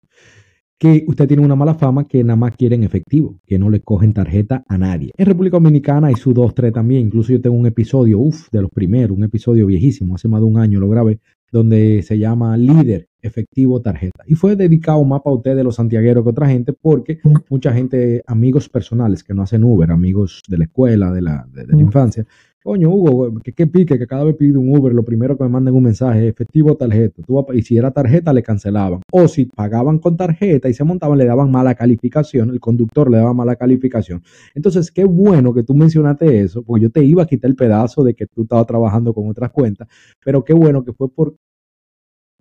que 0.79 1.03
usted 1.07 1.27
tiene 1.27 1.43
una 1.43 1.57
mala 1.57 1.75
fama 1.75 2.07
que 2.07 2.23
nada 2.23 2.37
más 2.37 2.55
quieren 2.55 2.83
efectivo, 2.83 3.37
que 3.45 3.59
no 3.59 3.69
le 3.69 3.81
cogen 3.81 4.13
tarjeta 4.13 4.63
a 4.67 4.77
nadie. 4.77 5.11
En 5.17 5.25
República 5.25 5.57
Dominicana 5.57 6.07
hay 6.07 6.15
su 6.15 6.33
2-3 6.33 6.73
también, 6.73 7.07
incluso 7.07 7.33
yo 7.33 7.41
tengo 7.41 7.57
un 7.57 7.65
episodio, 7.65 8.17
uff, 8.17 8.49
de 8.49 8.61
los 8.61 8.71
primeros, 8.71 9.17
un 9.17 9.25
episodio 9.25 9.65
viejísimo, 9.65 10.15
hace 10.15 10.29
más 10.29 10.39
de 10.39 10.47
un 10.47 10.57
año 10.57 10.79
lo 10.79 10.87
grabé, 10.87 11.19
donde 11.51 12.01
se 12.03 12.17
llama 12.17 12.55
Líder 12.55 13.09
Efectivo 13.21 13.81
Tarjeta. 13.81 14.23
Y 14.25 14.35
fue 14.35 14.55
dedicado 14.55 15.03
más 15.03 15.21
para 15.21 15.35
ustedes, 15.35 15.65
los 15.65 15.75
santiagueros, 15.75 16.23
que 16.23 16.29
otra 16.29 16.47
gente, 16.47 16.71
porque 16.71 17.19
mucha 17.49 17.73
gente, 17.73 18.23
amigos 18.25 18.69
personales 18.69 19.23
que 19.23 19.33
no 19.33 19.41
hacen 19.41 19.65
Uber, 19.65 19.91
amigos 19.91 20.41
de 20.47 20.59
la 20.59 20.63
escuela, 20.63 21.11
de 21.11 21.21
la, 21.21 21.45
de, 21.51 21.67
la 21.67 21.81
infancia, 21.81 22.25
coño, 22.63 22.89
Hugo, 22.89 23.33
que, 23.41 23.67
pique, 23.67 23.97
que 23.97 24.07
cada 24.07 24.23
vez 24.23 24.35
pide 24.35 24.57
un 24.57 24.75
Uber, 24.77 24.93
lo 24.93 25.03
primero 25.03 25.37
que 25.37 25.43
me 25.43 25.49
manden 25.49 25.75
un 25.75 25.83
mensaje, 25.83 26.27
efectivo 26.27 26.75
tarjeta. 26.75 27.21
y 27.53 27.61
si 27.61 27.77
era 27.77 27.91
tarjeta, 27.91 28.33
le 28.33 28.43
cancelaban. 28.43 29.01
O 29.11 29.27
si 29.27 29.45
pagaban 29.45 29.99
con 29.99 30.17
tarjeta 30.17 30.69
y 30.69 30.73
se 30.73 30.83
montaban, 30.83 31.17
le 31.17 31.25
daban 31.25 31.51
mala 31.51 31.75
calificación, 31.75 32.49
el 32.49 32.59
conductor 32.59 33.09
le 33.09 33.17
daba 33.17 33.33
mala 33.33 33.55
calificación. 33.55 34.21
Entonces, 34.53 34.91
qué 34.91 35.05
bueno 35.05 35.53
que 35.53 35.63
tú 35.63 35.73
mencionaste 35.73 36.41
eso, 36.41 36.63
porque 36.63 36.83
yo 36.83 36.91
te 36.91 37.03
iba 37.03 37.23
a 37.23 37.27
quitar 37.27 37.49
el 37.49 37.55
pedazo 37.55 38.03
de 38.03 38.13
que 38.13 38.27
tú 38.27 38.43
estabas 38.43 38.67
trabajando 38.67 39.13
con 39.13 39.29
otras 39.29 39.51
cuentas, 39.51 39.87
pero 40.23 40.43
qué 40.43 40.53
bueno 40.53 40.83
que 40.83 40.93
fue 40.93 41.09
por 41.09 41.35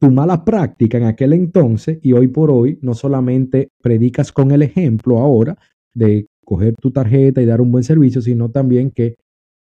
tu 0.01 0.11
mala 0.11 0.45
práctica 0.45 0.99
en 0.99 1.05
aquel 1.05 1.33
entonces 1.33 1.99
y 2.03 2.13
hoy 2.13 2.29
por 2.29 2.51
hoy 2.51 2.79
no 2.83 2.95
solamente 2.95 3.71
predicas 3.83 4.31
con 4.33 4.53
el 4.53 4.63
ejemplo 4.63 5.19
ahora 5.19 5.59
de 5.93 6.27
coger 6.45 6.75
tu 6.81 6.91
tarjeta 6.93 7.43
y 7.43 7.47
dar 7.47 7.61
un 7.61 7.73
buen 7.73 7.85
servicio, 7.85 8.23
sino 8.23 8.51
también 8.51 8.91
que 8.91 9.17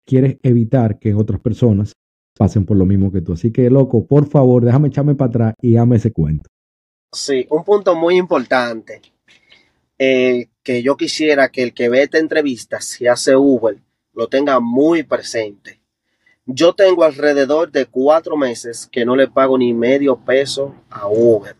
quieres 0.05 0.37
evitar 0.43 0.99
que 0.99 1.13
otras 1.13 1.39
personas 1.39 1.93
pasen 2.37 2.65
por 2.65 2.77
lo 2.77 2.85
mismo 2.85 3.11
que 3.11 3.21
tú. 3.21 3.33
Así 3.33 3.51
que, 3.51 3.69
loco, 3.69 4.05
por 4.05 4.27
favor, 4.27 4.63
déjame 4.63 4.89
echarme 4.89 5.15
para 5.15 5.29
atrás 5.29 5.53
y 5.61 5.73
dame 5.73 5.97
ese 5.97 6.11
cuento. 6.11 6.49
Sí, 7.11 7.47
un 7.49 7.63
punto 7.63 7.95
muy 7.95 8.17
importante 8.17 9.01
eh, 9.97 10.47
que 10.63 10.83
yo 10.83 10.97
quisiera 10.97 11.49
que 11.49 11.63
el 11.63 11.73
que 11.73 11.89
ve 11.89 12.03
esta 12.03 12.17
entrevista, 12.17 12.81
si 12.81 13.07
hace 13.07 13.35
Uber, 13.35 13.77
lo 14.13 14.27
tenga 14.27 14.59
muy 14.59 15.03
presente. 15.03 15.79
Yo 16.45 16.73
tengo 16.73 17.03
alrededor 17.03 17.71
de 17.71 17.85
cuatro 17.85 18.37
meses 18.37 18.87
que 18.91 19.05
no 19.05 19.15
le 19.15 19.27
pago 19.27 19.57
ni 19.57 19.73
medio 19.73 20.17
peso 20.17 20.75
a 20.89 21.07
Uber. 21.07 21.55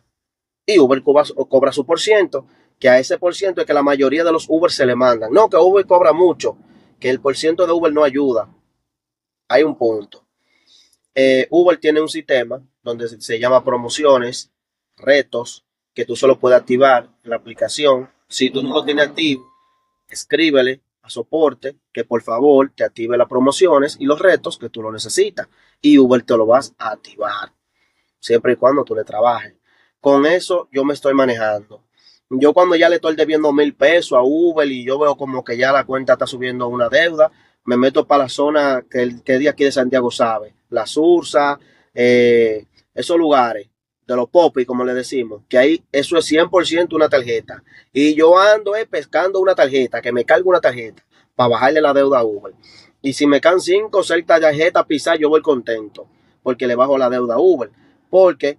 Y 0.66 0.80
Uber 0.80 1.02
cobra, 1.02 1.72
su 1.72 1.86
por 1.86 2.00
ciento, 2.00 2.46
que 2.80 2.90
a 2.90 3.00
ese 3.00 3.18
por 3.18 3.34
ciento 3.34 3.62
es 3.62 3.68
que 3.68 3.74
la 3.74 3.82
mayoría 3.82 4.24
de 4.24 4.32
los 4.32 4.46
Uber 4.50 4.72
se 4.72 4.86
le 4.86 4.96
mandan. 4.96 5.32
No, 5.32 5.50
que 5.50 5.58
Uber 5.58 5.86
cobra 5.86 6.12
mucho 6.12 6.58
que 7.00 7.10
el 7.10 7.20
porciento 7.20 7.66
de 7.66 7.74
Uber 7.74 7.94
no 7.94 8.04
ayuda. 8.04 8.54
Hay 9.48 9.64
un 9.64 9.78
punto. 9.78 10.26
Eh, 11.14 11.48
Uber 11.50 11.78
tiene 11.78 12.02
un 12.02 12.10
sistema 12.10 12.62
donde 12.84 13.08
se 13.08 13.40
llama 13.40 13.64
promociones, 13.64 14.52
retos, 14.98 15.66
que 15.94 16.06
tú 16.06 16.16
solo 16.16 16.40
puedes 16.40 16.60
activar 16.60 17.10
en 17.24 17.30
la 17.30 17.38
aplicación. 17.38 18.10
Si 18.28 18.50
tú 18.50 18.62
no 18.62 18.74
lo 18.74 18.84
tienes 18.84 19.08
activo, 19.08 19.50
escríbele 20.10 20.82
a 21.02 21.10
soporte 21.10 21.78
que 21.94 22.04
por 22.04 22.22
favor 22.22 22.72
te 22.76 22.84
active 22.84 23.18
las 23.18 23.30
promociones 23.30 23.96
y 24.00 24.06
los 24.06 24.20
retos 24.20 24.58
que 24.58 24.70
tú 24.70 24.82
lo 24.82 24.92
necesitas. 24.92 25.48
Y 25.82 25.98
Uber 25.98 26.24
te 26.24 26.36
lo 26.36 26.46
vas 26.46 26.76
a 26.78 26.92
activar, 26.92 27.54
siempre 28.20 28.54
y 28.54 28.56
cuando 28.58 28.84
tú 28.84 28.94
le 28.94 29.04
trabajes. 29.04 29.56
Con 30.02 30.26
eso 30.26 30.68
yo 30.72 30.84
me 30.84 30.94
estoy 30.94 31.14
manejando. 31.14 31.85
Yo 32.30 32.54
cuando 32.54 32.76
ya 32.76 32.90
le 32.90 32.96
estoy 32.96 33.16
debiendo 33.16 33.54
mil 33.54 33.76
pesos 33.76 34.18
a 34.18 34.24
Uber 34.24 34.68
y 34.68 34.84
yo 34.84 34.98
veo 34.98 35.16
como 35.16 35.44
que 35.44 35.58
ya 35.58 35.72
la 35.72 35.86
cuenta 35.86 36.14
está 36.14 36.26
subiendo 36.26 36.68
una 36.68 36.90
deuda, 36.90 37.32
me 37.66 37.78
meto 37.78 38.08
para 38.08 38.24
la 38.24 38.30
zona 38.30 38.84
que 38.90 39.04
el 39.04 39.24
que 39.24 39.38
día 39.38 39.52
aquí 39.52 39.64
de 39.64 39.72
Santiago 39.72 40.10
sabe, 40.10 40.56
la 40.70 40.88
Sursa, 40.88 41.60
eh, 41.94 42.66
esos 42.96 43.18
lugares 43.18 43.70
de 44.08 44.16
los 44.16 44.30
popis, 44.30 44.66
como 44.66 44.84
le 44.84 44.94
decimos, 44.94 45.44
que 45.48 45.58
ahí 45.58 45.84
eso 45.92 46.18
es 46.18 46.32
100% 46.32 46.96
una 46.96 47.10
tarjeta. 47.10 47.64
Y 47.94 48.16
yo 48.16 48.38
ando 48.38 48.76
eh, 48.76 48.86
pescando 48.86 49.40
una 49.40 49.56
tarjeta, 49.56 50.02
que 50.02 50.12
me 50.12 50.26
cargo 50.26 50.50
una 50.50 50.62
tarjeta 50.62 51.04
para 51.36 51.50
bajarle 51.50 51.82
la 51.82 51.94
deuda 51.94 52.20
a 52.20 52.24
Uber. 52.24 52.54
Y 53.02 53.14
si 53.14 53.28
me 53.28 53.40
caen 53.40 53.62
5 53.62 53.98
o 53.98 54.04
6 54.04 54.26
tarjetas 54.26 54.86
pisar, 54.86 55.18
yo 55.20 55.30
voy 55.30 55.42
contento, 55.42 56.08
porque 56.42 56.66
le 56.66 56.76
bajo 56.76 56.98
la 56.98 57.10
deuda 57.10 57.36
a 57.36 57.40
Uber. 57.40 57.70
Porque 58.10 58.58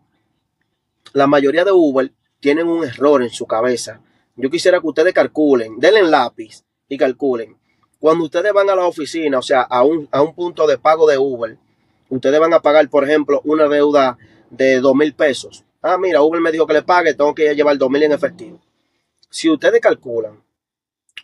la 1.13 1.27
mayoría 1.27 1.65
de 1.65 1.73
Uber 1.73 2.13
tienen 2.47 2.69
un 2.69 2.85
error 2.85 3.25
en 3.25 3.31
su 3.31 3.45
cabeza. 3.45 4.01
Yo 4.37 4.49
quisiera 4.49 4.81
que 4.81 4.87
ustedes 4.87 5.13
calculen, 5.13 5.81
denle 5.81 6.05
lápiz 6.05 6.63
y 6.89 6.97
calculen. 6.97 7.57
Cuando 7.99 8.23
ustedes 8.23 8.53
van 8.53 8.71
a 8.71 8.77
la 8.77 8.87
oficina, 8.87 9.41
o 9.41 9.43
sea, 9.43 9.63
a 9.63 9.83
un, 9.83 10.09
a 10.13 10.23
un 10.23 10.33
punto 10.33 10.65
de 10.69 10.79
pago 10.79 11.09
de 11.09 11.19
Uber, 11.19 11.59
ustedes 12.09 12.39
van 12.39 12.55
a 12.55 12.63
pagar, 12.63 12.89
por 12.89 13.03
ejemplo, 13.03 13.41
una 13.43 13.67
deuda 13.69 14.17
de 14.49 14.79
dos 14.79 14.95
mil 14.95 15.13
pesos. 15.13 15.65
Ah, 15.83 15.99
mira, 15.99 16.23
Uber 16.23 16.41
me 16.41 16.53
dijo 16.53 16.69
que 16.69 16.75
le 16.75 16.83
pague, 16.85 17.15
tengo 17.15 17.35
que 17.35 17.53
llevar 17.53 17.77
dos 17.79 17.91
mil 17.91 18.05
en 18.05 18.13
efectivo. 18.13 18.61
Si 19.29 19.51
ustedes 19.51 19.81
calculan, 19.81 20.41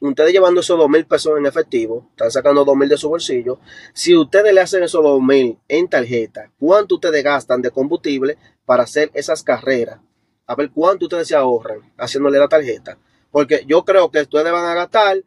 ustedes 0.00 0.32
llevando 0.32 0.60
esos 0.60 0.76
dos 0.76 0.88
mil 0.88 1.06
pesos 1.06 1.38
en 1.38 1.46
efectivo, 1.46 2.08
están 2.10 2.32
sacando 2.32 2.64
dos 2.64 2.74
mil 2.74 2.88
de 2.88 2.98
su 2.98 3.08
bolsillo. 3.08 3.60
Si 3.94 4.16
ustedes 4.16 4.52
le 4.52 4.60
hacen 4.60 4.82
esos 4.82 5.04
dos 5.04 5.22
mil 5.22 5.56
en 5.68 5.86
tarjeta, 5.86 6.50
¿cuánto 6.58 6.96
ustedes 6.96 7.22
gastan 7.22 7.62
de 7.62 7.70
combustible 7.70 8.38
para 8.64 8.82
hacer 8.82 9.12
esas 9.14 9.44
carreras? 9.44 10.00
A 10.46 10.54
ver 10.54 10.70
cuánto 10.70 11.06
ustedes 11.06 11.28
se 11.28 11.36
ahorran 11.36 11.80
haciéndole 11.96 12.38
la 12.38 12.48
tarjeta. 12.48 12.98
Porque 13.30 13.64
yo 13.66 13.84
creo 13.84 14.10
que 14.10 14.20
ustedes 14.20 14.52
van 14.52 14.64
a 14.64 14.74
gastar 14.74 15.22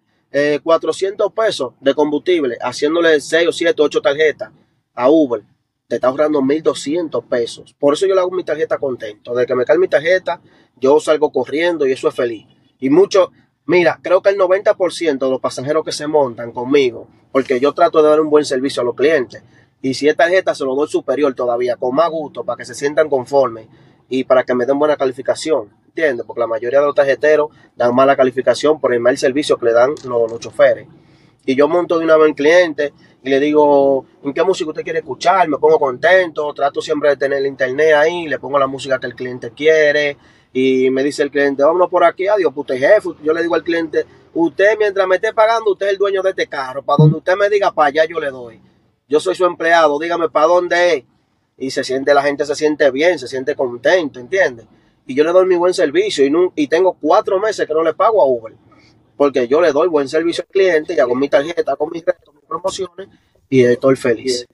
400 0.64 1.28
eh, 1.28 1.34
pesos 1.36 1.74
de 1.80 1.94
combustible 1.94 2.58
haciéndole 2.62 3.20
6 3.22 3.48
o 3.48 3.52
7 3.52 3.82
o 3.82 3.86
8 3.86 4.02
tarjetas 4.02 4.52
a 4.94 5.10
Uber. 5.10 5.44
Te 5.88 5.96
está 5.96 6.08
ahorrando 6.08 6.42
1200 6.42 7.24
pesos. 7.26 7.76
Por 7.80 7.94
eso 7.94 8.06
yo 8.06 8.16
le 8.16 8.22
hago 8.22 8.32
mi 8.32 8.44
tarjeta 8.44 8.78
contento. 8.78 9.34
De 9.34 9.46
que 9.46 9.56
me 9.56 9.66
cae 9.66 9.78
mi 9.78 9.88
tarjeta, 9.88 10.42
yo 10.76 11.00
salgo 11.00 11.32
corriendo 11.32 11.88
y 11.88 11.92
eso 11.92 12.08
es 12.08 12.16
feliz. 12.16 12.46
Y 12.80 12.90
mucho, 12.90 13.32
mira, 13.66 14.00
creo 14.02 14.22
que 14.22 14.30
el 14.30 14.38
90% 14.38 15.20
de 15.20 15.30
los 15.30 15.40
pasajeros 15.40 15.86
que 15.86 15.92
se 15.92 16.08
montan 16.08 16.52
conmigo, 16.52 17.08
porque 17.32 17.60
yo 17.60 17.74
trato 17.74 18.02
de 18.02 18.10
dar 18.10 18.20
un 18.20 18.30
buen 18.30 18.46
servicio 18.46 18.82
a 18.82 18.86
los 18.86 18.96
clientes. 18.96 19.44
Y 19.82 19.94
si 19.94 20.10
es 20.10 20.18
tarjeta, 20.18 20.56
se 20.56 20.66
lo 20.66 20.76
doy 20.76 20.88
superior 20.88 21.34
todavía, 21.36 21.76
con 21.76 21.94
más 21.94 22.10
gusto, 22.10 22.44
para 22.44 22.58
que 22.58 22.66
se 22.66 22.74
sientan 22.74 23.08
conformes 23.08 23.68
y 24.10 24.24
para 24.24 24.44
que 24.44 24.54
me 24.54 24.66
den 24.66 24.78
buena 24.78 24.98
calificación, 24.98 25.70
¿entiendes? 25.88 26.26
Porque 26.26 26.40
la 26.40 26.48
mayoría 26.48 26.80
de 26.80 26.86
los 26.86 26.96
tarjeteros 26.96 27.50
dan 27.76 27.96
mala 27.96 28.16
calificación 28.16 28.80
por 28.80 28.94
el 28.94 29.00
mal 29.00 29.18
servicio 29.18 29.58
que 29.58 29.66
le 29.68 29.74
dan 29.74 29.96
los, 30.06 30.40
choferes. 30.40 30.88
Y 31.46 31.56
yo 31.56 31.68
monto 31.68 31.98
de 31.98 32.06
una 32.06 32.18
vez 32.18 32.30
en 32.30 32.34
cliente 32.34 32.94
y 33.24 33.30
le 33.30 33.40
digo, 33.40 34.06
¿en 34.24 34.34
qué 34.34 34.44
música 34.44 34.70
usted 34.70 34.84
quiere 34.84 35.00
escuchar? 35.00 35.48
Me 35.48 35.58
pongo 35.58 35.80
contento, 35.80 36.54
trato 36.54 36.82
siempre 36.82 37.10
de 37.10 37.18
tener 37.18 37.40
el 37.40 37.48
internet 37.48 37.94
ahí, 37.96 38.28
le 38.28 38.40
pongo 38.40 38.58
la 38.58 38.68
música 38.68 39.00
que 39.00 39.08
el 39.08 39.16
cliente 39.16 39.52
quiere 39.52 40.18
y 40.54 40.90
me 40.90 41.04
dice 41.04 41.22
el 41.22 41.32
cliente, 41.32 41.64
vámonos 41.64 41.90
por 41.90 42.04
aquí, 42.04 42.28
adiós, 42.28 42.52
pues 42.56 42.80
jefe. 42.80 43.10
Yo 43.22 43.34
le 43.34 43.42
digo 43.42 43.56
al 43.56 43.64
cliente, 43.64 44.06
usted 44.34 44.78
mientras 44.80 45.08
me 45.08 45.16
esté 45.16 45.34
pagando, 45.34 45.74
usted 45.74 45.88
es 45.88 45.92
el 45.94 45.98
dueño 45.98 46.22
de 46.24 46.30
este 46.30 46.48
carro, 46.48 46.82
para 46.82 46.98
donde 46.98 47.18
usted 47.18 47.36
me 47.36 47.50
diga, 47.50 47.72
para 47.72 47.90
allá 47.90 48.06
yo 48.06 48.20
le 48.20 48.32
doy. 48.32 48.62
Yo 49.08 49.20
soy 49.20 49.36
su 49.36 49.46
empleado, 49.46 50.00
dígame 50.00 50.30
para 50.30 50.48
dónde 50.48 50.94
es 50.94 51.04
y 51.58 51.70
se 51.70 51.84
siente, 51.84 52.14
la 52.14 52.24
gente 52.24 52.46
se 52.46 52.56
siente 52.56 52.90
bien, 52.92 53.18
se 53.18 53.28
siente 53.28 53.56
contento, 53.56 54.20
¿entiendes? 54.20 54.66
Y 55.08 55.16
yo 55.16 55.24
le 55.24 55.32
doy 55.32 55.46
mi 55.48 55.56
buen 55.56 55.74
servicio 55.74 56.26
y, 56.26 56.30
no, 56.30 56.52
y 56.56 56.68
tengo 56.68 56.98
cuatro 57.00 57.40
meses 57.40 57.68
que 57.68 57.74
no 57.74 57.84
le 57.84 57.94
pago 57.94 58.22
a 58.22 58.28
Uber, 58.28 58.54
porque 59.16 59.48
yo 59.48 59.62
le 59.62 59.72
doy 59.72 59.88
buen 59.88 60.08
servicio 60.08 60.44
al 60.44 60.52
cliente, 60.52 60.94
y 60.94 61.00
hago 61.00 61.16
mi 61.16 61.30
tarjeta 61.30 61.76
con 61.76 61.90
mis 61.92 62.04
retos, 62.04 62.34
mis 62.34 62.44
promociones 62.44 63.08
y 63.50 63.62
estoy 63.62 63.96
feliz. 63.96 64.46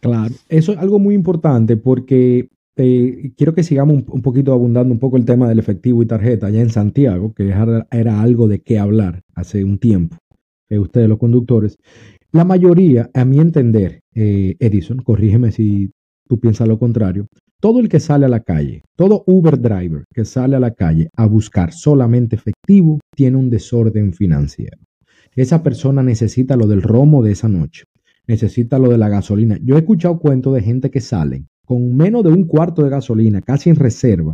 Claro, 0.00 0.34
eso 0.48 0.72
es 0.72 0.78
algo 0.78 0.98
muy 0.98 1.14
importante 1.14 1.76
porque 1.76 2.48
eh, 2.76 3.32
quiero 3.36 3.54
que 3.54 3.62
sigamos 3.62 4.04
un, 4.06 4.22
poquito 4.22 4.52
abundando 4.52 4.92
un 4.92 5.00
poco 5.00 5.16
el 5.16 5.24
tema 5.24 5.48
del 5.48 5.58
efectivo 5.58 6.02
y 6.02 6.06
tarjeta 6.06 6.46
allá 6.46 6.60
en 6.60 6.70
Santiago, 6.70 7.32
que 7.34 7.48
era, 7.48 8.20
algo 8.20 8.48
de 8.48 8.60
qué 8.60 8.78
hablar 8.78 9.22
hace 9.34 9.64
un 9.64 9.78
tiempo, 9.78 10.16
eh, 10.68 10.78
ustedes 10.78 11.08
los 11.08 11.18
conductores. 11.18 11.78
La 12.32 12.44
mayoría, 12.44 13.10
a 13.14 13.24
mi 13.24 13.38
entender, 13.38 14.02
eh, 14.14 14.56
Edison, 14.58 14.98
corrígeme 14.98 15.52
si 15.52 15.92
tú 16.28 16.38
piensas 16.38 16.68
lo 16.68 16.78
contrario. 16.78 17.26
Todo 17.60 17.80
el 17.80 17.88
que 17.88 18.00
sale 18.00 18.26
a 18.26 18.28
la 18.28 18.40
calle, 18.40 18.82
todo 18.96 19.24
Uber 19.26 19.58
driver 19.60 20.04
que 20.12 20.24
sale 20.24 20.56
a 20.56 20.60
la 20.60 20.72
calle 20.72 21.08
a 21.16 21.26
buscar 21.26 21.72
solamente 21.72 22.36
efectivo, 22.36 23.00
tiene 23.14 23.38
un 23.38 23.48
desorden 23.48 24.12
financiero. 24.12 24.78
Esa 25.34 25.62
persona 25.62 26.02
necesita 26.02 26.56
lo 26.56 26.66
del 26.66 26.82
romo 26.82 27.22
de 27.22 27.32
esa 27.32 27.48
noche, 27.48 27.84
necesita 28.26 28.78
lo 28.78 28.90
de 28.90 28.98
la 28.98 29.08
gasolina. 29.08 29.58
Yo 29.62 29.76
he 29.76 29.78
escuchado 29.78 30.18
cuentos 30.18 30.54
de 30.54 30.62
gente 30.62 30.90
que 30.90 31.00
salen 31.00 31.48
con 31.66 31.96
menos 31.96 32.22
de 32.22 32.30
un 32.30 32.44
cuarto 32.44 32.82
de 32.82 32.90
gasolina, 32.90 33.42
casi 33.42 33.70
en 33.70 33.76
reserva, 33.76 34.32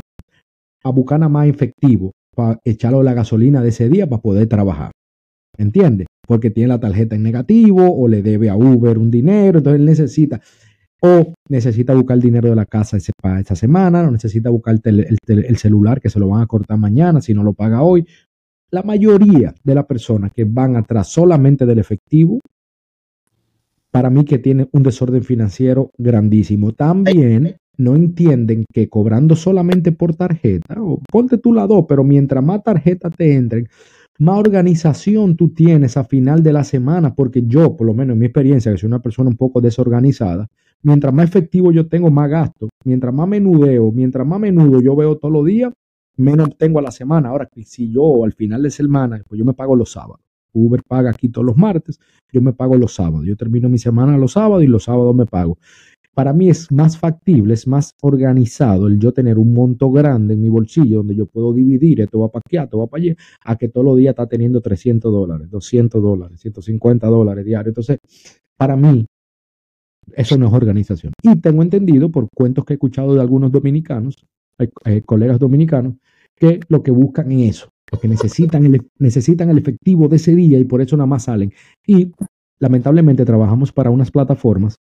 a 0.84 0.90
buscar 0.90 1.18
nada 1.18 1.30
más 1.30 1.48
efectivo 1.48 2.12
para 2.34 2.60
echarlo 2.64 3.02
la 3.02 3.14
gasolina 3.14 3.62
de 3.62 3.70
ese 3.70 3.88
día 3.88 4.08
para 4.08 4.22
poder 4.22 4.46
trabajar. 4.48 4.92
¿Entiendes? 5.56 6.06
Porque 6.26 6.50
tiene 6.50 6.68
la 6.68 6.80
tarjeta 6.80 7.16
en 7.16 7.22
negativo 7.22 7.94
o 7.94 8.08
le 8.08 8.22
debe 8.22 8.48
a 8.48 8.56
Uber 8.56 8.98
un 8.98 9.10
dinero, 9.10 9.58
entonces 9.58 9.80
él 9.80 9.86
necesita 9.86 10.40
o 11.04 11.34
necesita 11.48 11.94
buscar 11.94 12.16
el 12.16 12.22
dinero 12.22 12.48
de 12.48 12.56
la 12.56 12.64
casa 12.64 12.96
ese, 12.96 13.12
para 13.20 13.40
esa 13.40 13.56
semana, 13.56 14.06
o 14.06 14.10
necesita 14.10 14.50
buscar 14.50 14.78
el, 14.84 15.18
el, 15.26 15.56
celular 15.56 16.00
que 16.00 16.08
se 16.08 16.20
lo 16.20 16.28
van 16.28 16.42
a 16.42 16.46
cortar 16.46 16.78
mañana 16.78 17.20
si 17.20 17.34
no 17.34 17.42
lo 17.42 17.54
paga 17.54 17.82
hoy. 17.82 18.06
La 18.70 18.82
mayoría 18.82 19.52
de 19.64 19.74
las 19.74 19.84
personas 19.84 20.30
que 20.32 20.44
van 20.44 20.76
atrás 20.76 21.08
solamente 21.08 21.66
del 21.66 21.80
efectivo, 21.80 22.38
para 23.90 24.10
mí 24.10 24.24
que 24.24 24.38
tiene 24.38 24.68
un 24.72 24.82
desorden 24.84 25.24
financiero 25.24 25.90
grandísimo. 25.98 26.72
También 26.72 27.56
no 27.78 27.96
entienden 27.96 28.64
que 28.72 28.88
cobrando 28.88 29.34
solamente 29.34 29.90
por 29.90 30.14
tarjeta, 30.14 30.80
o 30.80 31.00
ponte 31.10 31.36
tú 31.36 31.52
la 31.52 31.66
dos, 31.66 31.84
pero 31.88 32.04
mientras 32.04 32.44
más 32.44 32.62
tarjetas 32.62 33.12
te 33.16 33.34
entren, 33.34 33.66
más 34.20 34.38
organización 34.38 35.36
tú 35.36 35.48
tienes 35.52 35.96
a 35.96 36.04
final 36.04 36.44
de 36.44 36.52
la 36.52 36.62
semana, 36.62 37.14
porque 37.14 37.42
yo, 37.44 37.76
por 37.76 37.88
lo 37.88 37.94
menos 37.94 38.14
en 38.14 38.20
mi 38.20 38.26
experiencia, 38.26 38.70
que 38.70 38.78
soy 38.78 38.86
una 38.86 39.02
persona 39.02 39.28
un 39.28 39.36
poco 39.36 39.60
desorganizada, 39.60 40.48
mientras 40.82 41.12
más 41.12 41.28
efectivo 41.28 41.72
yo 41.72 41.86
tengo, 41.86 42.10
más 42.10 42.30
gasto, 42.30 42.68
mientras 42.84 43.14
más 43.14 43.28
menudeo, 43.28 43.92
mientras 43.92 44.26
más 44.26 44.40
menudo 44.40 44.80
yo 44.80 44.96
veo 44.96 45.16
todos 45.16 45.32
los 45.32 45.46
días, 45.46 45.72
menos 46.16 46.56
tengo 46.58 46.78
a 46.78 46.82
la 46.82 46.90
semana. 46.90 47.30
Ahora, 47.30 47.48
si 47.64 47.90
yo 47.90 48.24
al 48.24 48.32
final 48.32 48.62
de 48.62 48.70
semana, 48.70 49.22
pues 49.28 49.38
yo 49.38 49.44
me 49.44 49.54
pago 49.54 49.76
los 49.76 49.92
sábados. 49.92 50.20
Uber 50.54 50.82
paga 50.86 51.10
aquí 51.10 51.28
todos 51.30 51.46
los 51.46 51.56
martes, 51.56 51.98
yo 52.30 52.42
me 52.42 52.52
pago 52.52 52.76
los 52.76 52.94
sábados. 52.94 53.24
Yo 53.26 53.36
termino 53.36 53.68
mi 53.68 53.78
semana 53.78 54.18
los 54.18 54.32
sábados 54.32 54.62
y 54.62 54.66
los 54.66 54.84
sábados 54.84 55.14
me 55.14 55.24
pago 55.24 55.56
para 56.14 56.32
mí 56.32 56.50
es 56.50 56.70
más 56.70 56.98
factible, 56.98 57.54
es 57.54 57.66
más 57.66 57.94
organizado 58.02 58.86
el 58.86 58.98
yo 58.98 59.12
tener 59.12 59.38
un 59.38 59.54
monto 59.54 59.90
grande 59.90 60.34
en 60.34 60.42
mi 60.42 60.48
bolsillo 60.48 60.98
donde 60.98 61.14
yo 61.14 61.26
puedo 61.26 61.52
dividir, 61.52 62.02
esto 62.02 62.20
va 62.20 62.28
para 62.28 62.42
aquí, 62.44 62.58
esto 62.58 62.78
va 62.78 62.86
para 62.86 63.02
allá, 63.02 63.16
a 63.44 63.56
que 63.56 63.68
todos 63.68 63.84
los 63.84 63.96
días 63.96 64.12
está 64.12 64.26
teniendo 64.26 64.60
300 64.60 65.10
dólares, 65.10 65.50
200 65.50 66.02
dólares, 66.02 66.40
150 66.40 67.06
dólares 67.06 67.44
diarios. 67.44 67.68
Entonces, 67.68 67.98
para 68.56 68.76
mí, 68.76 69.06
eso 70.14 70.38
no 70.38 70.46
es 70.46 70.52
organización. 70.52 71.12
Y 71.22 71.36
tengo 71.36 71.62
entendido 71.62 72.10
por 72.10 72.28
cuentos 72.34 72.64
que 72.64 72.74
he 72.74 72.76
escuchado 72.76 73.14
de 73.14 73.20
algunos 73.20 73.52
dominicanos, 73.52 74.16
colegas 75.06 75.38
dominicanos, 75.38 75.94
que 76.36 76.60
lo 76.68 76.82
que 76.82 76.90
buscan 76.90 77.30
es 77.32 77.56
eso, 77.56 77.68
lo 77.90 77.98
que 77.98 78.08
necesitan 78.08 78.64
el, 78.66 78.86
el 78.98 79.58
efectivo 79.58 80.08
de 80.08 80.16
ese 80.16 80.34
día 80.34 80.58
y 80.58 80.64
por 80.64 80.80
eso 80.80 80.96
nada 80.96 81.06
más 81.06 81.24
salen. 81.24 81.52
Y 81.86 82.12
lamentablemente 82.58 83.24
trabajamos 83.24 83.72
para 83.72 83.90
unas 83.90 84.10
plataformas 84.10 84.76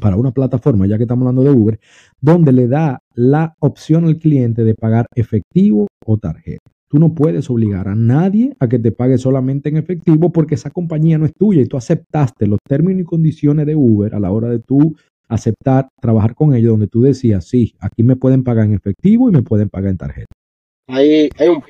para 0.00 0.16
una 0.16 0.30
plataforma, 0.30 0.86
ya 0.86 0.96
que 0.96 1.04
estamos 1.04 1.26
hablando 1.26 1.42
de 1.42 1.50
Uber, 1.50 1.80
donde 2.20 2.52
le 2.52 2.68
da 2.68 3.00
la 3.14 3.54
opción 3.60 4.04
al 4.04 4.18
cliente 4.18 4.64
de 4.64 4.74
pagar 4.74 5.06
efectivo 5.14 5.88
o 6.04 6.18
tarjeta. 6.18 6.70
Tú 6.90 6.98
no 6.98 7.14
puedes 7.14 7.48
obligar 7.48 7.86
a 7.86 7.94
nadie 7.94 8.56
a 8.58 8.68
que 8.68 8.80
te 8.80 8.90
pague 8.90 9.16
solamente 9.16 9.68
en 9.68 9.76
efectivo 9.76 10.32
porque 10.32 10.56
esa 10.56 10.70
compañía 10.70 11.18
no 11.18 11.24
es 11.24 11.32
tuya 11.32 11.62
y 11.62 11.66
tú 11.66 11.76
aceptaste 11.76 12.48
los 12.48 12.58
términos 12.66 13.02
y 13.02 13.04
condiciones 13.04 13.64
de 13.66 13.76
Uber 13.76 14.14
a 14.14 14.18
la 14.18 14.32
hora 14.32 14.48
de 14.48 14.58
tú 14.58 14.96
aceptar 15.28 15.88
trabajar 16.00 16.34
con 16.34 16.52
ellos, 16.52 16.72
donde 16.72 16.88
tú 16.88 17.02
decías, 17.02 17.46
sí, 17.46 17.74
aquí 17.78 18.02
me 18.02 18.16
pueden 18.16 18.42
pagar 18.42 18.66
en 18.66 18.74
efectivo 18.74 19.28
y 19.28 19.32
me 19.32 19.42
pueden 19.42 19.68
pagar 19.68 19.92
en 19.92 19.98
tarjeta. 19.98 20.34
Hay, 20.88 21.30
hay 21.38 21.48
un 21.48 21.62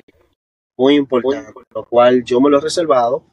muy 0.75 0.95
importante, 0.95 1.51
lo 1.75 1.85
cual 1.85 2.23
yo 2.23 2.41
me 2.41 2.49
lo 2.49 2.57
he 2.57 2.61
reservado 2.61 3.23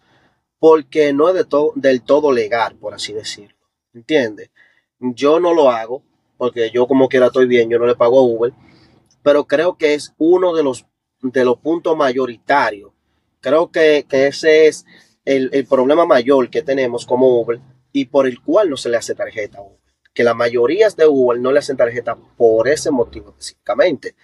porque 0.59 1.14
no 1.14 1.30
es 1.30 1.34
de 1.34 1.45
todo, 1.47 1.72
del 1.74 2.03
todo 2.03 2.30
legal, 2.32 2.76
por 2.76 2.93
así 2.93 3.14
decirlo. 3.14 3.57
¿Entiendes? 3.95 4.51
Yo 5.01 5.41
no 5.41 5.55
lo 5.55 5.70
hago 5.70 6.03
porque 6.36 6.70
yo 6.70 6.86
como 6.86 7.09
quiera 7.09 7.26
estoy 7.26 7.47
bien, 7.47 7.70
yo 7.70 7.78
no 7.78 7.86
le 7.86 7.97
pago 7.97 8.18
a 8.18 8.22
Uber, 8.22 8.53
pero 9.22 9.47
creo 9.47 9.78
que 9.78 9.95
es 9.95 10.14
uno 10.18 10.55
de 10.55 10.62
los, 10.62 10.86
de 11.23 11.45
los 11.45 11.59
puntos 11.59 11.97
mayoritarios. 11.97 12.93
Creo 13.41 13.71
que, 13.71 14.07
ese 14.11 14.66
es 14.66 14.85
el, 15.25 15.66
problema 15.69 16.07
mayor 16.07 16.51
que 16.51 16.62
tenemos 16.62 17.07
como 17.07 17.41
Uber 17.41 17.61
y 17.93 18.07
por 18.07 18.27
el 18.27 18.43
cual 18.43 18.71
no 18.71 18.77
se 18.77 18.89
le 18.89 18.97
hace 18.97 19.14
tarjeta 19.14 19.59
a 19.59 19.62
Uber. 19.62 19.79
Que 20.12 20.25
la 20.25 20.35
mayoría 20.35 20.89
de 20.91 21.07
Uber 21.07 21.39
no 21.41 21.53
le 21.53 21.61
hacen 21.61 21.77
tarjeta 21.77 22.16
por 22.37 22.69
ese 22.69 22.91
motivo 22.91 23.31
específicamente. 23.31 24.14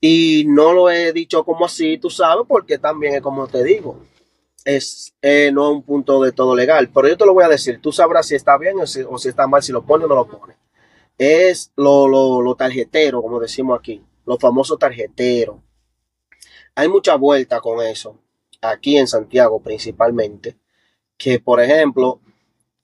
Y 0.00 0.44
no 0.46 0.72
lo 0.72 0.90
he 0.90 1.12
dicho 1.12 1.44
como 1.44 1.66
así, 1.66 1.98
tú 1.98 2.10
sabes, 2.10 2.44
porque 2.48 2.78
también 2.78 3.14
es 3.14 3.20
como 3.20 3.46
te 3.48 3.64
digo 3.64 4.00
es 4.68 5.14
eh, 5.22 5.50
no 5.52 5.70
un 5.70 5.82
punto 5.82 6.22
de 6.22 6.32
todo 6.32 6.54
legal, 6.54 6.90
pero 6.92 7.08
yo 7.08 7.16
te 7.16 7.24
lo 7.24 7.32
voy 7.32 7.44
a 7.44 7.48
decir, 7.48 7.80
tú 7.80 7.90
sabrás 7.90 8.26
si 8.26 8.34
está 8.34 8.58
bien 8.58 8.78
o 8.78 8.86
si, 8.86 9.00
está 9.28 9.46
mal, 9.46 9.62
si 9.62 9.72
lo 9.72 9.84
pone 9.84 10.04
o 10.04 10.08
no 10.08 10.14
lo 10.14 10.28
pone. 10.28 10.56
Es 11.16 11.72
lo, 11.76 12.06
lo, 12.06 12.54
tarjetero, 12.54 13.22
como 13.22 13.40
decimos 13.40 13.78
aquí, 13.78 14.02
los 14.26 14.38
famosos 14.38 14.78
tarjeteros. 14.78 15.56
Hay 16.78 16.86
mucha 16.86 17.16
vuelta 17.16 17.60
con 17.60 17.84
eso, 17.84 18.20
aquí 18.60 18.96
en 18.98 19.08
Santiago 19.08 19.60
principalmente, 19.60 20.58
que 21.16 21.40
por 21.40 21.60
ejemplo, 21.60 22.20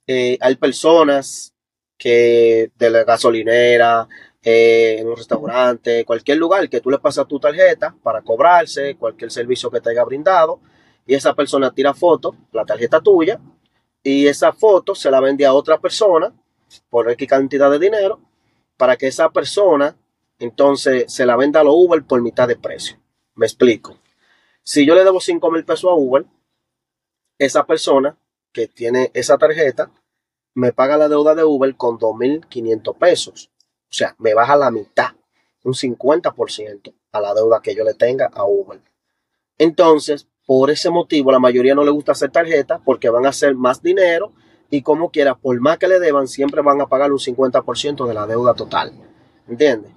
eh, 0.09 0.37
hay 0.41 0.57
personas 0.57 1.55
que 1.97 2.73
de 2.77 2.91
la 2.91 3.05
gasolinera, 3.05 4.09
eh, 4.43 4.97
en 4.99 5.07
un 5.07 5.17
restaurante, 5.17 6.05
cualquier 6.05 6.39
lugar 6.39 6.69
que 6.69 6.81
tú 6.81 6.91
le 6.91 6.99
pasas 6.99 7.29
tu 7.29 7.39
tarjeta 7.39 7.95
para 8.03 8.23
cobrarse, 8.23 8.97
cualquier 8.97 9.31
servicio 9.31 9.71
que 9.71 9.81
te 9.81 9.91
haya 9.91 10.03
brindado, 10.03 10.59
y 11.07 11.15
esa 11.15 11.33
persona 11.37 11.71
tira 11.71 11.95
foto, 11.95 12.35
la 12.51 12.65
tarjeta 12.65 13.01
tuya, 13.01 13.41
y 14.03 14.27
esa 14.27 14.53
foto 14.53 14.97
se 14.97 15.09
la 15.09 15.21
vende 15.21 15.47
a 15.47 15.55
otra 15.55 15.79
persona 15.79 16.33
por 16.91 17.09
X 17.13 17.29
cantidad 17.29 17.71
de 17.71 17.79
dinero 17.79 18.21
para 18.77 18.97
que 18.97 19.07
esa 19.07 19.31
persona 19.31 19.97
entonces 20.41 21.05
se 21.07 21.25
la 21.27 21.37
venda 21.37 21.61
a 21.61 21.65
los 21.65 21.75
Uber 21.77 22.03
por 22.03 22.21
mitad 22.23 22.49
de 22.49 22.57
precio. 22.57 23.04
Me 23.35 23.47
explico. 23.47 23.97
Si 24.63 24.87
yo 24.87 24.95
le 24.95 25.05
debo 25.05 25.21
5 25.21 25.51
mil 25.51 25.65
pesos 25.65 25.91
a 25.91 25.95
Uber, 25.95 26.25
esa 27.39 27.67
persona 27.67 28.17
que 28.53 28.69
tiene 28.69 29.11
esa 29.15 29.37
tarjeta 29.37 29.91
me 30.55 30.73
paga 30.73 30.97
la 30.97 31.09
deuda 31.09 31.35
de 31.35 31.45
Uber 31.45 31.75
con 31.77 31.99
2.500 31.99 32.97
pesos. 32.97 33.51
O 33.91 33.97
sea, 33.97 34.15
me 34.19 34.35
baja 34.35 34.57
la 34.57 34.71
mitad, 34.71 35.13
un 35.65 35.75
50% 35.75 36.95
a 37.13 37.21
la 37.21 37.35
deuda 37.35 37.61
que 37.61 37.75
yo 37.75 37.85
le 37.85 37.95
tenga 37.95 38.31
a 38.33 38.45
Uber. 38.45 38.81
Entonces, 39.59 40.29
por 40.47 40.71
ese 40.71 40.91
motivo, 40.91 41.33
la 41.33 41.39
mayoría 41.39 41.75
no 41.75 41.85
le 41.85 41.91
gusta 41.91 42.13
hacer 42.13 42.31
tarjeta 42.31 42.81
porque 42.85 43.09
van 43.09 43.27
a 43.27 43.31
hacer 43.31 43.55
más 43.55 43.83
dinero 43.83 44.33
y 44.71 44.83
como 44.83 45.11
quiera, 45.11 45.35
por 45.35 45.59
más 45.61 45.79
que 45.79 45.89
le 45.89 46.01
deban, 46.01 46.29
siempre 46.29 46.63
van 46.63 46.81
a 46.81 46.87
pagar 46.87 47.13
un 47.13 47.19
50% 47.19 48.07
de 48.07 48.15
la 48.15 48.27
deuda 48.27 48.55
total. 48.55 48.93
¿Entiendes? 49.49 49.93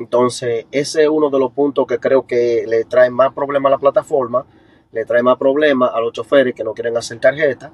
Entonces, 0.00 0.64
ese 0.72 1.02
es 1.02 1.08
uno 1.10 1.28
de 1.28 1.38
los 1.38 1.52
puntos 1.52 1.86
que 1.86 1.98
creo 1.98 2.26
que 2.26 2.64
le 2.66 2.84
trae 2.86 3.10
más 3.10 3.34
problema 3.34 3.68
a 3.68 3.72
la 3.72 3.78
plataforma, 3.78 4.46
le 4.92 5.04
trae 5.04 5.22
más 5.22 5.36
problema 5.36 5.88
a 5.88 6.00
los 6.00 6.14
choferes 6.14 6.54
que 6.54 6.64
no 6.64 6.72
quieren 6.72 6.96
hacer 6.96 7.20
tarjeta. 7.20 7.70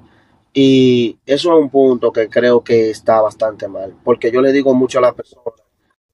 Y 0.53 1.17
eso 1.25 1.53
es 1.53 1.61
un 1.61 1.69
punto 1.69 2.11
que 2.11 2.27
creo 2.27 2.61
que 2.61 2.89
está 2.89 3.21
bastante 3.21 3.69
mal, 3.69 3.95
porque 4.03 4.29
yo 4.29 4.41
le 4.41 4.51
digo 4.51 4.73
mucho 4.73 4.97
a 4.99 5.03
las 5.03 5.13
personas, 5.13 5.53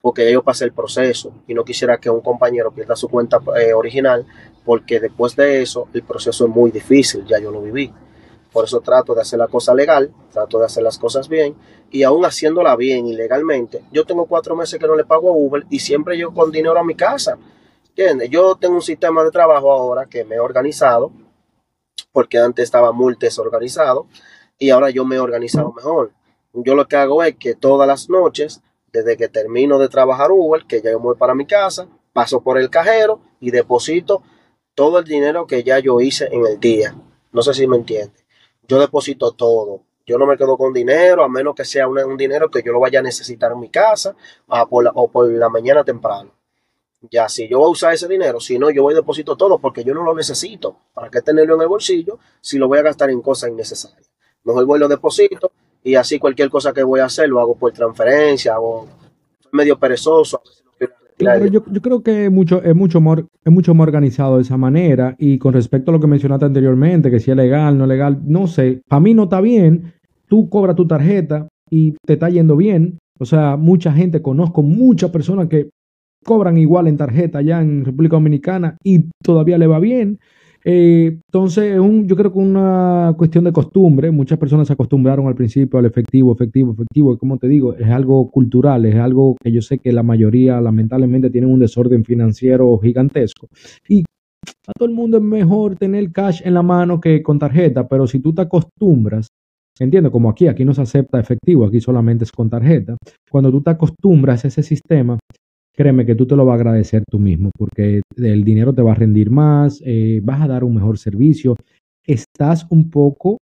porque 0.01 0.31
yo 0.31 0.43
pasé 0.43 0.65
el 0.65 0.73
proceso 0.73 1.33
y 1.47 1.55
no 1.55 1.65
quisiera 1.65 1.97
que 1.97 2.11
un 2.11 2.21
compañero 2.21 2.71
pierda 2.71 2.95
su 2.95 3.07
cuenta 3.09 3.39
eh, 3.59 3.73
original 3.73 4.25
porque 4.63 4.99
después 4.99 5.35
de 5.35 5.63
eso 5.63 5.87
el 5.93 6.03
proceso 6.03 6.45
es 6.45 6.51
muy 6.51 6.69
difícil, 6.69 7.25
ya 7.25 7.39
yo 7.39 7.49
lo 7.49 7.61
viví. 7.61 7.91
Por 8.53 8.65
eso 8.65 8.81
trato 8.81 9.15
de 9.15 9.21
hacer 9.21 9.39
la 9.39 9.47
cosa 9.47 9.73
legal, 9.73 10.13
trato 10.31 10.59
de 10.59 10.65
hacer 10.65 10.83
las 10.83 10.99
cosas 10.99 11.27
bien 11.27 11.55
y 11.89 12.03
aún 12.03 12.23
haciéndola 12.23 12.75
bien 12.75 13.07
y 13.07 13.15
legalmente, 13.15 13.83
yo 13.91 14.05
tengo 14.05 14.27
cuatro 14.27 14.55
meses 14.55 14.79
que 14.79 14.87
no 14.87 14.95
le 14.95 15.05
pago 15.05 15.29
a 15.29 15.35
Uber 15.35 15.65
y 15.71 15.79
siempre 15.79 16.17
yo 16.17 16.33
con 16.33 16.51
dinero 16.51 16.79
a 16.79 16.83
mi 16.83 16.95
casa. 16.95 17.37
¿Entiendes? 17.89 18.29
Yo 18.29 18.55
tengo 18.55 18.75
un 18.75 18.81
sistema 18.81 19.23
de 19.23 19.31
trabajo 19.31 19.71
ahora 19.71 20.05
que 20.05 20.23
me 20.23 20.35
he 20.35 20.39
organizado, 20.39 21.11
porque 22.11 22.37
antes 22.37 22.63
estaba 22.63 22.91
muy 22.91 23.15
desorganizado 23.19 24.07
y 24.59 24.69
ahora 24.69 24.91
yo 24.91 25.03
me 25.03 25.15
he 25.15 25.19
organizado 25.19 25.73
mejor. 25.73 26.11
Yo 26.53 26.75
lo 26.75 26.87
que 26.87 26.95
hago 26.95 27.23
es 27.23 27.35
que 27.35 27.55
todas 27.55 27.87
las 27.87 28.09
noches, 28.09 28.61
desde 28.91 29.17
que 29.17 29.27
termino 29.29 29.79
de 29.79 29.89
trabajar 29.89 30.31
Uber, 30.31 30.65
que 30.67 30.81
ya 30.81 30.91
yo 30.91 30.99
voy 30.99 31.15
para 31.15 31.33
mi 31.33 31.47
casa, 31.47 31.87
paso 32.13 32.41
por 32.41 32.59
el 32.59 32.69
cajero 32.69 33.19
y 33.39 33.49
deposito 33.49 34.21
todo 34.75 34.99
el 34.99 35.05
dinero 35.05 35.47
que 35.47 35.63
ya 35.63 35.79
yo 35.79 35.99
hice 35.99 36.29
en 36.31 36.45
el 36.45 36.59
día. 36.59 36.95
No 37.31 37.41
sé 37.41 37.53
si 37.55 37.67
me 37.67 37.77
entiende. 37.77 38.22
Yo 38.67 38.79
deposito 38.79 39.31
todo. 39.31 39.81
Yo 40.05 40.17
no 40.17 40.25
me 40.25 40.37
quedo 40.37 40.57
con 40.57 40.73
dinero, 40.73 41.23
a 41.23 41.29
menos 41.29 41.55
que 41.55 41.63
sea 41.63 41.87
un, 41.87 42.17
dinero 42.17 42.51
que 42.51 42.61
yo 42.61 42.73
lo 42.73 42.79
vaya 42.79 42.99
a 42.99 43.03
necesitar 43.03 43.51
en 43.53 43.59
mi 43.59 43.69
casa 43.69 44.15
o 44.47 45.07
por 45.09 45.31
la 45.31 45.49
mañana 45.49 45.83
temprano. 45.83 46.31
Ya, 47.11 47.27
si 47.27 47.49
yo 47.49 47.59
voy 47.59 47.67
a 47.67 47.71
usar 47.71 47.93
ese 47.93 48.07
dinero, 48.07 48.39
si 48.39 48.57
no, 48.57 48.69
yo 48.69 48.83
voy 48.83 48.93
a 48.93 48.97
deposito 48.97 49.35
todo 49.35 49.59
porque 49.59 49.83
yo 49.83 49.93
no 49.93 50.03
lo 50.03 50.15
necesito. 50.15 50.77
¿Para 50.93 51.09
qué 51.09 51.21
tenerlo 51.21 51.55
en 51.55 51.61
el 51.61 51.67
bolsillo 51.67 52.19
si 52.39 52.57
lo 52.57 52.67
voy 52.67 52.79
a 52.79 52.83
gastar 52.83 53.09
en 53.09 53.21
cosas 53.21 53.49
innecesarias? 53.49 54.09
Mejor 54.43 54.65
voy 54.65 54.77
y 54.77 54.81
lo 54.81 54.87
deposito 54.87 55.51
y 55.83 55.95
así 55.95 56.17
cualquier 56.17 56.49
cosa 56.49 56.73
que 56.73 56.83
voy 56.83 57.01
a 57.01 57.05
hacer 57.05 57.27
lo 57.27 57.41
hago 57.41 57.55
por 57.55 57.73
transferencia, 57.73 58.53
hago 58.53 58.87
medio 59.51 59.77
perezoso. 59.77 60.41
Claro, 61.23 61.45
yo, 61.47 61.63
creo 61.63 62.03
que 62.03 62.29
mucho, 62.29 62.61
es, 62.63 62.75
mucho 62.75 63.01
más, 63.01 63.19
es 63.43 63.51
mucho 63.51 63.73
más 63.73 63.87
organizado 63.87 64.37
de 64.37 64.43
esa 64.43 64.57
manera. 64.57 65.15
Y 65.17 65.37
con 65.37 65.53
respecto 65.53 65.91
a 65.91 65.93
lo 65.93 65.99
que 65.99 66.07
mencionaste 66.07 66.45
anteriormente, 66.45 67.09
que 67.09 67.19
si 67.19 67.31
es 67.31 67.37
legal, 67.37 67.77
no 67.77 67.87
legal, 67.87 68.21
no 68.25 68.47
sé. 68.47 68.81
Para 68.87 68.99
mí 68.99 69.13
no 69.13 69.23
está 69.23 69.41
bien. 69.41 69.93
Tú 70.27 70.49
cobras 70.49 70.75
tu 70.75 70.87
tarjeta 70.87 71.47
y 71.69 71.95
te 72.05 72.13
está 72.13 72.29
yendo 72.29 72.55
bien. 72.55 72.99
O 73.19 73.25
sea, 73.25 73.57
mucha 73.57 73.91
gente, 73.91 74.21
conozco 74.21 74.63
muchas 74.63 75.11
personas 75.11 75.47
que 75.47 75.69
cobran 76.23 76.57
igual 76.57 76.87
en 76.87 76.97
tarjeta 76.97 77.39
allá 77.39 77.61
en 77.61 77.85
República 77.85 78.15
Dominicana 78.15 78.77
y 78.83 79.09
todavía 79.23 79.57
le 79.57 79.67
va 79.67 79.79
bien. 79.79 80.19
Eh, 80.65 81.19
entonces, 81.27 81.77
un, 81.77 82.07
yo 82.07 82.15
creo 82.15 82.31
que 82.31 82.39
una 82.39 83.13
cuestión 83.17 83.43
de 83.43 83.51
costumbre. 83.51 84.11
Muchas 84.11 84.37
personas 84.37 84.67
se 84.67 84.73
acostumbraron 84.73 85.27
al 85.27 85.35
principio 85.35 85.79
al 85.79 85.85
efectivo, 85.85 86.33
efectivo, 86.33 86.73
efectivo. 86.73 87.17
como 87.17 87.37
te 87.37 87.47
digo, 87.47 87.75
es 87.75 87.89
algo 87.89 88.29
cultural, 88.31 88.85
es 88.85 88.95
algo 88.95 89.35
que 89.41 89.51
yo 89.51 89.61
sé 89.61 89.79
que 89.79 89.91
la 89.91 90.03
mayoría, 90.03 90.61
lamentablemente, 90.61 91.29
tienen 91.29 91.51
un 91.51 91.59
desorden 91.59 92.03
financiero 92.05 92.77
gigantesco. 92.79 93.49
Y 93.87 94.03
a 94.67 94.71
todo 94.77 94.87
el 94.87 94.95
mundo 94.95 95.17
es 95.17 95.23
mejor 95.23 95.75
tener 95.75 96.11
cash 96.11 96.41
en 96.43 96.53
la 96.53 96.61
mano 96.61 96.99
que 97.01 97.21
con 97.21 97.39
tarjeta, 97.39 97.87
pero 97.87 98.07
si 98.07 98.19
tú 98.19 98.33
te 98.33 98.43
acostumbras, 98.43 99.27
entiendo, 99.79 100.11
como 100.11 100.29
aquí, 100.29 100.47
aquí 100.47 100.63
no 100.63 100.73
se 100.73 100.81
acepta 100.81 101.19
efectivo, 101.19 101.65
aquí 101.65 101.81
solamente 101.81 102.23
es 102.23 102.31
con 102.31 102.49
tarjeta. 102.49 102.95
Cuando 103.29 103.51
tú 103.51 103.61
te 103.61 103.71
acostumbras 103.71 104.45
a 104.45 104.47
ese 104.47 104.63
sistema, 104.63 105.17
créeme 105.75 106.05
que 106.05 106.15
tú 106.15 106.25
te 106.25 106.35
lo 106.35 106.45
vas 106.45 106.53
a 106.53 106.55
agradecer 106.55 107.03
tú 107.09 107.19
mismo, 107.19 107.51
porque 107.57 108.01
el 108.17 108.43
dinero 108.43 108.73
te 108.73 108.81
va 108.81 108.91
a 108.91 108.95
rendir 108.95 109.29
más, 109.29 109.81
eh, 109.85 110.21
vas 110.23 110.41
a 110.41 110.47
dar 110.47 110.63
un 110.63 110.75
mejor 110.75 110.97
servicio, 110.97 111.55
estás 112.05 112.67
un 112.69 112.89
poco 112.89 113.37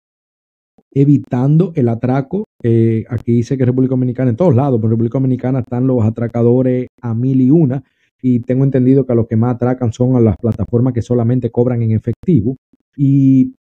evitando 0.92 1.72
el 1.74 1.88
atraco. 1.88 2.44
Eh, 2.62 3.04
aquí 3.08 3.32
dice 3.32 3.56
que 3.56 3.64
República 3.64 3.92
Dominicana, 3.92 4.30
en 4.30 4.36
todos 4.36 4.54
lados, 4.54 4.78
pero 4.78 4.88
en 4.88 4.92
República 4.92 5.18
Dominicana 5.18 5.60
están 5.60 5.86
los 5.86 6.02
atracadores 6.04 6.88
a 7.02 7.14
mil 7.14 7.40
y 7.40 7.50
una, 7.50 7.82
y 8.20 8.40
tengo 8.40 8.64
entendido 8.64 9.06
que 9.06 9.14
los 9.14 9.26
que 9.26 9.36
más 9.36 9.54
atracan 9.54 9.92
son 9.92 10.16
a 10.16 10.20
las 10.20 10.36
plataformas 10.36 10.94
que 10.94 11.02
solamente 11.02 11.50
cobran 11.50 11.82
en 11.82 11.92
efectivo. 11.92 12.56
Y 12.96 13.54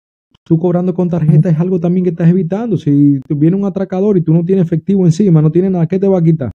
tú 0.44 0.58
cobrando 0.58 0.94
con 0.94 1.08
tarjeta 1.08 1.50
es 1.50 1.58
algo 1.58 1.80
también 1.80 2.04
que 2.04 2.10
estás 2.10 2.30
evitando. 2.30 2.76
Si 2.76 3.20
viene 3.28 3.56
un 3.56 3.64
atracador 3.64 4.16
y 4.16 4.22
tú 4.22 4.32
no 4.32 4.44
tienes 4.44 4.64
efectivo 4.64 5.04
encima, 5.04 5.42
no 5.42 5.50
tienes 5.50 5.72
nada, 5.72 5.86
¿qué 5.86 5.98
te 5.98 6.08
va 6.08 6.18
a 6.18 6.22
quitar? 6.22 6.52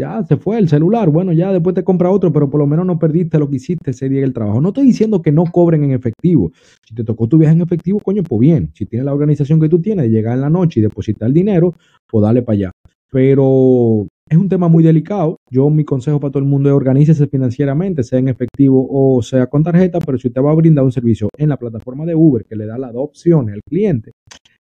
Ya 0.00 0.24
se 0.24 0.38
fue 0.38 0.58
el 0.58 0.66
celular. 0.66 1.10
Bueno, 1.10 1.30
ya 1.34 1.52
después 1.52 1.74
te 1.74 1.84
compra 1.84 2.10
otro, 2.10 2.32
pero 2.32 2.48
por 2.48 2.58
lo 2.58 2.66
menos 2.66 2.86
no 2.86 2.98
perdiste 2.98 3.38
lo 3.38 3.50
que 3.50 3.56
hiciste 3.56 3.90
ese 3.90 4.08
día 4.08 4.20
en 4.20 4.24
el 4.24 4.32
trabajo. 4.32 4.58
No 4.58 4.68
estoy 4.68 4.86
diciendo 4.86 5.20
que 5.20 5.30
no 5.30 5.44
cobren 5.44 5.84
en 5.84 5.90
efectivo. 5.90 6.52
Si 6.88 6.94
te 6.94 7.04
tocó 7.04 7.28
tu 7.28 7.36
viaje 7.36 7.54
en 7.54 7.60
efectivo, 7.60 8.00
coño, 8.00 8.22
pues 8.22 8.40
bien. 8.40 8.70
Si 8.72 8.86
tienes 8.86 9.04
la 9.04 9.12
organización 9.12 9.60
que 9.60 9.68
tú 9.68 9.78
tienes 9.82 10.06
de 10.06 10.10
llegar 10.10 10.36
en 10.36 10.40
la 10.40 10.48
noche 10.48 10.80
y 10.80 10.82
depositar 10.82 11.28
el 11.28 11.34
dinero, 11.34 11.74
pues 12.10 12.22
dale 12.22 12.40
para 12.40 12.54
allá. 12.54 12.70
Pero 13.12 14.06
es 14.26 14.38
un 14.38 14.48
tema 14.48 14.68
muy 14.68 14.82
delicado. 14.82 15.36
Yo 15.50 15.68
mi 15.68 15.84
consejo 15.84 16.18
para 16.18 16.30
todo 16.30 16.42
el 16.42 16.48
mundo 16.48 16.70
es 16.70 16.74
organícese 16.74 17.26
financieramente, 17.26 18.02
sea 18.02 18.20
en 18.20 18.28
efectivo 18.28 18.88
o 18.90 19.20
sea 19.20 19.48
con 19.48 19.62
tarjeta, 19.62 19.98
pero 19.98 20.16
si 20.16 20.28
usted 20.28 20.40
va 20.40 20.50
a 20.50 20.54
brindar 20.54 20.82
un 20.82 20.92
servicio 20.92 21.28
en 21.36 21.50
la 21.50 21.58
plataforma 21.58 22.06
de 22.06 22.14
Uber 22.14 22.46
que 22.46 22.56
le 22.56 22.64
da 22.64 22.78
las 22.78 22.94
dos 22.94 23.04
opciones 23.04 23.52
al 23.52 23.60
cliente, 23.68 24.12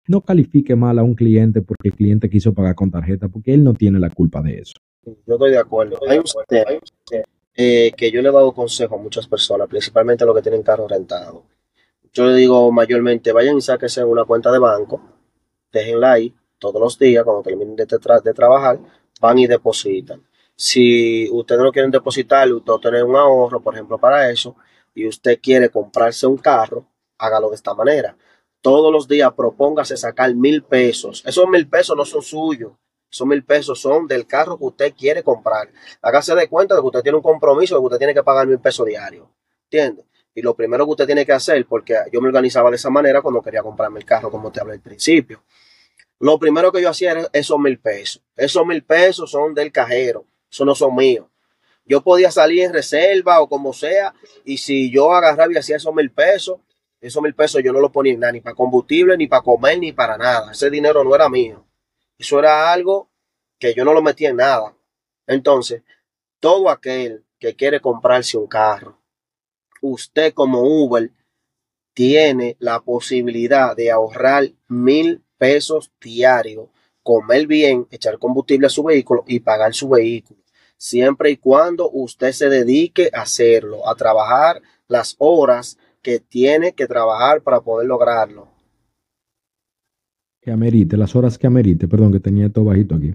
no 0.07 0.20
califique 0.20 0.76
mal 0.76 0.97
a 1.01 1.03
un 1.03 1.16
cliente 1.16 1.61
porque 1.61 1.89
el 1.89 1.95
cliente 1.95 2.30
quiso 2.30 2.55
pagar 2.55 2.76
con 2.76 2.93
tarjeta, 2.93 3.28
porque 3.28 3.53
él 3.53 3.64
no 3.64 3.74
tiene 3.74 3.99
la 3.99 4.11
culpa 4.11 4.41
de 4.41 4.59
eso. 4.59 4.74
Yo 5.05 5.34
estoy 5.34 5.50
de 5.50 5.59
acuerdo. 5.59 5.98
Hay 6.09 6.18
un 6.18 6.26
sistema 6.26 6.72
eh, 7.57 7.92
que 7.96 8.11
yo 8.11 8.22
le 8.22 8.28
he 8.28 8.32
dado 8.32 8.52
consejo 8.52 8.96
a 8.96 8.98
muchas 8.98 9.26
personas, 9.26 9.68
principalmente 9.68 10.24
a 10.24 10.26
los 10.26 10.34
que 10.36 10.42
tienen 10.42 10.62
carro 10.62 10.88
rentado. 10.88 11.44
Yo 12.12 12.26
le 12.26 12.34
digo 12.36 12.70
mayormente, 12.70 13.32
vayan 13.32 13.59
y 13.59 13.61
sáquense 13.61 14.05
una 14.05 14.24
cuenta 14.24 14.52
de 14.52 14.59
banco, 14.59 15.00
déjenla 15.72 16.12
ahí 16.12 16.34
todos 16.59 16.80
los 16.80 16.98
días 16.98 17.24
cuando 17.24 17.42
terminen 17.42 17.76
de, 17.76 17.86
de 17.86 18.34
trabajar, 18.34 18.78
van 19.20 19.38
y 19.38 19.46
depositan. 19.46 20.24
Si 20.57 21.28
ustedes 21.30 21.61
no 21.61 21.72
quieren 21.72 21.90
depositar, 21.90 22.50
usted 22.52 22.72
tener 22.80 23.05
un 23.05 23.16
ahorro, 23.16 23.61
por 23.61 23.74
ejemplo, 23.74 23.98
para 23.98 24.30
eso, 24.30 24.55
y 24.94 25.09
usted 25.09 25.40
quiere 25.42 25.68
comprarse 25.68 26.26
un 26.26 26.36
carro, 26.36 26.86
hágalo 27.18 27.50
de 27.50 27.57
esta 27.57 27.74
manera. 27.74 28.16
Todos 28.61 28.92
los 28.92 29.09
días 29.09 29.32
propóngase 29.34 29.96
sacar 29.96 30.34
mil 30.34 30.62
pesos. 30.62 31.22
Esos 31.26 31.48
mil 31.48 31.68
pesos 31.68 31.96
no 31.96 32.05
son 32.05 32.22
suyos. 32.22 32.72
Esos 33.14 33.28
mil 33.28 33.44
pesos 33.44 33.80
son 33.80 34.08
del 34.08 34.26
carro 34.26 34.58
que 34.58 34.64
usted 34.64 34.92
quiere 34.92 35.22
comprar. 35.22 35.68
Hágase 36.02 36.34
de 36.34 36.48
cuenta 36.48 36.74
de 36.74 36.80
que 36.80 36.86
usted 36.88 37.02
tiene 37.02 37.16
un 37.16 37.22
compromiso 37.22 37.76
de 37.76 37.80
que 37.80 37.84
usted 37.84 37.98
tiene 37.98 38.12
que 38.12 38.24
pagar 38.24 38.44
mil 38.44 38.58
pesos 38.58 38.84
diarios. 38.84 39.28
¿Entiende? 39.70 40.04
Y 40.34 40.42
lo 40.42 40.56
primero 40.56 40.84
que 40.84 40.90
usted 40.90 41.06
tiene 41.06 41.24
que 41.24 41.30
hacer, 41.30 41.64
porque 41.64 41.94
yo 42.12 42.20
me 42.20 42.26
organizaba 42.26 42.70
de 42.70 42.76
esa 42.76 42.90
manera 42.90 43.22
cuando 43.22 43.40
quería 43.40 43.62
comprarme 43.62 44.00
el 44.00 44.04
carro, 44.04 44.32
como 44.32 44.50
te 44.50 44.60
hablé 44.60 44.72
al 44.72 44.80
principio. 44.80 45.44
Lo 46.18 46.40
primero 46.40 46.72
que 46.72 46.82
yo 46.82 46.90
hacía 46.90 47.12
era 47.12 47.28
esos 47.32 47.56
mil 47.56 47.78
pesos. 47.78 48.20
Esos 48.34 48.66
mil 48.66 48.82
pesos 48.82 49.30
son 49.30 49.54
del 49.54 49.70
cajero. 49.70 50.24
Esos 50.50 50.66
no 50.66 50.74
son 50.74 50.96
míos. 50.96 51.26
Yo 51.86 52.02
podía 52.02 52.32
salir 52.32 52.64
en 52.64 52.72
reserva 52.72 53.40
o 53.40 53.48
como 53.48 53.72
sea. 53.72 54.12
Y 54.44 54.56
si 54.56 54.90
yo 54.90 55.14
agarraba 55.14 55.52
y 55.52 55.56
hacía 55.56 55.76
esos 55.76 55.94
mil 55.94 56.10
pesos, 56.10 56.58
esos 57.00 57.22
mil 57.22 57.36
pesos 57.36 57.62
yo 57.62 57.72
no 57.72 57.78
lo 57.78 57.92
ponía 57.92 58.14
en 58.14 58.18
nada, 58.18 58.32
ni 58.32 58.40
para 58.40 58.56
combustible, 58.56 59.16
ni 59.16 59.28
para 59.28 59.42
comer, 59.42 59.78
ni 59.78 59.92
para 59.92 60.18
nada. 60.18 60.50
Ese 60.50 60.68
dinero 60.68 61.04
no 61.04 61.14
era 61.14 61.28
mío. 61.28 61.64
Eso 62.18 62.38
era 62.38 62.72
algo 62.72 63.10
que 63.58 63.74
yo 63.74 63.84
no 63.84 63.92
lo 63.92 64.02
metía 64.02 64.30
en 64.30 64.36
nada. 64.36 64.76
Entonces, 65.26 65.82
todo 66.40 66.68
aquel 66.68 67.24
que 67.38 67.56
quiere 67.56 67.80
comprarse 67.80 68.36
un 68.36 68.46
carro, 68.46 69.00
usted 69.80 70.32
como 70.34 70.62
Uber 70.62 71.10
tiene 71.94 72.56
la 72.58 72.80
posibilidad 72.80 73.76
de 73.76 73.90
ahorrar 73.90 74.50
mil 74.68 75.24
pesos 75.38 75.92
diarios, 76.00 76.68
comer 77.02 77.46
bien, 77.46 77.86
echar 77.90 78.18
combustible 78.18 78.66
a 78.66 78.70
su 78.70 78.82
vehículo 78.82 79.24
y 79.26 79.40
pagar 79.40 79.74
su 79.74 79.88
vehículo. 79.88 80.40
Siempre 80.76 81.30
y 81.30 81.36
cuando 81.36 81.88
usted 81.90 82.32
se 82.32 82.48
dedique 82.48 83.10
a 83.12 83.22
hacerlo, 83.22 83.88
a 83.88 83.94
trabajar 83.94 84.60
las 84.88 85.14
horas 85.18 85.78
que 86.02 86.18
tiene 86.20 86.74
que 86.74 86.86
trabajar 86.86 87.42
para 87.42 87.60
poder 87.60 87.86
lograrlo. 87.86 88.53
Que 90.45 90.53
amerite, 90.53 90.99
las 90.99 91.16
horas 91.16 91.38
que 91.38 91.47
amerite, 91.47 91.88
perdón, 91.88 92.12
que 92.12 92.20
tenía 92.20 92.51
todo 92.53 92.66
bajito 92.66 92.97
aquí. 92.97 93.14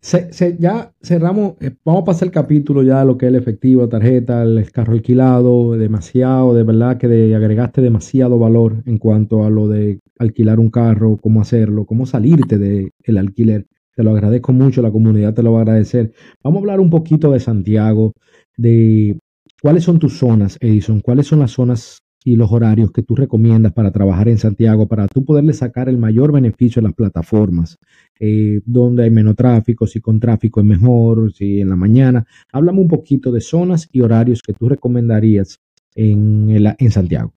Se, 0.00 0.56
ya 0.58 0.92
cerramos, 1.00 1.54
eh, 1.60 1.70
vamos 1.84 2.02
a 2.02 2.04
pasar 2.04 2.26
el 2.28 2.32
capítulo 2.32 2.82
ya 2.82 2.98
de 2.98 3.06
lo 3.06 3.16
que 3.16 3.26
es 3.26 3.30
el 3.30 3.36
efectivo, 3.36 3.88
tarjeta, 3.88 4.42
el 4.42 4.70
carro 4.72 4.92
alquilado, 4.92 5.78
demasiado, 5.78 6.52
de 6.52 6.64
verdad 6.64 6.98
que 6.98 7.08
de, 7.08 7.34
agregaste 7.34 7.80
demasiado 7.80 8.38
valor 8.38 8.82
en 8.86 8.98
cuanto 8.98 9.44
a 9.44 9.50
lo 9.50 9.68
de 9.68 10.00
alquilar 10.18 10.58
un 10.58 10.68
carro, 10.68 11.16
cómo 11.16 11.40
hacerlo, 11.40 11.86
cómo 11.86 12.06
salirte 12.06 12.58
del 12.58 12.90
el 13.04 13.18
alquiler. 13.18 13.66
Te 13.94 14.02
lo 14.02 14.10
agradezco 14.10 14.52
mucho, 14.52 14.82
la 14.82 14.90
comunidad 14.90 15.32
te 15.32 15.42
lo 15.44 15.52
va 15.52 15.60
a 15.60 15.62
agradecer. 15.62 16.12
Vamos 16.42 16.58
a 16.58 16.60
hablar 16.60 16.80
un 16.80 16.90
poquito 16.90 17.30
de 17.30 17.38
Santiago, 17.40 18.12
de 18.56 19.16
cuáles 19.62 19.84
son 19.84 20.00
tus 20.00 20.18
zonas, 20.18 20.58
Edison, 20.60 21.00
cuáles 21.00 21.28
son 21.28 21.38
las 21.38 21.52
zonas 21.52 22.03
y 22.24 22.36
los 22.36 22.50
horarios 22.50 22.90
que 22.90 23.02
tú 23.02 23.14
recomiendas 23.14 23.72
para 23.72 23.92
trabajar 23.92 24.28
en 24.28 24.38
Santiago, 24.38 24.88
para 24.88 25.06
tú 25.06 25.24
poderle 25.24 25.52
sacar 25.52 25.90
el 25.90 25.98
mayor 25.98 26.32
beneficio 26.32 26.80
a 26.80 26.82
las 26.82 26.94
plataformas, 26.94 27.78
eh, 28.18 28.60
donde 28.64 29.04
hay 29.04 29.10
menos 29.10 29.36
tráfico, 29.36 29.86
si 29.86 30.00
con 30.00 30.18
tráfico 30.18 30.60
es 30.60 30.66
mejor, 30.66 31.32
si 31.34 31.60
en 31.60 31.68
la 31.68 31.76
mañana. 31.76 32.26
Háblame 32.50 32.80
un 32.80 32.88
poquito 32.88 33.30
de 33.30 33.42
zonas 33.42 33.88
y 33.92 34.00
horarios 34.00 34.40
que 34.40 34.54
tú 34.54 34.70
recomendarías 34.70 35.60
en, 35.94 36.48
en 36.50 36.90
Santiago. 36.90 37.34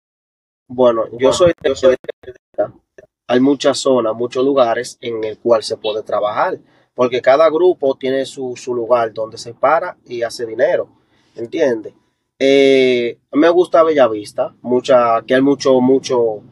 Bueno, 0.69 1.03
yo 1.19 1.33
soy 1.33 1.53
hay 3.29 3.41
muchas 3.41 3.79
zonas, 3.79 4.15
muchos 4.15 4.45
lugares 4.45 4.99
en 5.01 5.25
el 5.25 5.39
cual 5.39 5.65
se 5.65 5.77
puede 5.77 6.03
trabajar, 6.03 6.61
porque 6.95 7.21
cada 7.21 7.51
grupo 7.51 7.97
tiene 7.97 8.25
su, 8.25 8.55
su 8.57 8.73
lugar 8.73 9.13
donde 9.13 9.37
se 9.37 9.53
para 9.53 9.97
y 10.07 10.23
hace 10.23 10.47
dinero, 10.47 10.89
¿entiendes? 11.35 11.93
Eh, 12.39 13.19
me 13.33 13.49
gusta 13.49 13.83
Bellavista, 13.83 14.55
mucha, 14.61 15.23
que 15.23 15.35
hay 15.35 15.41
mucho, 15.41 15.81
mucho, 15.81 16.43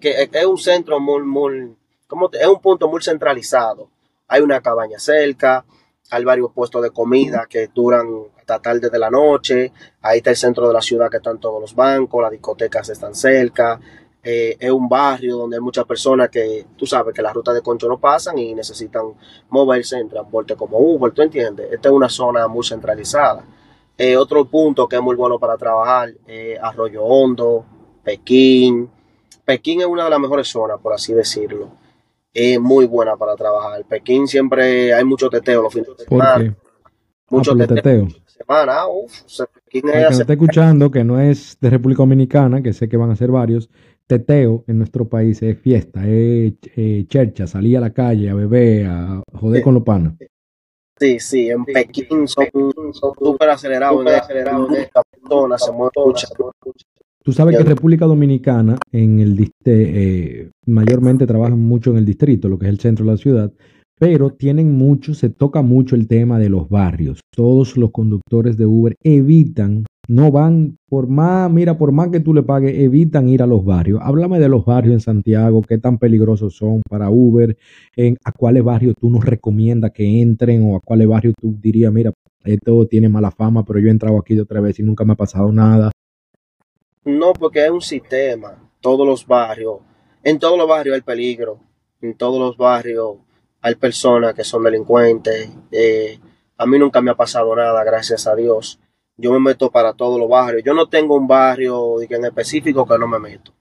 que 0.00 0.28
es 0.30 0.46
un 0.46 0.58
centro 0.58 1.00
muy, 1.00 1.22
muy, 1.22 1.76
como 2.06 2.30
es 2.32 2.46
un 2.46 2.60
punto 2.60 2.88
muy 2.88 3.02
centralizado. 3.02 3.88
Hay 4.28 4.42
una 4.42 4.60
cabaña 4.60 4.98
cerca, 4.98 5.64
hay 6.10 6.24
varios 6.24 6.52
puestos 6.52 6.82
de 6.82 6.90
comida 6.90 7.46
que 7.48 7.68
duran 7.68 8.06
hasta 8.36 8.60
tarde 8.60 8.90
de 8.90 8.98
la 8.98 9.10
noche. 9.10 9.72
Ahí 10.02 10.18
está 10.18 10.30
el 10.30 10.36
centro 10.36 10.68
de 10.68 10.74
la 10.74 10.82
ciudad 10.82 11.10
que 11.10 11.16
están 11.16 11.40
todos 11.40 11.60
los 11.60 11.74
bancos, 11.74 12.22
las 12.22 12.32
discotecas 12.32 12.88
están 12.90 13.14
cerca. 13.14 13.80
Eh, 14.22 14.56
es 14.60 14.70
un 14.70 14.88
barrio 14.88 15.38
donde 15.38 15.56
hay 15.56 15.62
muchas 15.62 15.86
personas 15.86 16.28
que, 16.28 16.66
tú 16.76 16.84
sabes, 16.84 17.14
que 17.14 17.22
las 17.22 17.32
rutas 17.32 17.54
de 17.54 17.62
concho 17.62 17.88
no 17.88 17.98
pasan 17.98 18.36
y 18.36 18.54
necesitan 18.54 19.14
moverse 19.48 19.98
en 19.98 20.10
transporte 20.10 20.56
como 20.56 20.78
Uber, 20.78 21.12
¿tú 21.12 21.22
entiendes? 21.22 21.72
Esta 21.72 21.88
es 21.88 21.94
una 21.94 22.08
zona 22.10 22.46
muy 22.46 22.64
centralizada. 22.66 23.42
Eh, 24.02 24.16
otro 24.16 24.46
punto 24.46 24.88
que 24.88 24.96
es 24.96 25.02
muy 25.02 25.14
bueno 25.14 25.38
para 25.38 25.58
trabajar, 25.58 26.08
eh, 26.26 26.56
Arroyo 26.58 27.04
Hondo, 27.04 27.66
Pekín. 28.02 28.88
Pekín 29.44 29.82
es 29.82 29.86
una 29.86 30.04
de 30.04 30.10
las 30.10 30.18
mejores 30.18 30.48
zonas, 30.48 30.80
por 30.80 30.94
así 30.94 31.12
decirlo. 31.12 31.68
Es 32.32 32.58
muy 32.58 32.86
buena 32.86 33.18
para 33.18 33.36
trabajar. 33.36 33.84
Pekín 33.84 34.26
siempre 34.26 34.94
hay 34.94 35.04
mucho 35.04 35.28
teteo 35.28 35.60
los 35.60 35.74
fines 35.74 35.88
de 35.98 36.04
semana. 36.06 36.56
Mucho 37.28 37.52
ah, 37.52 37.66
teteo. 37.66 38.08
Semana, 38.24 38.88
uf, 38.88 39.12
Pekín 39.66 39.90
es 39.90 40.16
que 40.16 40.22
está 40.22 40.32
escuchando, 40.32 40.90
que 40.90 41.04
no 41.04 41.20
es 41.20 41.58
de 41.60 41.68
República 41.68 41.98
Dominicana, 41.98 42.62
que 42.62 42.72
sé 42.72 42.88
que 42.88 42.96
van 42.96 43.10
a 43.10 43.16
ser 43.16 43.30
varios, 43.30 43.68
teteo 44.06 44.64
en 44.66 44.78
nuestro 44.78 45.10
país 45.10 45.42
es 45.42 45.58
fiesta, 45.58 46.08
es 46.08 46.54
eh, 46.74 47.04
chercha, 47.06 47.46
salir 47.46 47.76
a 47.76 47.80
la 47.80 47.90
calle 47.90 48.30
a 48.30 48.34
beber, 48.34 48.86
a 48.86 49.22
joder 49.38 49.62
con 49.62 49.74
los 49.74 49.82
panas. 49.82 50.14
Sí, 51.00 51.18
sí, 51.18 51.48
en 51.48 51.64
Pekín 51.64 52.28
son 52.28 52.46
súper 52.92 53.48
acelerados, 53.48 54.06
acelerados, 54.06 54.68
se 54.70 55.72
Tú 57.22 57.32
sabes 57.32 57.56
que 57.56 57.64
República 57.64 58.04
Dominicana, 58.04 58.76
en 58.92 59.18
el 59.20 59.50
eh, 59.64 60.50
mayormente 60.66 61.26
trabajan 61.26 61.58
mucho 61.58 61.90
en 61.90 61.96
el 61.96 62.04
distrito, 62.04 62.50
lo 62.50 62.58
que 62.58 62.66
es 62.66 62.70
el 62.70 62.80
centro 62.80 63.06
de 63.06 63.12
la 63.12 63.16
ciudad, 63.16 63.52
pero 63.98 64.30
tienen 64.30 64.72
mucho, 64.72 65.14
se 65.14 65.30
toca 65.30 65.62
mucho 65.62 65.96
el 65.96 66.06
tema 66.06 66.38
de 66.38 66.50
los 66.50 66.68
barrios. 66.68 67.20
Todos 67.34 67.78
los 67.78 67.92
conductores 67.92 68.58
de 68.58 68.66
Uber 68.66 68.94
evitan, 69.02 69.86
no 70.10 70.32
van 70.32 70.76
por 70.88 71.06
más, 71.06 71.48
mira, 71.52 71.78
por 71.78 71.92
más 71.92 72.08
que 72.08 72.18
tú 72.18 72.34
le 72.34 72.42
pagues, 72.42 72.76
evitan 72.76 73.28
ir 73.28 73.44
a 73.44 73.46
los 73.46 73.64
barrios. 73.64 74.00
Háblame 74.02 74.40
de 74.40 74.48
los 74.48 74.64
barrios 74.64 74.94
en 74.94 75.00
Santiago, 75.00 75.62
qué 75.62 75.78
tan 75.78 75.98
peligrosos 75.98 76.56
son 76.56 76.82
para 76.90 77.10
Uber, 77.10 77.56
en, 77.94 78.16
a 78.24 78.32
cuáles 78.32 78.64
barrios 78.64 78.96
tú 79.00 79.08
nos 79.08 79.24
recomiendas 79.24 79.92
que 79.92 80.20
entren 80.20 80.68
o 80.68 80.74
a 80.74 80.80
cuáles 80.80 81.06
barrios 81.06 81.34
tú 81.40 81.54
dirías, 81.60 81.92
mira, 81.92 82.12
esto 82.42 82.88
tiene 82.88 83.08
mala 83.08 83.30
fama, 83.30 83.64
pero 83.64 83.78
yo 83.78 83.86
he 83.86 83.92
entrado 83.92 84.18
aquí 84.18 84.34
de 84.34 84.40
otra 84.40 84.60
vez 84.60 84.80
y 84.80 84.82
nunca 84.82 85.04
me 85.04 85.12
ha 85.12 85.16
pasado 85.16 85.52
nada. 85.52 85.92
No, 87.04 87.32
porque 87.32 87.64
es 87.64 87.70
un 87.70 87.80
sistema, 87.80 88.68
todos 88.80 89.06
los 89.06 89.24
barrios, 89.24 89.78
en 90.24 90.40
todos 90.40 90.58
los 90.58 90.66
barrios 90.66 90.96
hay 90.96 91.02
peligro, 91.02 91.60
en 92.00 92.16
todos 92.16 92.40
los 92.40 92.56
barrios 92.56 93.18
hay 93.60 93.76
personas 93.76 94.34
que 94.34 94.42
son 94.42 94.64
delincuentes. 94.64 95.50
Eh, 95.70 96.18
a 96.58 96.66
mí 96.66 96.80
nunca 96.80 97.00
me 97.00 97.12
ha 97.12 97.16
pasado 97.16 97.54
nada, 97.54 97.84
gracias 97.84 98.26
a 98.26 98.34
Dios. 98.34 98.80
Yo 99.20 99.32
me 99.32 99.40
meto 99.40 99.70
para 99.70 99.92
todos 99.92 100.18
los 100.18 100.28
barrios. 100.28 100.62
Yo 100.64 100.72
no 100.72 100.88
tengo 100.88 101.14
un 101.14 101.28
barrio 101.28 102.00
en 102.00 102.24
específico 102.24 102.86
que 102.86 102.98
no 102.98 103.06
me 103.06 103.18
meto, 103.18 103.52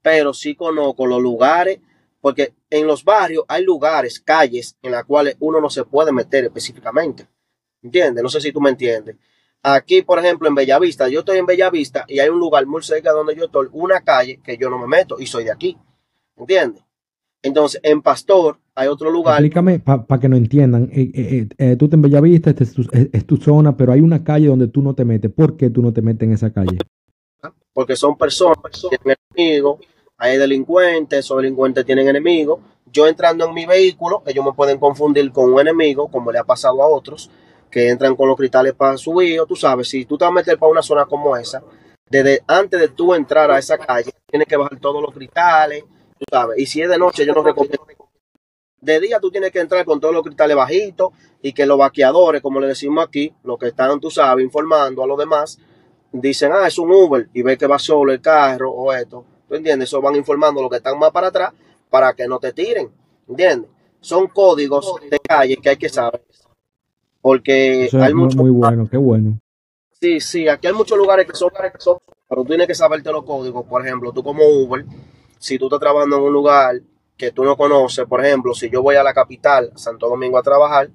pero 0.00 0.32
sí 0.32 0.54
conozco 0.54 1.06
los 1.06 1.20
lugares, 1.20 1.80
porque 2.20 2.54
en 2.70 2.86
los 2.86 3.04
barrios 3.04 3.44
hay 3.48 3.64
lugares, 3.64 4.20
calles 4.20 4.76
en 4.82 4.92
las 4.92 5.04
cuales 5.04 5.36
uno 5.40 5.60
no 5.60 5.70
se 5.70 5.84
puede 5.84 6.12
meter 6.12 6.44
específicamente. 6.44 7.26
¿Entiendes? 7.82 8.22
No 8.22 8.28
sé 8.28 8.40
si 8.40 8.52
tú 8.52 8.60
me 8.60 8.70
entiendes. 8.70 9.16
Aquí, 9.62 10.02
por 10.02 10.18
ejemplo, 10.20 10.48
en 10.48 10.54
Bellavista, 10.54 11.08
yo 11.08 11.20
estoy 11.20 11.38
en 11.38 11.46
Bellavista 11.46 12.04
y 12.06 12.20
hay 12.20 12.28
un 12.28 12.38
lugar 12.38 12.64
muy 12.66 12.82
cerca 12.82 13.10
donde 13.12 13.34
yo 13.34 13.46
estoy, 13.46 13.68
una 13.72 14.00
calle 14.02 14.40
que 14.42 14.56
yo 14.56 14.70
no 14.70 14.78
me 14.78 14.86
meto 14.86 15.16
y 15.18 15.26
soy 15.26 15.44
de 15.44 15.52
aquí. 15.52 15.76
¿Entiendes? 16.36 16.84
Entonces, 17.42 17.80
en 17.82 18.02
Pastor 18.02 18.60
hay 18.78 18.86
otro 18.86 19.10
lugar. 19.10 19.34
Explícame 19.34 19.80
para 19.80 20.20
que 20.20 20.28
no 20.28 20.36
entiendan. 20.36 20.88
Eh, 20.92 21.10
eh, 21.12 21.48
eh, 21.58 21.76
tú 21.76 21.88
te 21.88 21.96
en 21.96 22.02
Bellavista, 22.02 22.50
esta 22.50 22.62
es 22.62 22.72
tu, 22.72 22.82
es, 22.92 23.26
tu, 23.26 23.36
zona, 23.36 23.76
pero 23.76 23.92
hay 23.92 24.00
una 24.00 24.22
calle 24.22 24.46
donde 24.46 24.68
tú 24.68 24.82
no 24.82 24.94
te 24.94 25.04
metes. 25.04 25.32
¿Por 25.32 25.56
qué 25.56 25.68
tú 25.68 25.82
no 25.82 25.92
te 25.92 26.00
metes 26.00 26.22
en 26.22 26.34
esa 26.34 26.52
calle? 26.52 26.78
Porque 27.72 27.96
son 27.96 28.16
personas 28.16 28.58
que 28.62 28.96
tienen 28.98 29.16
enemigos, 29.34 29.80
hay 30.16 30.38
delincuentes, 30.38 31.18
esos 31.18 31.36
delincuentes 31.38 31.84
tienen 31.84 32.06
enemigos. 32.06 32.60
Yo 32.92 33.08
entrando 33.08 33.46
en 33.46 33.54
mi 33.54 33.66
vehículo, 33.66 34.22
ellos 34.26 34.44
me 34.44 34.52
pueden 34.52 34.78
confundir 34.78 35.30
con 35.32 35.52
un 35.52 35.60
enemigo, 35.60 36.08
como 36.08 36.30
le 36.30 36.38
ha 36.38 36.44
pasado 36.44 36.80
a 36.80 36.86
otros, 36.86 37.30
que 37.70 37.90
entran 37.90 38.14
con 38.14 38.28
los 38.28 38.36
cristales 38.36 38.74
para 38.74 38.96
subir. 38.96 39.40
O 39.40 39.46
tú 39.46 39.56
sabes, 39.56 39.88
si 39.88 40.04
tú 40.04 40.16
te 40.16 40.24
vas 40.24 40.30
a 40.30 40.34
meter 40.34 40.56
para 40.56 40.70
una 40.70 40.82
zona 40.82 41.04
como 41.04 41.36
esa, 41.36 41.62
desde 42.08 42.42
antes 42.46 42.78
de 42.80 42.88
tú 42.88 43.12
entrar 43.12 43.50
a 43.50 43.58
esa 43.58 43.76
calle, 43.76 44.12
tienes 44.30 44.46
que 44.46 44.56
bajar 44.56 44.78
todos 44.78 45.02
los 45.02 45.12
cristales 45.12 45.84
tú 46.18 46.24
sabes. 46.30 46.58
Y 46.58 46.66
si 46.66 46.82
es 46.82 46.88
de 46.88 46.98
noche, 46.98 47.24
yo 47.24 47.32
no 47.32 47.42
recomiendo. 47.42 47.78
De 48.80 49.00
día 49.00 49.18
tú 49.18 49.30
tienes 49.30 49.50
que 49.50 49.60
entrar 49.60 49.84
con 49.84 50.00
todos 50.00 50.14
los 50.14 50.22
cristales 50.22 50.56
bajitos 50.56 51.08
y 51.42 51.52
que 51.52 51.66
los 51.66 51.78
vaqueadores, 51.78 52.40
como 52.40 52.60
le 52.60 52.68
decimos 52.68 53.04
aquí, 53.04 53.34
los 53.42 53.58
que 53.58 53.68
están, 53.68 53.98
tú 54.00 54.10
sabes, 54.10 54.44
informando 54.44 55.02
a 55.02 55.06
los 55.06 55.18
demás, 55.18 55.58
dicen, 56.12 56.52
ah, 56.52 56.66
es 56.66 56.78
un 56.78 56.92
Uber 56.92 57.28
y 57.34 57.42
ve 57.42 57.58
que 57.58 57.66
va 57.66 57.78
solo 57.78 58.12
el 58.12 58.20
carro 58.20 58.70
o 58.70 58.92
esto. 58.92 59.24
¿Tú 59.48 59.54
entiendes? 59.54 59.88
Eso 59.88 60.00
van 60.00 60.16
informando 60.16 60.60
los 60.60 60.70
que 60.70 60.76
están 60.76 60.98
más 60.98 61.10
para 61.10 61.28
atrás 61.28 61.52
para 61.90 62.12
que 62.14 62.28
no 62.28 62.38
te 62.38 62.52
tiren. 62.52 62.90
¿Entiendes? 63.28 63.70
Son 64.00 64.28
códigos 64.28 64.94
de 65.10 65.18
calle 65.18 65.56
que 65.56 65.70
hay 65.70 65.76
que 65.76 65.88
saber. 65.88 66.22
Porque 67.20 67.88
hay 67.92 68.14
mucho. 68.14 68.38
Muy 68.38 68.50
bueno, 68.50 68.88
qué 68.88 68.96
bueno. 68.96 69.40
Sí, 70.00 70.20
sí, 70.20 70.46
aquí 70.46 70.68
hay 70.68 70.72
muchos 70.72 70.96
lugares 70.96 71.26
que 71.26 71.34
son, 71.34 71.50
que 71.50 71.80
son, 71.80 71.98
pero 72.28 72.42
tú 72.42 72.48
tienes 72.48 72.68
que 72.68 72.74
saberte 72.74 73.10
los 73.10 73.24
códigos. 73.24 73.66
Por 73.66 73.84
ejemplo, 73.84 74.12
tú 74.12 74.22
como 74.22 74.44
Uber, 74.44 74.84
si 75.38 75.58
tú 75.58 75.66
estás 75.66 75.80
trabajando 75.80 76.16
en 76.18 76.22
un 76.22 76.32
lugar 76.32 76.80
que 77.18 77.32
tú 77.32 77.44
no 77.44 77.56
conoces, 77.56 78.06
por 78.06 78.24
ejemplo, 78.24 78.54
si 78.54 78.70
yo 78.70 78.80
voy 78.80 78.94
a 78.94 79.02
la 79.02 79.12
capital, 79.12 79.72
Santo 79.74 80.08
Domingo, 80.08 80.38
a 80.38 80.42
trabajar, 80.42 80.88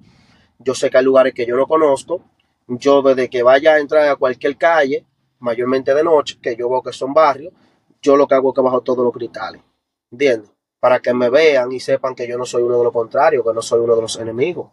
yo 0.58 0.74
sé 0.74 0.90
que 0.90 0.98
hay 0.98 1.04
lugares 1.04 1.34
que 1.34 1.46
yo 1.46 1.56
no 1.56 1.66
conozco. 1.66 2.22
Yo 2.66 3.02
desde 3.02 3.28
que 3.28 3.42
vaya 3.42 3.74
a 3.74 3.78
entrar 3.78 4.08
a 4.08 4.16
cualquier 4.16 4.56
calle, 4.56 5.04
mayormente 5.38 5.94
de 5.94 6.02
noche, 6.02 6.38
que 6.40 6.56
yo 6.56 6.70
veo 6.70 6.82
que 6.82 6.92
son 6.92 7.12
barrios, 7.12 7.52
yo 8.00 8.16
lo 8.16 8.26
que 8.26 8.34
hago 8.34 8.50
es 8.50 8.54
que 8.54 8.62
bajo 8.62 8.80
todos 8.80 9.04
los 9.04 9.12
cristales. 9.12 9.60
¿Entiendes? 10.10 10.50
Para 10.80 11.00
que 11.00 11.12
me 11.12 11.28
vean 11.28 11.72
y 11.72 11.80
sepan 11.80 12.14
que 12.14 12.26
yo 12.26 12.38
no 12.38 12.46
soy 12.46 12.62
uno 12.62 12.78
de 12.78 12.84
los 12.84 12.92
contrarios, 12.92 13.44
que 13.44 13.52
no 13.52 13.60
soy 13.60 13.80
uno 13.80 13.94
de 13.94 14.02
los 14.02 14.16
enemigos. 14.18 14.70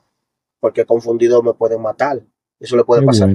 Porque 0.59 0.85
confundidos 0.85 1.43
me 1.43 1.53
pueden 1.53 1.81
matar. 1.81 2.21
Eso 2.59 2.77
le 2.77 2.85
puede 2.85 3.03
pasar. 3.03 3.29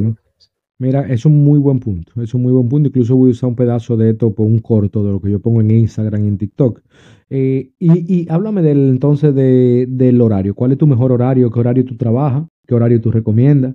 Mira, 0.79 1.07
es 1.09 1.25
un 1.25 1.43
muy 1.43 1.59
buen 1.59 1.81
punto, 1.81 2.21
es 2.23 2.35
un 2.35 2.43
muy 2.43 2.53
buen 2.53 2.69
punto. 2.69 2.89
Incluso 2.89 3.17
voy 3.17 3.31
a 3.31 3.33
usar 3.33 3.49
un 3.49 3.57
pedazo 3.57 3.97
de 3.97 4.11
esto 4.11 4.35
por 4.35 4.47
un 4.47 4.59
corto 4.59 5.03
de 5.03 5.11
lo 5.11 5.21
que 5.21 5.31
yo 5.31 5.41
pongo 5.41 5.63
en 5.63 5.71
Instagram 5.71 6.25
y 6.25 6.29
en 6.29 6.39
TikTok. 6.39 6.81
Eh, 7.31 7.71
y, 7.79 8.31
háblame 8.31 8.63
del 8.63 8.91
entonces 8.91 9.35
del 9.35 10.21
horario. 10.21 10.55
¿Cuál 10.55 10.73
es 10.73 10.79
tu 10.79 10.87
mejor 10.87 11.13
horario? 11.13 11.51
¿Qué 11.51 11.61
horario 11.61 11.85
tú 11.85 11.97
trabajas? 11.97 12.45
¿Qué 12.67 12.75
horario 12.75 13.01
tú 13.01 13.11
recomiendas? 13.11 13.75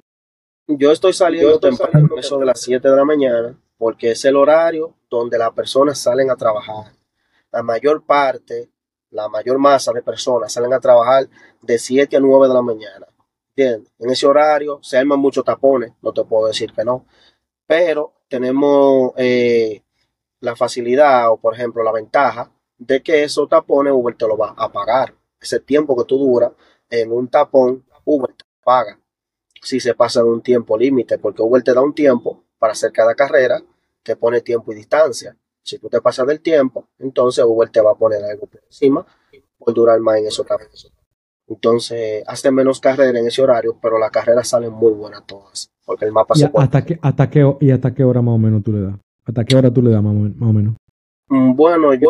Yo 0.67 0.91
estoy 0.91 1.13
saliendo 1.13 1.59
temprano, 1.59 2.09
eso 2.17 2.37
de 2.37 2.45
las 2.45 2.61
7 2.61 2.87
de 2.87 2.95
la 2.95 3.03
mañana, 3.03 3.57
porque 3.77 4.11
es 4.11 4.23
el 4.25 4.35
horario 4.35 4.93
donde 5.09 5.37
las 5.37 5.51
personas 5.51 5.97
salen 5.97 6.29
a 6.29 6.35
trabajar. 6.35 6.93
La 7.51 7.63
mayor 7.63 8.03
parte, 8.05 8.69
la 9.09 9.27
mayor 9.27 9.57
masa 9.57 9.91
de 9.91 10.01
personas 10.01 10.53
salen 10.53 10.71
a 10.71 10.79
trabajar 10.79 11.27
de 11.61 11.77
7 11.79 12.15
a 12.15 12.19
9 12.19 12.47
de 12.47 12.53
la 12.53 12.61
mañana. 12.61 13.07
En 13.63 14.09
ese 14.09 14.27
horario 14.27 14.79
se 14.81 14.97
arman 14.97 15.19
muchos 15.19 15.43
tapones, 15.43 15.93
no 16.01 16.13
te 16.13 16.23
puedo 16.23 16.47
decir 16.47 16.71
que 16.73 16.83
no, 16.83 17.05
pero 17.67 18.13
tenemos 18.27 19.13
eh, 19.17 19.83
la 20.39 20.55
facilidad 20.55 21.31
o, 21.31 21.37
por 21.37 21.53
ejemplo, 21.53 21.83
la 21.83 21.91
ventaja 21.91 22.51
de 22.77 23.01
que 23.01 23.23
esos 23.23 23.47
tapones 23.47 23.93
Uber 23.93 24.15
te 24.15 24.27
lo 24.27 24.37
va 24.37 24.53
a 24.57 24.71
pagar. 24.71 25.13
Ese 25.39 25.59
tiempo 25.59 25.95
que 25.95 26.05
tú 26.05 26.17
duras 26.17 26.51
en 26.89 27.11
un 27.11 27.27
tapón, 27.27 27.85
Uber 28.05 28.33
te 28.33 28.45
paga. 28.63 28.99
Si 29.61 29.79
se 29.79 29.93
pasa 29.93 30.21
de 30.21 30.29
un 30.29 30.41
tiempo 30.41 30.77
límite, 30.77 31.19
porque 31.19 31.43
Uber 31.43 31.61
te 31.61 31.73
da 31.73 31.81
un 31.81 31.93
tiempo 31.93 32.43
para 32.57 32.73
hacer 32.73 32.91
cada 32.91 33.15
carrera, 33.15 33.61
te 34.03 34.15
pone 34.15 34.41
tiempo 34.41 34.71
y 34.71 34.75
distancia. 34.75 35.37
Si 35.63 35.77
tú 35.77 35.89
te 35.89 36.01
pasas 36.01 36.25
del 36.25 36.41
tiempo, 36.41 36.87
entonces 36.97 37.45
Uber 37.45 37.69
te 37.69 37.81
va 37.81 37.91
a 37.91 37.95
poner 37.95 38.23
algo 38.23 38.47
por 38.47 38.63
encima 38.63 39.05
por 39.57 39.73
durar 39.73 39.99
más 39.99 40.17
en 40.17 40.27
esos 40.27 40.45
tapones. 40.45 40.91
Entonces, 41.53 42.23
hacen 42.27 42.55
menos 42.55 42.79
carrera 42.79 43.19
en 43.19 43.27
ese 43.27 43.41
horario, 43.41 43.75
pero 43.81 43.99
las 43.99 44.09
carreras 44.09 44.47
salen 44.47 44.71
muy 44.71 44.93
buenas 44.93 45.25
todas, 45.25 45.69
porque 45.85 46.05
el 46.05 46.13
mapa 46.13 46.33
¿Y 46.37 46.39
se 46.39 46.51
hasta 46.55 46.85
qué, 46.85 46.97
hasta 47.01 47.29
qué, 47.29 47.55
¿Y 47.59 47.71
hasta 47.71 47.93
qué 47.93 48.05
hora 48.05 48.21
más 48.21 48.35
o 48.35 48.37
menos 48.37 48.63
tú 48.63 48.71
le 48.71 48.81
das? 48.81 48.95
¿Hasta 49.25 49.43
qué 49.43 49.57
hora 49.57 49.69
tú 49.69 49.81
le 49.81 49.91
das 49.91 50.01
más, 50.01 50.13
o 50.13 50.53
menos? 50.53 50.75
Mm, 51.27 51.53
bueno, 51.53 51.93
yo 51.93 52.09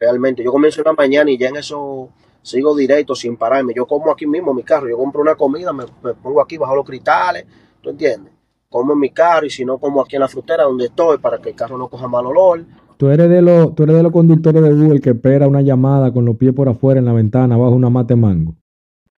realmente, 0.00 0.42
yo 0.42 0.50
comienzo 0.50 0.80
en 0.80 0.86
la 0.86 0.92
mañana 0.94 1.30
y 1.30 1.38
ya 1.38 1.48
en 1.48 1.56
eso 1.56 2.10
sigo 2.42 2.74
directo 2.74 3.14
sin 3.14 3.36
pararme. 3.36 3.72
Yo 3.72 3.86
como 3.86 4.10
aquí 4.10 4.26
mismo 4.26 4.50
en 4.50 4.56
mi 4.56 4.62
carro, 4.64 4.88
yo 4.88 4.98
compro 4.98 5.20
una 5.20 5.36
comida, 5.36 5.72
me, 5.72 5.84
pongo 6.14 6.42
aquí 6.42 6.58
bajo 6.58 6.74
los 6.74 6.84
cristales, 6.84 7.46
¿tú 7.80 7.90
entiendes? 7.90 8.32
Como 8.68 8.94
en 8.94 8.98
mi 8.98 9.10
carro 9.10 9.46
y 9.46 9.50
si 9.50 9.64
no 9.64 9.78
como 9.78 10.00
aquí 10.00 10.16
en 10.16 10.22
la 10.22 10.28
frutera 10.28 10.64
donde 10.64 10.86
estoy 10.86 11.18
para 11.18 11.38
que 11.38 11.50
el 11.50 11.54
carro 11.54 11.78
no 11.78 11.88
coja 11.88 12.08
mal 12.08 12.26
olor. 12.26 12.64
Tú 13.00 13.08
eres 13.08 13.30
de 13.30 13.40
los, 13.40 13.74
tú 13.74 13.84
eres 13.84 13.96
de 13.96 14.02
los 14.02 14.12
conductores 14.12 14.62
de 14.62 14.74
Google 14.74 15.00
que 15.00 15.08
espera 15.10 15.48
una 15.48 15.62
llamada 15.62 16.12
con 16.12 16.26
los 16.26 16.36
pies 16.36 16.52
por 16.52 16.68
afuera 16.68 17.00
en 17.00 17.06
la 17.06 17.14
ventana 17.14 17.56
bajo 17.56 17.70
una 17.70 17.88
mate 17.88 18.14
mango. 18.14 18.56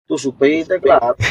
Tú 0.07 0.17
supiste, 0.17 0.79
claro. 0.79 1.17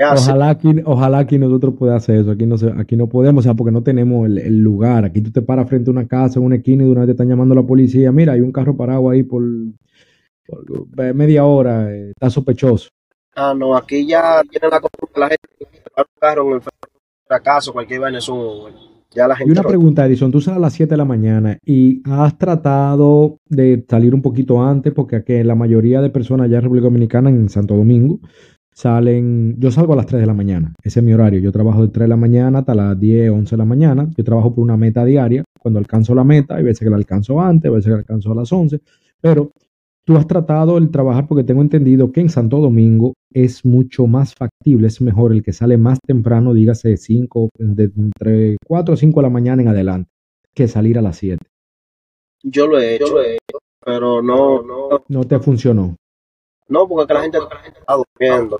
Ojalá 0.00 0.50
aquí, 0.50 0.74
ojalá 0.84 1.18
aquí 1.18 1.38
nosotros 1.38 1.74
pueda 1.78 1.94
hacer 1.94 2.16
eso. 2.16 2.32
Aquí 2.32 2.44
no, 2.44 2.56
aquí 2.76 2.96
no 2.96 3.08
podemos, 3.08 3.42
o 3.42 3.44
sea, 3.44 3.54
porque 3.54 3.70
no 3.70 3.84
tenemos 3.84 4.26
el, 4.26 4.58
lugar. 4.58 5.04
Aquí 5.04 5.20
tú 5.20 5.30
te 5.30 5.42
paras 5.42 5.68
frente 5.68 5.90
a 5.90 5.92
una 5.92 6.08
casa, 6.08 6.40
en 6.40 6.46
una 6.46 6.56
esquina 6.56 6.82
y 6.82 6.86
de 6.86 6.90
una 6.90 7.02
vez 7.02 7.06
te 7.06 7.12
están 7.12 7.28
llamando 7.28 7.52
a 7.52 7.58
la 7.58 7.62
policía. 7.62 8.10
Mira, 8.10 8.32
hay 8.32 8.40
un 8.40 8.50
carro 8.50 8.76
parado 8.76 9.08
ahí 9.10 9.22
por, 9.22 9.44
media 11.14 11.44
hora. 11.44 11.94
Eh, 11.94 12.10
está 12.10 12.30
sospechoso. 12.30 12.88
Ah, 13.36 13.54
no, 13.56 13.76
aquí 13.76 14.04
ya 14.04 14.42
tienen 14.50 14.70
la 14.70 14.80
costumbre 14.80 15.20
la 15.20 15.28
gente 15.28 15.48
un 15.96 16.04
carro 16.18 16.48
en 16.48 16.54
el 16.54 16.62
fracaso, 17.28 17.72
cualquier 17.72 18.00
vaina 18.00 18.18
es 18.18 18.28
un 18.28 18.93
y 19.44 19.50
una 19.50 19.62
pregunta, 19.62 20.06
Edison, 20.06 20.30
tú 20.30 20.40
sales 20.40 20.58
a 20.58 20.60
las 20.60 20.72
7 20.72 20.90
de 20.90 20.96
la 20.96 21.04
mañana 21.04 21.58
y 21.64 22.02
has 22.04 22.36
tratado 22.36 23.38
de 23.48 23.84
salir 23.88 24.14
un 24.14 24.22
poquito 24.22 24.62
antes, 24.62 24.92
porque 24.92 25.16
aquí 25.16 25.42
la 25.42 25.54
mayoría 25.54 26.00
de 26.00 26.10
personas 26.10 26.46
allá 26.46 26.56
en 26.56 26.62
República 26.62 26.84
Dominicana, 26.84 27.30
en 27.30 27.48
Santo 27.48 27.76
Domingo, 27.76 28.20
salen, 28.72 29.54
yo 29.58 29.70
salgo 29.70 29.92
a 29.92 29.96
las 29.96 30.06
3 30.06 30.20
de 30.20 30.26
la 30.26 30.34
mañana, 30.34 30.74
ese 30.82 31.00
es 31.00 31.06
mi 31.06 31.12
horario, 31.12 31.40
yo 31.40 31.52
trabajo 31.52 31.82
de 31.82 31.88
3 31.88 32.04
de 32.04 32.08
la 32.08 32.16
mañana 32.16 32.60
hasta 32.60 32.74
las 32.74 32.98
10, 32.98 33.30
11 33.30 33.50
de 33.50 33.58
la 33.58 33.64
mañana, 33.64 34.08
yo 34.16 34.24
trabajo 34.24 34.54
por 34.54 34.64
una 34.64 34.76
meta 34.76 35.04
diaria, 35.04 35.44
cuando 35.60 35.78
alcanzo 35.78 36.14
la 36.14 36.24
meta, 36.24 36.56
hay 36.56 36.64
veces 36.64 36.80
que 36.80 36.90
la 36.90 36.96
alcanzo 36.96 37.40
antes, 37.40 37.70
hay 37.70 37.74
veces 37.76 37.86
que 37.86 37.92
la 37.92 37.98
alcanzo 37.98 38.32
a 38.32 38.34
las 38.34 38.52
11, 38.52 38.80
pero 39.20 39.52
Tú 40.06 40.16
has 40.16 40.26
tratado 40.26 40.76
el 40.76 40.90
trabajar 40.90 41.26
porque 41.26 41.44
tengo 41.44 41.62
entendido 41.62 42.12
que 42.12 42.20
en 42.20 42.28
Santo 42.28 42.58
Domingo 42.58 43.14
es 43.32 43.64
mucho 43.64 44.06
más 44.06 44.34
factible, 44.34 44.86
es 44.86 45.00
mejor 45.00 45.32
el 45.32 45.42
que 45.42 45.54
sale 45.54 45.78
más 45.78 45.98
temprano, 46.06 46.52
dígase 46.52 46.98
5, 46.98 47.48
de 47.54 47.84
entre 47.84 48.56
4 48.66 48.92
o 48.92 48.96
5 48.96 49.20
de 49.20 49.22
la 49.22 49.30
mañana 49.30 49.62
en 49.62 49.68
adelante, 49.68 50.10
que 50.54 50.68
salir 50.68 50.98
a 50.98 51.02
las 51.02 51.16
7. 51.16 51.42
Yo 52.42 52.66
lo 52.66 52.78
he 52.78 52.96
hecho, 52.96 53.14
lo 53.14 53.22
he 53.22 53.32
hecho 53.32 53.58
pero 53.84 54.22
no, 54.22 54.62
no. 54.62 55.04
No 55.08 55.24
te 55.24 55.38
funcionó. 55.38 55.96
No, 56.68 56.88
porque 56.88 57.12
la 57.12 57.20
gente 57.20 57.38
está 57.38 57.94
durmiendo. 57.94 58.58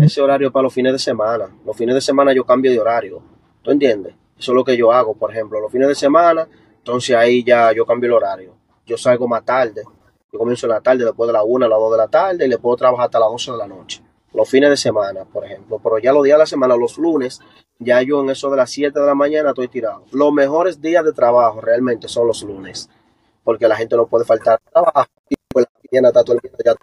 Ese 0.00 0.22
horario 0.22 0.52
para 0.52 0.64
los 0.64 0.72
fines 0.72 0.92
de 0.92 0.98
semana. 0.98 1.46
Los 1.66 1.76
fines 1.76 1.94
de 1.94 2.00
semana 2.00 2.32
yo 2.32 2.44
cambio 2.44 2.70
de 2.70 2.78
horario. 2.78 3.20
¿Tú 3.62 3.72
entiendes? 3.72 4.14
Eso 4.38 4.52
es 4.52 4.56
lo 4.56 4.64
que 4.64 4.76
yo 4.76 4.92
hago, 4.92 5.14
por 5.14 5.32
ejemplo. 5.32 5.60
Los 5.60 5.72
fines 5.72 5.88
de 5.88 5.94
semana, 5.94 6.48
entonces 6.78 7.16
ahí 7.16 7.42
ya 7.44 7.72
yo 7.72 7.84
cambio 7.84 8.08
el 8.08 8.14
horario. 8.14 8.54
Yo 8.86 8.96
salgo 8.96 9.26
más 9.26 9.44
tarde 9.44 9.82
Yo 10.32 10.38
comienzo 10.38 10.64
en 10.64 10.72
la 10.72 10.80
tarde, 10.80 11.04
después 11.04 11.26
de 11.26 11.34
la 11.34 11.42
1 11.42 11.66
a 11.66 11.68
las 11.68 11.78
2 11.78 11.92
de 11.92 11.98
la 11.98 12.08
tarde, 12.08 12.46
y 12.46 12.48
le 12.48 12.56
puedo 12.56 12.74
trabajar 12.76 13.04
hasta 13.04 13.20
las 13.20 13.28
12 13.28 13.52
de 13.52 13.58
la 13.58 13.66
noche. 13.66 14.02
Los 14.32 14.48
fines 14.48 14.70
de 14.70 14.78
semana, 14.78 15.26
por 15.26 15.44
ejemplo. 15.44 15.78
Pero 15.82 15.98
ya 15.98 16.10
los 16.10 16.24
días 16.24 16.36
de 16.36 16.38
la 16.38 16.46
semana, 16.46 16.74
los 16.74 16.96
lunes, 16.96 17.40
ya 17.78 18.00
yo 18.00 18.22
en 18.22 18.30
eso 18.30 18.50
de 18.50 18.56
las 18.56 18.70
7 18.70 18.98
de 18.98 19.04
la 19.04 19.14
mañana 19.14 19.50
estoy 19.50 19.68
tirado. 19.68 20.06
Los 20.10 20.32
mejores 20.32 20.80
días 20.80 21.04
de 21.04 21.12
trabajo 21.12 21.60
realmente 21.60 22.08
son 22.08 22.26
los 22.26 22.42
lunes. 22.42 22.88
Porque 23.44 23.68
la 23.68 23.76
gente 23.76 23.94
no 23.94 24.06
puede 24.06 24.24
faltar 24.24 24.58
trabajo. 24.72 25.10
Y 25.28 25.34
pues 25.48 25.66
la 25.66 25.80
mañana 25.92 26.08
está 26.08 26.24
todo 26.24 26.36
el 26.36 26.40
mundo 26.42 26.58
ya 26.64 26.74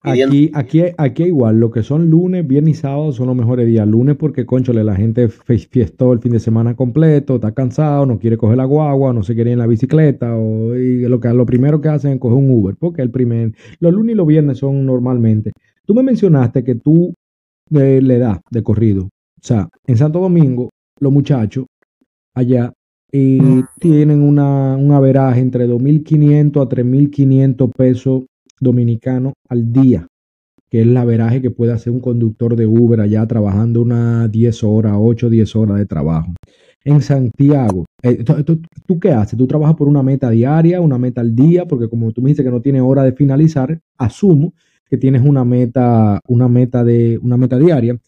Aquí, 0.00 0.50
aquí, 0.54 0.82
aquí 0.96 1.24
igual, 1.24 1.58
lo 1.58 1.72
que 1.72 1.82
son 1.82 2.08
lunes, 2.08 2.46
viernes 2.46 2.78
y 2.78 2.80
sábado 2.80 3.10
son 3.12 3.26
los 3.26 3.36
mejores 3.36 3.66
días. 3.66 3.86
Lunes 3.86 4.16
porque, 4.16 4.46
conchole, 4.46 4.84
la 4.84 4.94
gente 4.94 5.28
fiestó 5.28 6.12
el 6.12 6.20
fin 6.20 6.32
de 6.32 6.38
semana 6.38 6.76
completo, 6.76 7.34
está 7.34 7.52
cansado, 7.52 8.06
no 8.06 8.18
quiere 8.18 8.36
coger 8.36 8.58
la 8.58 8.64
guagua, 8.64 9.12
no 9.12 9.24
se 9.24 9.34
quiere 9.34 9.50
ir 9.50 9.54
en 9.54 9.58
la 9.58 9.66
bicicleta, 9.66 10.36
o 10.36 10.72
lo, 10.72 11.20
que, 11.20 11.28
lo 11.30 11.46
primero 11.46 11.80
que 11.80 11.88
hacen 11.88 12.12
es 12.12 12.20
coger 12.20 12.38
un 12.38 12.50
Uber, 12.50 12.76
porque 12.78 13.02
el 13.02 13.10
primer, 13.10 13.54
los 13.80 13.92
lunes 13.92 14.14
y 14.14 14.16
los 14.16 14.26
viernes 14.26 14.58
son 14.58 14.86
normalmente. 14.86 15.52
Tú 15.84 15.94
me 15.94 16.04
mencionaste 16.04 16.62
que 16.62 16.76
tú 16.76 17.12
eh, 17.72 18.00
le 18.00 18.18
das 18.18 18.38
de 18.50 18.62
corrido. 18.62 19.04
O 19.04 19.42
sea, 19.42 19.68
en 19.84 19.96
Santo 19.96 20.20
Domingo, 20.20 20.70
los 21.00 21.12
muchachos 21.12 21.66
allá 22.34 22.72
y 23.10 23.38
eh, 23.38 23.64
tienen 23.80 24.22
una, 24.22 24.76
un 24.76 24.92
averaje 24.92 25.40
entre 25.40 25.66
2.500 25.66 26.62
a 26.62 26.68
3.500 26.68 27.72
pesos 27.72 28.24
dominicano 28.60 29.34
al 29.48 29.72
día, 29.72 30.06
que 30.70 30.82
es 30.82 30.86
la 30.86 31.04
veraje 31.04 31.40
que 31.42 31.50
puede 31.50 31.72
hacer 31.72 31.92
un 31.92 32.00
conductor 32.00 32.56
de 32.56 32.66
Uber 32.66 33.00
allá 33.00 33.26
trabajando 33.26 33.82
unas 33.82 34.30
10 34.30 34.64
horas, 34.64 34.94
8, 34.96 35.30
10 35.30 35.56
horas 35.56 35.78
de 35.78 35.86
trabajo. 35.86 36.34
En 36.84 37.02
Santiago, 37.02 37.86
eh, 38.02 38.24
¿tú, 38.24 38.98
qué 39.00 39.10
haces? 39.10 39.36
¿Tú 39.36 39.46
trabajas 39.46 39.76
por 39.76 39.88
una 39.88 40.02
meta 40.02 40.30
diaria, 40.30 40.80
una 40.80 40.96
meta 40.98 41.20
al 41.20 41.34
día? 41.34 41.66
Porque 41.66 41.88
como 41.88 42.12
tú 42.12 42.22
me 42.22 42.30
dices 42.30 42.44
que 42.44 42.50
no 42.50 42.62
tienes 42.62 42.82
hora 42.82 43.02
de 43.02 43.12
finalizar, 43.12 43.80
asumo 43.98 44.54
que 44.88 44.96
tienes 44.96 45.22
una 45.22 45.44
meta, 45.44 46.20
una 46.26 46.48
meta 46.48 46.84
de 46.84 47.18
una 47.22 47.36
meta 47.36 47.58
diaria. 47.58 47.98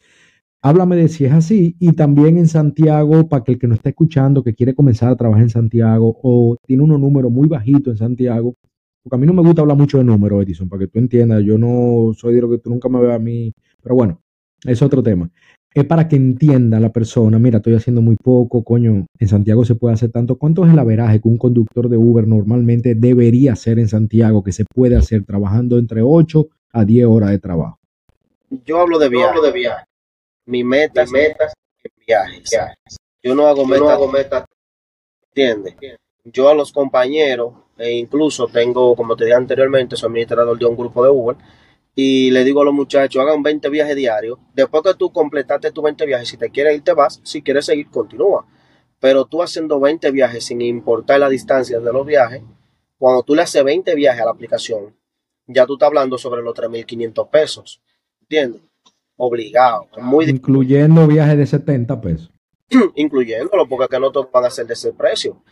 Háblame 0.62 0.96
de 0.96 1.09
si 1.09 1.24
es 1.24 1.32
así 1.32 1.76
y 1.78 1.92
también 1.92 2.36
en 2.36 2.46
Santiago, 2.46 3.28
para 3.28 3.44
que 3.44 3.53
el 3.53 3.59
que 3.59 3.66
no 3.66 3.74
está 3.74 3.88
escuchando, 3.90 4.44
que 4.44 4.55
quiere 4.55 4.74
comenzar 4.74 5.11
a 5.11 5.16
trabajar 5.16 5.42
en 5.42 5.51
Santiago 5.51 6.18
o 6.22 6.57
tiene 6.66 6.82
unos 6.82 7.01
números 7.01 7.32
muy 7.32 7.48
bajitos 7.48 7.92
en 7.92 7.96
Santiago, 7.96 8.55
porque 9.03 9.16
a 9.16 9.18
mí 9.18 9.26
no 9.26 9.32
me 9.32 9.42
gusta 9.42 9.62
hablar 9.62 9.76
mucho 9.76 9.98
de 9.98 10.05
números, 10.05 10.42
Edison, 10.42 10.68
para 10.68 10.80
que 10.80 10.88
tú 10.88 10.98
entiendas. 10.98 11.42
Yo 11.44 11.57
no 11.57 12.12
soy 12.14 12.34
de 12.34 12.40
lo 12.42 12.51
que 12.51 12.59
tú 12.59 12.70
nunca 12.70 12.88
me 12.88 13.01
veas 13.01 13.16
a 13.16 13.18
mí. 13.18 13.53
Pero 13.82 13.94
bueno, 13.94 14.20
es 14.64 14.82
otro 14.82 15.03
tema. 15.03 15.30
Es 15.72 15.84
para 15.84 16.09
que 16.09 16.16
entienda 16.16 16.80
la 16.80 16.92
persona, 16.92 17.38
mira, 17.38 17.59
estoy 17.59 17.76
haciendo 17.76 18.03
muy 18.03 18.16
poco, 18.16 18.64
coño, 18.64 19.07
en 19.18 19.28
Santiago 19.28 19.64
se 19.64 19.76
puede 19.76 19.94
hacer 19.94 20.11
tanto. 20.11 20.36
¿Cuánto 20.36 20.66
es 20.66 20.72
el 20.72 20.78
averaje 20.78 21.20
que 21.20 21.28
un 21.28 21.38
conductor 21.38 21.88
de 21.88 21.96
Uber 21.96 22.26
normalmente 22.26 22.96
debería 22.96 23.53
hacer 23.53 23.78
en 23.78 23.88
Santiago, 23.88 24.42
que 24.42 24.51
se 24.51 24.64
puede 24.64 24.96
hacer 24.96 25.24
trabajando 25.24 25.78
entre 25.78 26.03
8 26.03 26.48
a 26.72 26.84
10 26.84 27.07
horas 27.07 27.30
de 27.30 27.38
trabajo? 27.38 27.78
Yo 28.66 28.80
hablo 28.80 28.98
de 28.98 29.09
viaje. 29.09 29.40
de 29.40 29.53
viaje. 29.53 29.84
Mi 30.46 30.64
meta, 30.64 31.03
es 31.03 31.12
viajes. 32.05 32.51
Yo 33.22 33.36
no 33.36 33.46
hago 33.46 33.64
metas. 33.64 34.01
No 34.01 34.09
meta, 34.09 34.44
¿Entiendes? 35.28 35.76
Yo 36.24 36.48
a 36.48 36.55
los 36.55 36.72
compañeros 36.72 37.55
e 37.81 37.93
incluso 37.93 38.47
tengo, 38.47 38.95
como 38.95 39.16
te 39.16 39.24
dije 39.24 39.37
anteriormente, 39.37 39.97
soy 39.97 40.09
administrador 40.09 40.59
de 40.59 40.66
un 40.66 40.76
grupo 40.76 41.03
de 41.03 41.11
Uber 41.11 41.37
y 41.95 42.31
le 42.31 42.45
digo 42.45 42.62
a 42.62 42.64
los 42.64 42.74
muchachos, 42.74 43.20
hagan 43.20 43.43
20 43.43 43.68
viajes 43.68 43.97
diarios. 43.97 44.39
Después 44.55 44.83
que 44.83 44.95
tú 44.95 45.12
completaste 45.12 45.72
tus 45.72 45.83
20 45.83 46.07
viajes, 46.07 46.28
si 46.28 46.37
te 46.37 46.51
quieres 46.51 46.76
ir, 46.76 46.83
te 46.83 46.93
vas. 46.93 47.20
Si 47.24 47.43
quieres 47.43 47.66
seguir, 47.66 47.89
continúa. 47.91 48.47
Pero 49.01 49.24
tú 49.24 49.43
haciendo 49.43 49.81
20 49.81 50.11
viajes 50.11 50.45
sin 50.45 50.61
importar 50.61 51.20
la 51.20 51.28
distancia 51.28 51.81
de 51.81 51.93
los 51.93 52.07
viajes, 52.07 52.43
cuando 52.99 53.22
tú 53.22 53.35
le 53.35 53.43
haces 53.43 53.64
20 53.64 53.95
viajes 53.95 54.20
a 54.20 54.26
la 54.26 54.31
aplicación, 54.31 54.95
ya 55.47 55.66
tú 55.66 55.74
estás 55.74 55.89
hablando 55.89 56.16
sobre 56.18 56.43
los 56.43 56.55
3.500 56.55 57.31
pesos. 57.31 57.83
¿Entiendes? 58.20 58.62
Obligado. 59.16 59.89
Muy 60.01 60.26
Incluyendo 60.26 61.07
viajes 61.07 61.37
de 61.39 61.47
70 61.47 62.01
pesos. 62.01 62.31
Incluyéndolo, 62.95 63.68
porque 63.68 63.89
que 63.89 64.01
no 64.01 64.12
te 64.12 64.20
van 64.33 64.45
a 64.45 64.49
hacer 64.49 64.66
de 64.66 64.74
ese 64.74 64.93
precio. 64.93 65.43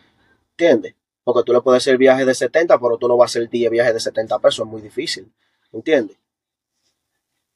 ¿Entiendes? 0.51 0.95
Porque 1.29 1.45
tú 1.45 1.53
le 1.53 1.61
puedes 1.61 1.83
hacer 1.83 1.99
viajes 1.99 2.25
de 2.25 2.35
70, 2.35 2.81
pero 2.81 2.97
tú 2.97 3.07
no 3.07 3.19
vas 3.19 3.27
a 3.27 3.39
hacer 3.39 3.51
10 3.51 3.71
viajes 3.71 3.93
de 3.93 4.01
70 4.01 4.39
pesos, 4.39 4.65
es 4.65 4.73
muy 4.73 4.81
difícil. 4.81 5.31
¿Entiendes? 5.71 6.17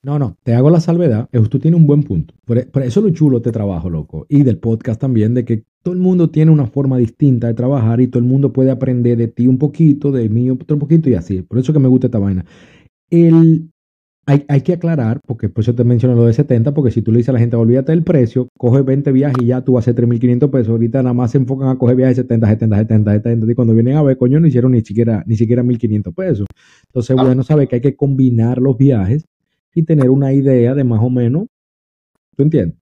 No, 0.03 0.18
no, 0.18 0.37
te 0.43 0.53
hago 0.53 0.68
la 0.68 0.79
salvedad. 0.79 1.31
Tú 1.49 1.59
tienes 1.59 1.81
un 1.81 1.87
buen 1.87 2.03
punto. 2.03 2.35
Por, 2.45 2.59
eso 2.59 2.68
es 2.75 2.97
lo 2.97 3.09
chulo 3.12 3.41
de 3.41 3.51
trabajo, 3.51 3.89
loco. 3.89 4.27
Y 4.29 4.43
del 4.43 4.59
podcast 4.59 5.01
también, 5.01 5.33
de 5.33 5.47
que 5.47 5.64
todo 5.83 5.95
el 5.95 6.01
mundo 6.01 6.29
tiene 6.29 6.51
una 6.51 6.66
forma 6.66 6.99
distinta 6.99 7.47
de 7.47 7.55
trabajar 7.55 8.03
y 8.03 8.09
todo 8.09 8.18
el 8.18 8.29
mundo 8.29 8.53
puede 8.53 8.70
aprender 8.70 9.16
de 9.16 9.29
ti 9.29 9.47
un 9.47 9.57
poquito, 9.57 10.12
de 10.12 10.29
mí 10.29 10.51
otro 10.51 10.79
poquito 10.79 11.09
y 11.09 11.14
así. 11.14 11.41
Por 11.41 11.59
eso 11.59 11.73
que 11.73 11.79
me 11.79 11.89
gusta 11.89 12.09
esta 12.09 12.18
vaina. 12.18 12.45
El, 13.09 13.72
hay, 14.27 14.45
hay, 14.49 14.61
que 14.61 14.75
aclarar, 14.75 15.20
porque 15.27 15.49
por 15.49 15.62
eso 15.62 15.75
te 15.75 15.83
menciono 15.83 16.14
lo 16.14 16.27
de 16.27 16.33
70, 16.33 16.73
porque 16.75 16.93
si 16.93 17.03
tú 17.03 17.11
le 17.11 17.18
dices 17.18 17.31
a 17.31 17.33
la 17.33 17.39
gente, 17.41 17.57
olvídate 17.57 17.91
del 17.91 18.05
precio, 18.05 18.49
coge 18.57 18.83
20 18.83 19.11
viajes 19.11 19.37
y 19.41 19.47
ya 19.47 19.62
tú 19.62 19.73
vas 19.73 19.89
a 19.89 19.91
hacer 19.91 20.07
3.500 20.07 20.51
pesos. 20.51 20.68
Ahorita 20.68 21.03
nada 21.03 21.12
más 21.12 21.33
se 21.33 21.39
enfocan 21.39 21.68
a 21.68 21.77
coger 21.77 21.97
viajes 21.97 22.16
de 22.16 22.23
70, 22.23 22.47
70, 22.47 22.77
70, 22.77 23.12
70. 23.12 23.53
Y 23.53 23.55
cuando 23.55 23.75
vienen 23.75 23.97
a 23.97 24.03
ver, 24.03 24.16
coño, 24.16 24.39
no 24.39 24.47
hicieron 24.47 24.73
ni 24.73 24.83
siquiera, 24.83 25.25
ni 25.27 25.37
siquiera 25.37 25.62
1.500 25.62 26.14
pesos. 26.14 26.47
Entonces, 26.87 27.16
ah. 27.18 27.25
bueno, 27.25 27.43
sabe 27.43 27.66
que 27.66 27.77
hay 27.77 27.83
que 27.83 27.97
combinar 27.97 28.59
los 28.59 28.77
viajes 28.77 29.25
y 29.75 29.83
tener 29.83 30.09
una 30.09 30.33
idea 30.33 30.75
de 30.75 30.85
más 30.85 31.03
o 31.03 31.11
menos. 31.11 31.47
¿Tú 32.37 32.45
entiendes? 32.45 32.79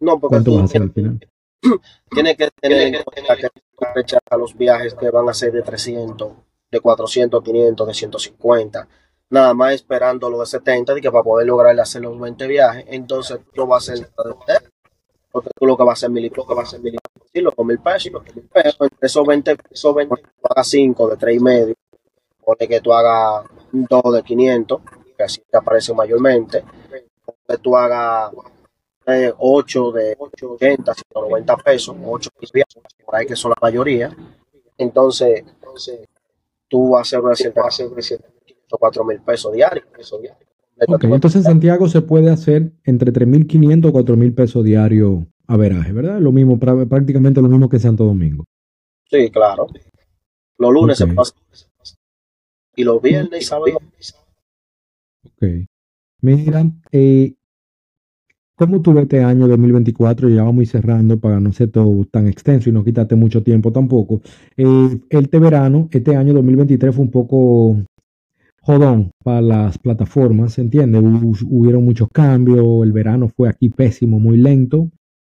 No, 0.00 0.18
porque 0.18 0.36
¿Cuánto 0.36 0.52
vas 0.52 0.62
a 0.62 0.64
hacer 0.64 0.82
al 0.82 0.92
final? 0.92 1.20
Tiene 2.10 2.34
que 2.34 2.48
tener 2.60 2.94
en 2.94 3.02
cuenta 3.02 3.36
que 3.36 3.48
a 4.30 4.36
los 4.36 4.56
viajes 4.56 4.94
que 4.94 5.10
van 5.10 5.28
a 5.28 5.34
ser 5.34 5.52
de 5.52 5.62
300, 5.62 6.32
de 6.70 6.80
400, 6.80 7.42
500, 7.42 7.86
de 7.86 7.94
150 7.94 8.88
nada 9.30 9.54
más 9.54 9.74
esperando 9.74 10.30
lo 10.30 10.40
de 10.40 10.46
70 10.46 10.98
y 10.98 11.00
que 11.00 11.10
para 11.10 11.24
poder 11.24 11.46
lograr 11.46 11.78
hacer 11.78 12.02
los 12.02 12.18
20 12.18 12.46
viajes, 12.46 12.84
entonces 12.88 13.40
tú 13.54 13.66
vas 13.66 13.88
a 13.88 13.92
hacer 13.92 14.08
porque 15.30 15.50
tú 15.54 15.66
lo 15.66 15.76
que 15.76 15.84
vas 15.84 15.90
a 15.90 16.06
hacer 16.06 16.10
mil 16.10 16.32
lo 16.34 16.46
que 16.46 16.54
vas 16.54 16.64
a 16.64 16.68
hacer 16.68 16.80
mil 16.80 16.98
y 17.32 17.40
los 17.40 17.54
mil 17.58 17.78
pesos, 17.78 18.10
pero 18.52 18.70
entre 18.80 19.06
esos 19.06 19.26
20, 19.26 19.56
esos 19.70 19.94
20 19.94 20.14
tú 20.16 20.48
hagas 20.50 20.68
5 20.68 21.08
de 21.08 21.16
3 21.16 21.36
y 21.36 21.40
medio, 21.40 21.74
pone 22.44 22.66
que 22.66 22.80
tú 22.80 22.92
hagas 22.92 23.44
2 23.70 24.14
de 24.14 24.22
500, 24.22 24.80
que 25.16 25.22
así 25.22 25.42
te 25.48 25.58
aparece 25.58 25.92
mayormente, 25.92 26.64
que 27.46 27.58
tú 27.58 27.76
hagas 27.76 28.32
8 29.38 29.92
de 29.92 30.16
80, 30.18 30.94
190 30.94 31.56
pesos, 31.58 31.96
8 32.02 32.30
viajes, 32.52 32.82
por 33.04 33.14
ahí 33.14 33.26
que 33.26 33.36
son 33.36 33.50
la 33.50 33.56
mayoría, 33.60 34.16
entonces, 34.78 35.44
tú 36.68 36.90
vas 36.90 36.98
a 36.98 37.02
hacer 37.02 37.20
una 37.20 37.34
cierta, 37.34 37.62
o 38.70 38.78
4 38.78 39.04
mil 39.04 39.20
pesos 39.20 39.52
diarios. 39.52 39.86
Ok, 40.86 41.04
entonces 41.04 41.36
en 41.36 41.44
Santiago 41.44 41.88
se 41.88 42.02
puede 42.02 42.30
hacer 42.30 42.72
entre 42.84 43.12
3.500 43.12 43.88
o 43.88 43.92
4 43.92 44.16
mil 44.16 44.32
pesos 44.32 44.64
diarios 44.64 45.24
a 45.46 45.56
veraje, 45.56 45.92
¿verdad? 45.92 46.20
Lo 46.20 46.30
mismo, 46.30 46.58
prácticamente 46.58 47.42
lo 47.42 47.48
mismo 47.48 47.68
que 47.68 47.78
Santo 47.78 48.04
Domingo. 48.04 48.44
Sí, 49.10 49.30
claro. 49.30 49.66
Los 50.58 50.72
lunes 50.72 50.98
se 50.98 51.06
pasa. 51.06 51.34
Y 52.76 52.84
los 52.84 53.02
viernes 53.02 53.42
y 53.42 53.44
sábados. 53.44 53.78
Ok. 55.24 55.66
Mira, 56.20 56.64
eh, 56.92 57.34
¿cómo 58.56 58.82
tuve 58.82 59.02
este 59.02 59.22
año 59.22 59.48
2024? 59.48 60.28
Ya 60.28 60.42
vamos 60.42 60.68
cerrando 60.68 61.18
para 61.18 61.40
no 61.40 61.52
ser 61.52 61.70
todo 61.70 62.04
tan 62.04 62.28
extenso 62.28 62.68
y 62.68 62.72
no 62.72 62.84
quitarte 62.84 63.14
mucho 63.14 63.42
tiempo 63.42 63.72
tampoco. 63.72 64.20
Eh, 64.56 65.00
este 65.10 65.38
verano, 65.38 65.88
este 65.90 66.14
año 66.14 66.34
2023 66.34 66.94
fue 66.94 67.04
un 67.04 67.10
poco 67.10 67.76
jodón 68.68 69.12
para 69.24 69.40
las 69.40 69.78
plataformas, 69.78 70.52
¿se 70.52 70.60
entiende? 70.60 70.98
Hubieron 70.98 71.84
muchos 71.84 72.08
cambios, 72.12 72.84
el 72.84 72.92
verano 72.92 73.30
fue 73.34 73.48
aquí 73.48 73.70
pésimo, 73.70 74.20
muy 74.20 74.36
lento. 74.36 74.90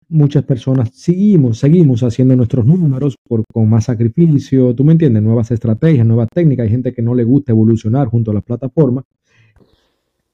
Muchas 0.08 0.44
personas 0.44 0.88
seguimos, 0.94 1.58
seguimos 1.58 2.02
haciendo 2.02 2.34
nuestros 2.34 2.64
números 2.64 3.16
por, 3.28 3.44
con 3.52 3.68
más 3.68 3.84
sacrificio, 3.84 4.74
tú 4.74 4.82
me 4.82 4.92
entiendes, 4.92 5.22
nuevas 5.22 5.50
estrategias, 5.50 6.06
nuevas 6.06 6.28
técnicas. 6.32 6.64
Hay 6.64 6.70
gente 6.70 6.94
que 6.94 7.02
no 7.02 7.14
le 7.14 7.24
gusta 7.24 7.52
evolucionar 7.52 8.08
junto 8.08 8.30
a 8.30 8.34
las 8.34 8.44
plataformas. 8.44 9.04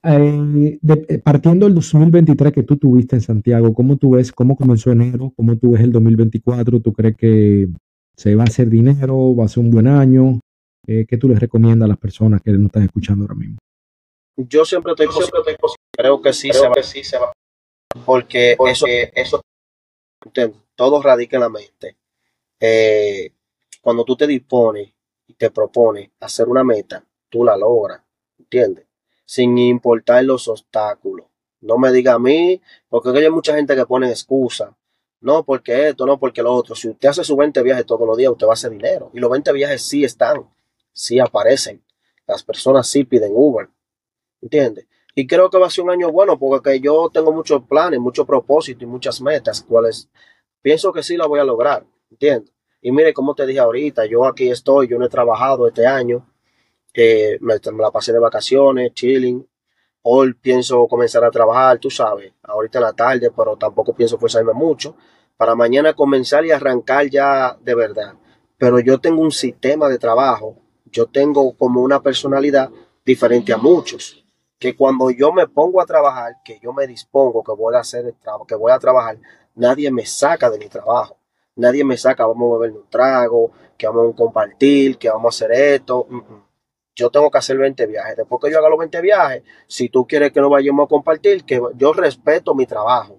Eh, 0.04 0.78
eh, 1.08 1.18
partiendo 1.18 1.66
del 1.66 1.74
2023 1.74 2.52
que 2.52 2.62
tú 2.62 2.76
tuviste 2.76 3.16
en 3.16 3.22
Santiago, 3.22 3.74
¿cómo 3.74 3.96
tú 3.96 4.10
ves, 4.10 4.30
cómo 4.30 4.54
comenzó 4.54 4.92
enero, 4.92 5.32
cómo 5.34 5.56
tú 5.56 5.72
ves 5.72 5.82
el 5.82 5.90
2024? 5.90 6.78
¿Tú 6.78 6.92
crees 6.92 7.16
que 7.16 7.68
se 8.14 8.36
va 8.36 8.44
a 8.44 8.46
hacer 8.46 8.70
dinero, 8.70 9.34
va 9.34 9.46
a 9.46 9.48
ser 9.48 9.64
un 9.64 9.72
buen 9.72 9.88
año? 9.88 10.38
Eh, 10.86 11.06
¿qué 11.08 11.16
tú 11.16 11.28
les 11.28 11.38
recomiendas 11.38 11.86
a 11.86 11.88
las 11.88 11.98
personas 11.98 12.40
que 12.42 12.50
no 12.52 12.66
están 12.66 12.84
escuchando 12.84 13.24
ahora 13.24 13.34
mismo? 13.34 13.58
Yo 14.36 14.64
siempre 14.64 14.92
estoy, 14.92 15.06
positivo. 15.06 15.74
Creo 15.96 16.20
que 16.20 16.32
sí, 16.32 16.52
se, 16.52 16.68
va. 16.68 16.82
sí 16.82 17.04
se 17.04 17.18
va. 17.18 17.32
Porque, 18.04 18.56
eso, 18.68 18.86
eso 19.14 19.40
todo 20.74 21.02
radica 21.02 21.36
en 21.36 21.40
la 21.40 21.48
mente. 21.48 21.96
Eh, 22.58 23.30
cuando 23.80 24.04
tú 24.04 24.16
te 24.16 24.26
dispones 24.26 24.92
y 25.26 25.34
te 25.34 25.50
propones 25.50 26.10
hacer 26.20 26.48
una 26.48 26.64
meta, 26.64 27.04
tú 27.28 27.44
la 27.44 27.56
logras, 27.56 28.02
¿entiendes? 28.38 28.86
Sin 29.24 29.56
importar 29.58 30.24
los 30.24 30.48
obstáculos. 30.48 31.26
No 31.60 31.78
me 31.78 31.92
diga 31.92 32.14
a 32.14 32.18
mí, 32.18 32.60
porque 32.88 33.10
hay 33.10 33.30
mucha 33.30 33.54
gente 33.54 33.74
que 33.74 33.86
pone 33.86 34.10
excusa. 34.10 34.76
No, 35.20 35.44
porque 35.44 35.88
esto, 35.88 36.04
no, 36.04 36.18
porque 36.18 36.42
lo 36.42 36.52
otro. 36.52 36.74
Si 36.74 36.88
usted 36.88 37.08
hace 37.08 37.24
sus 37.24 37.36
20 37.36 37.62
viajes 37.62 37.86
todos 37.86 38.06
los 38.06 38.16
días, 38.16 38.32
usted 38.32 38.46
va 38.46 38.50
a 38.50 38.54
hacer 38.54 38.70
dinero. 38.70 39.10
Y 39.14 39.20
los 39.20 39.30
20 39.30 39.52
viajes 39.52 39.82
sí 39.82 40.04
están 40.04 40.46
sí 40.94 41.20
aparecen. 41.20 41.84
las 42.26 42.42
personas 42.42 42.88
sí 42.88 43.04
piden 43.04 43.32
Uber, 43.34 43.68
¿entiendes? 44.40 44.86
Y 45.14 45.26
creo 45.26 45.50
que 45.50 45.58
va 45.58 45.66
a 45.66 45.70
ser 45.70 45.84
un 45.84 45.90
año 45.90 46.10
bueno 46.10 46.38
porque 46.38 46.80
yo 46.80 47.10
tengo 47.12 47.32
muchos 47.32 47.62
planes, 47.64 48.00
muchos 48.00 48.26
propósitos 48.26 48.82
y 48.82 48.86
muchas 48.86 49.20
metas, 49.20 49.60
cuales 49.62 50.08
pienso 50.62 50.90
que 50.90 51.02
sí 51.02 51.18
la 51.18 51.26
voy 51.26 51.40
a 51.40 51.44
lograr, 51.44 51.84
¿entiendes? 52.10 52.50
Y 52.80 52.92
mire, 52.92 53.12
como 53.12 53.34
te 53.34 53.44
dije 53.44 53.60
ahorita, 53.60 54.06
yo 54.06 54.24
aquí 54.24 54.50
estoy, 54.50 54.88
yo 54.88 54.98
no 54.98 55.04
he 55.04 55.10
trabajado 55.10 55.68
este 55.68 55.86
año, 55.86 56.26
eh, 56.94 57.36
me, 57.42 57.56
me 57.72 57.82
la 57.82 57.90
pasé 57.90 58.14
de 58.14 58.18
vacaciones, 58.18 58.94
chilling, 58.94 59.46
Hoy 60.06 60.34
pienso 60.34 60.86
comenzar 60.86 61.24
a 61.24 61.30
trabajar, 61.30 61.78
tú 61.78 61.88
sabes, 61.88 62.30
ahorita 62.42 62.78
en 62.78 62.84
la 62.84 62.92
tarde, 62.92 63.30
pero 63.34 63.56
tampoco 63.56 63.94
pienso 63.94 64.18
forzarme 64.18 64.52
mucho. 64.52 64.96
Para 65.38 65.54
mañana 65.54 65.94
comenzar 65.94 66.44
y 66.44 66.50
arrancar 66.50 67.08
ya 67.08 67.56
de 67.62 67.74
verdad. 67.74 68.12
Pero 68.58 68.80
yo 68.80 69.00
tengo 69.00 69.22
un 69.22 69.32
sistema 69.32 69.88
de 69.88 69.96
trabajo, 69.96 70.58
yo 70.94 71.06
tengo 71.06 71.54
como 71.56 71.82
una 71.82 72.00
personalidad 72.00 72.70
diferente 73.04 73.52
a 73.52 73.58
muchos. 73.58 74.24
Que 74.58 74.76
cuando 74.76 75.10
yo 75.10 75.32
me 75.32 75.48
pongo 75.48 75.82
a 75.82 75.86
trabajar, 75.86 76.36
que 76.44 76.58
yo 76.62 76.72
me 76.72 76.86
dispongo, 76.86 77.42
que 77.42 77.52
voy 77.52 77.74
a 77.74 77.80
hacer 77.80 78.06
el 78.06 78.14
trabajo, 78.14 78.46
que 78.46 78.54
voy 78.54 78.70
a 78.72 78.78
trabajar, 78.78 79.18
nadie 79.56 79.90
me 79.90 80.06
saca 80.06 80.48
de 80.48 80.58
mi 80.58 80.68
trabajo. 80.68 81.18
Nadie 81.56 81.84
me 81.84 81.96
saca, 81.96 82.26
vamos 82.26 82.54
a 82.54 82.58
beber 82.58 82.76
un 82.76 82.88
trago, 82.88 83.50
que 83.76 83.86
vamos 83.86 84.14
a 84.14 84.16
compartir, 84.16 84.96
que 84.96 85.10
vamos 85.10 85.26
a 85.26 85.36
hacer 85.36 85.52
esto. 85.52 86.06
Mm, 86.08 86.16
mm 86.16 86.44
yo 86.96 87.10
tengo 87.10 87.30
que 87.30 87.38
hacer 87.38 87.58
20 87.58 87.86
viajes. 87.86 88.16
Después 88.16 88.40
que 88.40 88.52
yo 88.52 88.58
haga 88.58 88.68
los 88.68 88.78
20 88.78 89.00
viajes, 89.00 89.42
si 89.66 89.88
tú 89.88 90.06
quieres 90.06 90.32
que 90.32 90.40
nos 90.40 90.50
vayamos 90.50 90.84
a 90.84 90.88
compartir, 90.88 91.44
que 91.44 91.60
yo 91.74 91.92
respeto 91.92 92.54
mi 92.54 92.66
trabajo. 92.66 93.18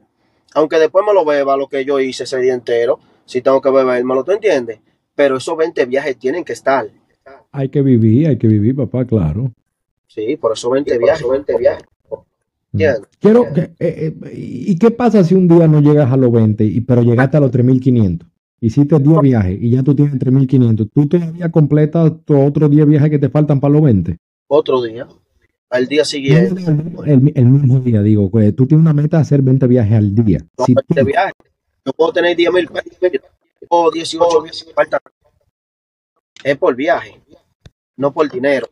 Aunque 0.54 0.80
después 0.80 1.06
me 1.06 1.14
lo 1.14 1.26
beba 1.26 1.58
lo 1.58 1.68
que 1.68 1.84
yo 1.84 2.00
hice 2.00 2.24
ese 2.24 2.40
día 2.40 2.54
entero, 2.54 3.00
si 3.26 3.42
tengo 3.42 3.60
que 3.60 3.70
bebérmelo, 3.70 4.24
¿tú 4.24 4.32
entiendes? 4.32 4.80
Pero 5.14 5.38
esos 5.38 5.58
20 5.58 5.86
viajes 5.88 6.18
tienen 6.18 6.46
que 6.46 6.54
estar. 6.54 6.90
Hay 7.52 7.70
que 7.70 7.82
vivir, 7.82 8.28
hay 8.28 8.38
que 8.38 8.48
vivir, 8.48 8.76
papá, 8.76 9.06
claro. 9.06 9.52
Sí, 10.08 10.38
por 10.38 10.54
esos 10.54 10.72
20 10.72 10.98
viajes. 10.98 11.28
20 11.28 11.58
viajes. 11.58 11.86
Mm. 12.72 12.80
Quiero 13.20 13.54
que, 13.54 13.62
eh, 13.62 13.74
eh, 13.80 14.32
¿Y 14.34 14.78
qué 14.78 14.92
pasa 14.92 15.24
si 15.24 15.34
un 15.34 15.48
día 15.48 15.68
no 15.68 15.80
llegas 15.80 16.12
a 16.12 16.18
los 16.18 16.32
20, 16.32 16.64
y, 16.66 16.82
pero 16.82 17.04
llegaste 17.04 17.38
a 17.38 17.40
los 17.40 17.52
3500? 17.52 18.28
Hiciste 18.60 19.00
10 19.00 19.22
viajes 19.22 19.58
y 19.62 19.70
ya 19.70 19.84
tú 19.84 19.96
tienes 19.96 20.16
3.500. 20.16 20.90
¿Tú 20.94 21.08
todavía 21.08 21.52
completas 21.52 22.12
tus 22.26 22.38
otros 22.38 22.70
10 22.72 22.88
viajes 22.88 23.10
que 23.10 23.20
te 23.20 23.30
faltan 23.30 23.60
para 23.60 23.74
los 23.74 23.84
20? 23.84 24.18
Otro 24.48 24.82
día. 24.82 25.08
Al 25.70 25.88
día 25.88 26.06
siguiente. 26.06 26.64
El, 27.06 27.22
mismo 27.22 27.80
día, 27.80 28.02
digo. 28.02 28.30
Pues, 28.30 28.56
tú 28.56 28.66
tienes 28.66 28.82
una 28.82 28.94
meta 28.94 29.18
de 29.18 29.22
hacer 29.22 29.42
20 29.42 29.68
viajes 29.68 29.94
al 29.94 30.16
día. 30.16 30.40
No, 30.58 30.66
20 30.68 31.04
viajes. 31.04 31.34
Yo 31.86 31.94
puedo 31.94 32.14
tener 32.14 32.36
10.000 32.36 33.22
o 33.70 33.92
18 33.92 34.42
viajes. 34.42 34.66
Es 36.46 36.58
por 36.58 36.76
viaje, 36.76 37.20
no 37.98 38.14
por 38.14 38.32
dinero. 38.32 38.68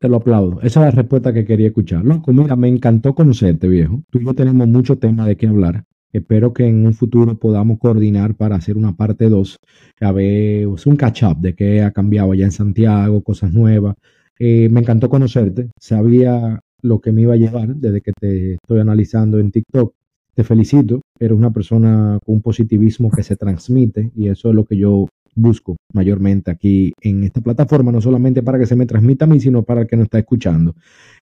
Te 0.00 0.08
lo 0.08 0.16
aplaudo. 0.16 0.60
Esa 0.62 0.80
es 0.80 0.86
la 0.86 0.90
respuesta 0.90 1.32
que 1.32 1.44
quería 1.44 1.68
escuchar. 1.68 2.04
Loco, 2.04 2.32
me 2.32 2.66
encantó 2.66 3.14
conocerte, 3.14 3.68
viejo. 3.68 4.02
Tú 4.10 4.18
y 4.18 4.24
yo 4.24 4.34
tenemos 4.34 4.66
mucho 4.66 4.98
tema 4.98 5.24
de 5.24 5.36
qué 5.36 5.46
hablar. 5.46 5.84
Espero 6.12 6.52
que 6.52 6.66
en 6.66 6.84
un 6.84 6.94
futuro 6.94 7.38
podamos 7.38 7.78
coordinar 7.78 8.34
para 8.34 8.56
hacer 8.56 8.76
una 8.76 8.96
parte 8.96 9.28
2, 9.28 9.56
a 10.00 10.10
ver, 10.10 10.66
un 10.66 10.96
catch-up 10.96 11.38
de 11.38 11.54
qué 11.54 11.82
ha 11.82 11.92
cambiado 11.92 12.32
allá 12.32 12.44
en 12.44 12.50
Santiago, 12.50 13.22
cosas 13.22 13.52
nuevas. 13.52 13.94
Eh, 14.36 14.68
me 14.68 14.80
encantó 14.80 15.08
conocerte, 15.08 15.70
sabía 15.78 16.58
lo 16.80 17.00
que 17.00 17.12
me 17.12 17.22
iba 17.22 17.34
a 17.34 17.36
llevar 17.36 17.68
desde 17.76 18.00
que 18.00 18.10
te 18.18 18.54
estoy 18.54 18.80
analizando 18.80 19.38
en 19.38 19.52
TikTok. 19.52 19.94
Te 20.34 20.42
felicito, 20.42 21.02
eres 21.20 21.38
una 21.38 21.52
persona 21.52 22.18
con 22.26 22.34
un 22.34 22.42
positivismo 22.42 23.12
que 23.12 23.22
se 23.22 23.36
transmite 23.36 24.10
y 24.16 24.26
eso 24.26 24.48
es 24.48 24.56
lo 24.56 24.64
que 24.64 24.76
yo 24.76 25.06
busco 25.34 25.76
mayormente 25.92 26.50
aquí 26.50 26.92
en 27.00 27.24
esta 27.24 27.40
plataforma, 27.40 27.92
no 27.92 28.00
solamente 28.00 28.42
para 28.42 28.58
que 28.58 28.66
se 28.66 28.76
me 28.76 28.86
transmita 28.86 29.24
a 29.24 29.28
mí, 29.28 29.40
sino 29.40 29.62
para 29.62 29.82
el 29.82 29.86
que 29.86 29.96
nos 29.96 30.04
está 30.04 30.18
escuchando. 30.18 30.74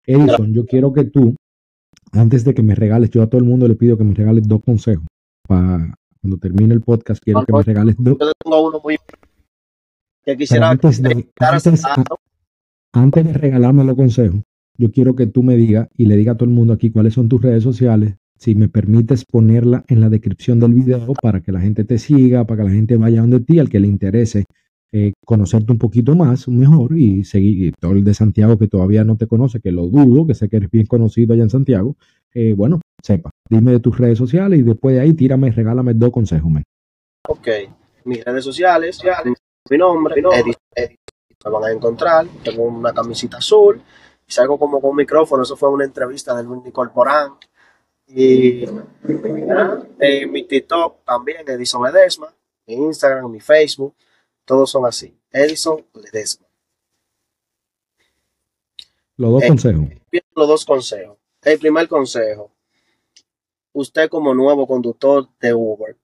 Edison, 0.06 0.52
yo 0.52 0.66
quiero 0.66 0.92
que 0.92 1.04
tú 1.04 1.34
antes 2.12 2.44
de 2.44 2.54
que 2.54 2.62
me 2.62 2.74
regales, 2.74 3.11
yo 3.11 3.22
a 3.22 3.28
todo 3.28 3.38
el 3.38 3.46
mundo 3.46 3.68
le 3.68 3.76
pido 3.76 3.96
que 3.96 4.04
me 4.04 4.14
regales 4.14 4.46
dos 4.46 4.62
consejos. 4.64 5.04
Para 5.46 5.94
cuando 6.20 6.38
termine 6.38 6.74
el 6.74 6.80
podcast, 6.80 7.22
quiero 7.22 7.44
que 7.44 7.52
me 7.52 7.62
regales 7.62 7.96
dos. 7.98 8.16
Yo 8.18 8.32
tengo 8.42 8.68
uno 8.68 8.80
muy. 8.82 8.96
Que 10.24 10.36
quisiera 10.36 10.70
antes 10.70 11.00
de, 11.00 11.28
antes, 12.92 13.24
de 13.24 13.32
regalarme 13.32 13.84
los 13.84 13.96
consejos, 13.96 14.42
yo 14.76 14.90
quiero 14.90 15.16
que 15.16 15.26
tú 15.26 15.42
me 15.42 15.56
digas 15.56 15.88
y 15.96 16.06
le 16.06 16.16
diga 16.16 16.32
a 16.32 16.34
todo 16.34 16.48
el 16.48 16.54
mundo 16.54 16.74
aquí 16.74 16.90
cuáles 16.90 17.14
son 17.14 17.28
tus 17.28 17.40
redes 17.40 17.62
sociales. 17.62 18.16
Si 18.41 18.55
me 18.55 18.70
permites 18.70 19.26
ponerla 19.26 19.84
en 19.88 20.01
la 20.01 20.09
descripción 20.09 20.59
del 20.61 20.72
video 20.72 21.12
para 21.20 21.43
que 21.43 21.53
la 21.53 21.61
gente 21.61 21.84
te 21.84 21.99
siga, 21.99 22.47
para 22.47 22.62
que 22.62 22.68
la 22.70 22.74
gente 22.74 22.97
vaya 22.97 23.20
donde 23.20 23.41
ti, 23.41 23.59
al 23.59 23.68
que 23.68 23.78
le 23.78 23.86
interese 23.86 24.47
eh, 24.93 25.12
conocerte 25.26 25.72
un 25.72 25.78
poquito 25.78 26.16
más, 26.16 26.49
mejor, 26.49 26.97
y 26.97 27.22
seguir 27.24 27.74
todo 27.78 27.93
el 27.93 28.03
de 28.03 28.14
Santiago 28.14 28.59
que 28.59 28.66
todavía 28.66 29.05
no 29.05 29.18
te 29.18 29.26
conoce, 29.26 29.61
que 29.61 29.70
lo 29.70 29.88
dudo, 29.88 30.26
que 30.26 30.32
sé 30.32 30.49
que 30.49 30.57
eres 30.57 30.70
bien 30.70 30.86
conocido 30.86 31.34
allá 31.34 31.43
en 31.43 31.51
Santiago, 31.51 31.97
eh, 32.32 32.55
bueno, 32.57 32.80
sepa, 33.03 33.30
dime 33.51 33.72
de 33.72 33.80
tus 33.80 33.99
redes 33.99 34.16
sociales 34.16 34.59
y 34.59 34.62
después 34.62 34.97
de 34.97 35.03
ahí 35.03 35.12
tírame, 35.12 35.51
regálame 35.51 35.93
dos 35.93 36.11
consejos, 36.11 36.51
man. 36.51 36.62
Ok, 37.28 37.47
mis 38.07 38.24
redes 38.24 38.43
sociales, 38.43 39.03
mi 39.68 39.76
nombre, 39.76 40.14
Edith, 40.18 40.57
me 41.45 41.51
van 41.51 41.64
a 41.64 41.72
encontrar, 41.72 42.26
tengo 42.43 42.62
una 42.64 42.95
camisita 42.95 43.36
azul, 43.36 43.82
y 44.26 44.32
salgo 44.32 44.59
como 44.59 44.80
con 44.80 44.97
micrófono, 44.97 45.43
eso 45.43 45.57
fue 45.57 45.68
una 45.68 45.84
entrevista 45.84 46.34
de 46.34 46.43
Luis 46.43 46.62
Corporán, 46.72 47.32
y 48.12 48.64
en 49.98 50.32
mi 50.32 50.44
TikTok 50.44 51.04
también, 51.04 51.48
Edison 51.48 51.84
Ledesma, 51.84 52.34
mi 52.66 52.74
Instagram, 52.74 53.30
mi 53.30 53.40
Facebook, 53.40 53.94
todos 54.44 54.70
son 54.70 54.84
así. 54.86 55.16
Edison 55.30 55.84
Ledesma. 55.94 56.46
Los 59.16 59.32
dos 59.32 59.42
eh, 59.42 59.48
consejos. 59.48 59.84
Los 60.34 60.48
dos 60.48 60.64
consejos. 60.64 61.18
El 61.42 61.58
primer 61.58 61.88
consejo. 61.88 62.50
Usted 63.72 64.08
como 64.08 64.34
nuevo 64.34 64.66
conductor 64.66 65.28
de 65.40 65.54
Uber, 65.54 65.96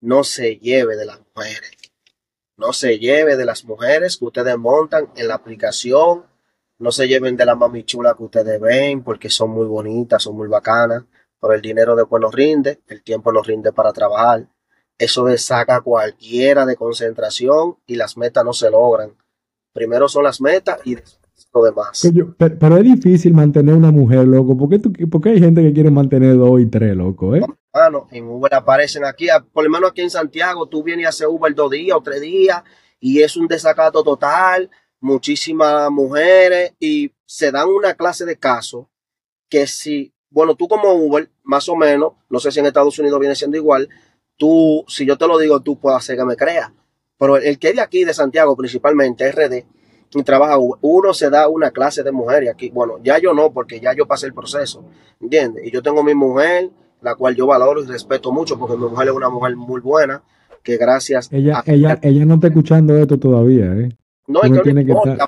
no 0.00 0.24
se 0.24 0.56
lleve 0.56 0.96
de 0.96 1.04
las 1.04 1.20
mujeres. 1.34 1.72
No 2.56 2.72
se 2.72 2.98
lleve 2.98 3.36
de 3.36 3.44
las 3.44 3.64
mujeres 3.64 4.16
que 4.16 4.24
ustedes 4.24 4.56
montan 4.56 5.10
en 5.16 5.28
la 5.28 5.34
aplicación. 5.34 6.24
No 6.78 6.92
se 6.92 7.08
lleven 7.08 7.36
de 7.36 7.44
la 7.44 7.54
mamichula 7.54 8.14
que 8.16 8.22
ustedes 8.22 8.60
ven 8.60 9.02
porque 9.02 9.28
son 9.28 9.50
muy 9.50 9.66
bonitas, 9.66 10.22
son 10.22 10.36
muy 10.36 10.48
bacanas. 10.48 11.04
Pero 11.42 11.54
el 11.54 11.60
dinero 11.60 11.96
después 11.96 12.22
nos 12.22 12.32
rinde, 12.32 12.80
el 12.86 13.02
tiempo 13.02 13.32
nos 13.32 13.46
rinde 13.46 13.72
para 13.72 13.92
trabajar. 13.92 14.46
Eso 14.96 15.24
de 15.24 15.36
saca 15.36 15.80
cualquiera 15.80 16.64
de 16.64 16.76
concentración 16.76 17.78
y 17.84 17.96
las 17.96 18.16
metas 18.16 18.44
no 18.44 18.52
se 18.52 18.70
logran. 18.70 19.16
Primero 19.72 20.08
son 20.08 20.22
las 20.22 20.40
metas 20.40 20.78
y 20.84 20.94
después 20.94 21.22
lo 21.52 21.64
demás. 21.64 22.02
Pero, 22.38 22.76
es 22.76 22.84
difícil 22.84 23.34
mantener 23.34 23.74
una 23.74 23.90
mujer, 23.90 24.26
loco. 24.26 24.56
¿Por 24.56 24.68
qué, 25.22 25.30
hay 25.30 25.40
gente 25.40 25.62
que 25.62 25.72
quiere 25.72 25.90
mantener 25.90 26.36
dos 26.36 26.60
y 26.60 26.66
tres, 26.66 26.94
loco? 26.96 27.34
Eh? 27.34 27.42
en 28.10 28.24
Uber 28.28 28.54
aparecen 28.54 29.04
aquí, 29.04 29.26
por 29.52 29.64
lo 29.64 29.70
menos 29.70 29.90
aquí 29.90 30.02
en 30.02 30.10
Santiago, 30.10 30.68
tú 30.68 30.82
vienes 30.82 31.06
a 31.06 31.08
hacer 31.08 31.26
Uber 31.26 31.54
dos 31.54 31.70
días 31.70 31.96
o 31.96 32.02
tres 32.02 32.20
días 32.20 32.62
y 33.00 33.22
es 33.22 33.36
un 33.36 33.48
desacato 33.48 34.02
total. 34.04 34.70
Muchísimas 35.00 35.90
mujeres 35.90 36.74
y 36.78 37.12
se 37.26 37.50
dan 37.50 37.68
una 37.68 37.94
clase 37.94 38.24
de 38.24 38.36
casos 38.36 38.86
que 39.48 39.66
si, 39.66 40.14
bueno, 40.30 40.54
tú 40.54 40.68
como 40.68 40.92
Uber, 40.92 41.28
más 41.44 41.68
o 41.68 41.76
menos, 41.76 42.12
no 42.28 42.38
sé 42.38 42.50
si 42.50 42.60
en 42.60 42.66
Estados 42.66 42.98
Unidos 42.98 43.18
viene 43.20 43.34
siendo 43.34 43.56
igual, 43.56 43.88
tú, 44.36 44.84
si 44.88 45.06
yo 45.06 45.16
te 45.16 45.26
lo 45.26 45.38
digo, 45.38 45.60
tú 45.60 45.78
puedes 45.78 45.98
hacer 45.98 46.16
que 46.16 46.24
me 46.24 46.36
creas. 46.36 46.70
Pero 47.18 47.36
el 47.36 47.58
que 47.58 47.70
es 47.70 47.76
de 47.76 47.82
aquí, 47.82 48.04
de 48.04 48.14
Santiago, 48.14 48.56
principalmente 48.56 49.30
RD, 49.30 49.64
y 50.14 50.22
trabaja, 50.24 50.58
uno 50.58 51.14
se 51.14 51.30
da 51.30 51.48
una 51.48 51.70
clase 51.70 52.02
de 52.02 52.12
mujer 52.12 52.44
y 52.44 52.48
aquí, 52.48 52.70
bueno, 52.70 52.98
ya 53.02 53.18
yo 53.18 53.32
no, 53.32 53.52
porque 53.52 53.80
ya 53.80 53.94
yo 53.94 54.06
pasé 54.06 54.26
el 54.26 54.34
proceso, 54.34 54.84
¿entiendes? 55.20 55.66
Y 55.66 55.70
yo 55.70 55.82
tengo 55.82 56.02
mi 56.02 56.14
mujer, 56.14 56.70
la 57.00 57.14
cual 57.14 57.34
yo 57.34 57.46
valoro 57.46 57.82
y 57.82 57.86
respeto 57.86 58.30
mucho, 58.30 58.58
porque 58.58 58.76
mi 58.76 58.88
mujer 58.88 59.08
es 59.08 59.14
una 59.14 59.30
mujer 59.30 59.56
muy 59.56 59.80
buena, 59.80 60.22
que 60.62 60.76
gracias 60.76 61.28
ella, 61.32 61.62
ella, 61.66 61.98
ella 62.02 62.24
no 62.24 62.34
está 62.34 62.48
escuchando 62.48 62.96
esto 62.96 63.18
todavía, 63.18 63.72
¿eh? 63.74 63.96
No, 64.26 64.42
es 64.42 64.50
que, 64.62 64.72
no 64.72 65.26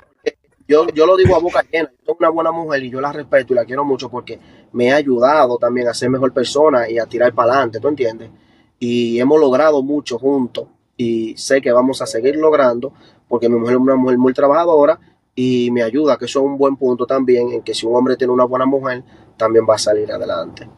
yo, 0.67 0.87
yo 0.87 1.05
lo 1.05 1.15
digo 1.17 1.35
a 1.35 1.39
boca 1.39 1.63
llena, 1.71 1.91
yo 1.91 2.05
soy 2.05 2.15
una 2.19 2.29
buena 2.29 2.51
mujer 2.51 2.83
y 2.83 2.89
yo 2.89 3.01
la 3.01 3.11
respeto 3.11 3.53
y 3.53 3.55
la 3.55 3.65
quiero 3.65 3.83
mucho 3.83 4.09
porque 4.09 4.39
me 4.71 4.91
ha 4.91 4.97
ayudado 4.97 5.57
también 5.57 5.87
a 5.87 5.93
ser 5.93 6.09
mejor 6.09 6.33
persona 6.33 6.89
y 6.89 6.99
a 6.99 7.05
tirar 7.05 7.33
para 7.33 7.51
adelante, 7.53 7.79
¿tú 7.79 7.87
entiendes? 7.87 8.29
y 8.79 9.19
hemos 9.19 9.39
logrado 9.39 9.81
mucho 9.81 10.19
juntos 10.19 10.67
y 10.97 11.35
sé 11.37 11.61
que 11.61 11.71
vamos 11.71 12.01
a 12.01 12.05
seguir 12.05 12.35
logrando 12.35 12.93
porque 13.27 13.49
mi 13.49 13.57
mujer 13.57 13.75
es 13.75 13.81
una 13.81 13.95
mujer 13.95 14.17
muy 14.17 14.33
trabajadora 14.33 14.99
y 15.33 15.69
me 15.71 15.83
ayuda, 15.83 16.17
que 16.17 16.25
eso 16.25 16.39
es 16.39 16.45
un 16.45 16.57
buen 16.57 16.77
punto 16.77 17.05
también 17.05 17.51
en 17.51 17.61
que 17.61 17.73
si 17.73 17.85
un 17.85 17.95
hombre 17.95 18.15
tiene 18.15 18.31
una 18.31 18.45
buena 18.45 18.65
mujer, 18.65 19.03
también 19.35 19.65
va 19.69 19.75
a 19.75 19.79
salir 19.79 20.09
adelante. 20.09 20.69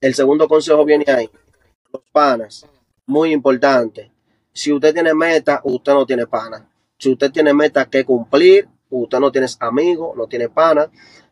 El 0.00 0.14
segundo 0.14 0.46
consejo 0.46 0.84
viene 0.84 1.04
ahí. 1.08 1.28
Los 1.92 2.02
panas, 2.12 2.64
muy 3.06 3.32
importante. 3.32 4.12
Si 4.52 4.72
usted 4.72 4.94
tiene 4.94 5.14
meta, 5.14 5.60
usted 5.64 5.94
no 5.94 6.06
tiene 6.06 6.26
pana. 6.28 6.68
Si 6.96 7.10
usted 7.10 7.32
tiene 7.32 7.52
meta 7.52 7.86
que 7.86 8.04
cumplir, 8.04 8.68
usted 8.96 9.18
no 9.18 9.32
tiene 9.32 9.46
amigos, 9.60 10.16
no 10.16 10.26
tiene 10.26 10.48
pana. 10.48 10.90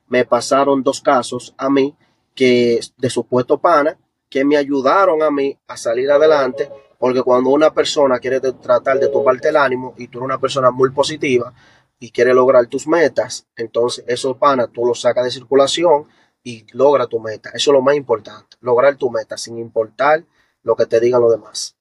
Me 0.09 0.25
pasaron 0.25 0.83
dos 0.83 1.01
casos 1.01 1.55
a 1.57 1.71
mí 1.71 1.95
que 2.35 2.81
de 2.97 3.11
supuesto 3.11 3.59
pana 3.59 3.97
que 4.29 4.45
me 4.45 4.57
ayudaron 4.57 5.23
a 5.23 5.31
mí 5.31 5.59
a 5.67 5.77
salir 5.77 6.11
adelante, 6.11 6.71
porque 6.99 7.23
cuando 7.23 7.51
una 7.51 7.73
persona 7.75 8.19
quiere 8.21 8.41
tratar 8.41 9.01
de 9.01 9.09
tumbarte 9.09 9.49
el 9.49 9.57
ánimo 9.57 9.95
y 9.97 10.07
tú 10.07 10.19
eres 10.19 10.27
una 10.27 10.39
persona 10.39 10.71
muy 10.71 10.91
positiva, 10.91 11.53
y 12.01 12.11
quieres 12.11 12.35
lograr 12.35 12.67
tus 12.67 12.89
metas, 12.89 13.47
entonces 13.55 14.05
esos 14.09 14.39
panas 14.39 14.71
tú 14.73 14.87
los 14.87 15.03
sacas 15.03 15.23
de 15.25 15.31
circulación 15.31 16.09
y 16.43 16.65
logra 16.73 17.07
tu 17.07 17.21
meta. 17.21 17.51
Eso 17.51 17.71
es 17.71 17.75
lo 17.75 17.83
más 17.83 17.95
importante, 17.95 18.57
lograr 18.61 18.97
tu 18.97 19.11
meta 19.11 19.37
sin 19.37 19.59
importar 19.59 20.25
lo 20.63 20.75
que 20.75 20.87
te 20.87 20.99
digan 20.99 21.21
los 21.21 21.31
demás. 21.31 21.77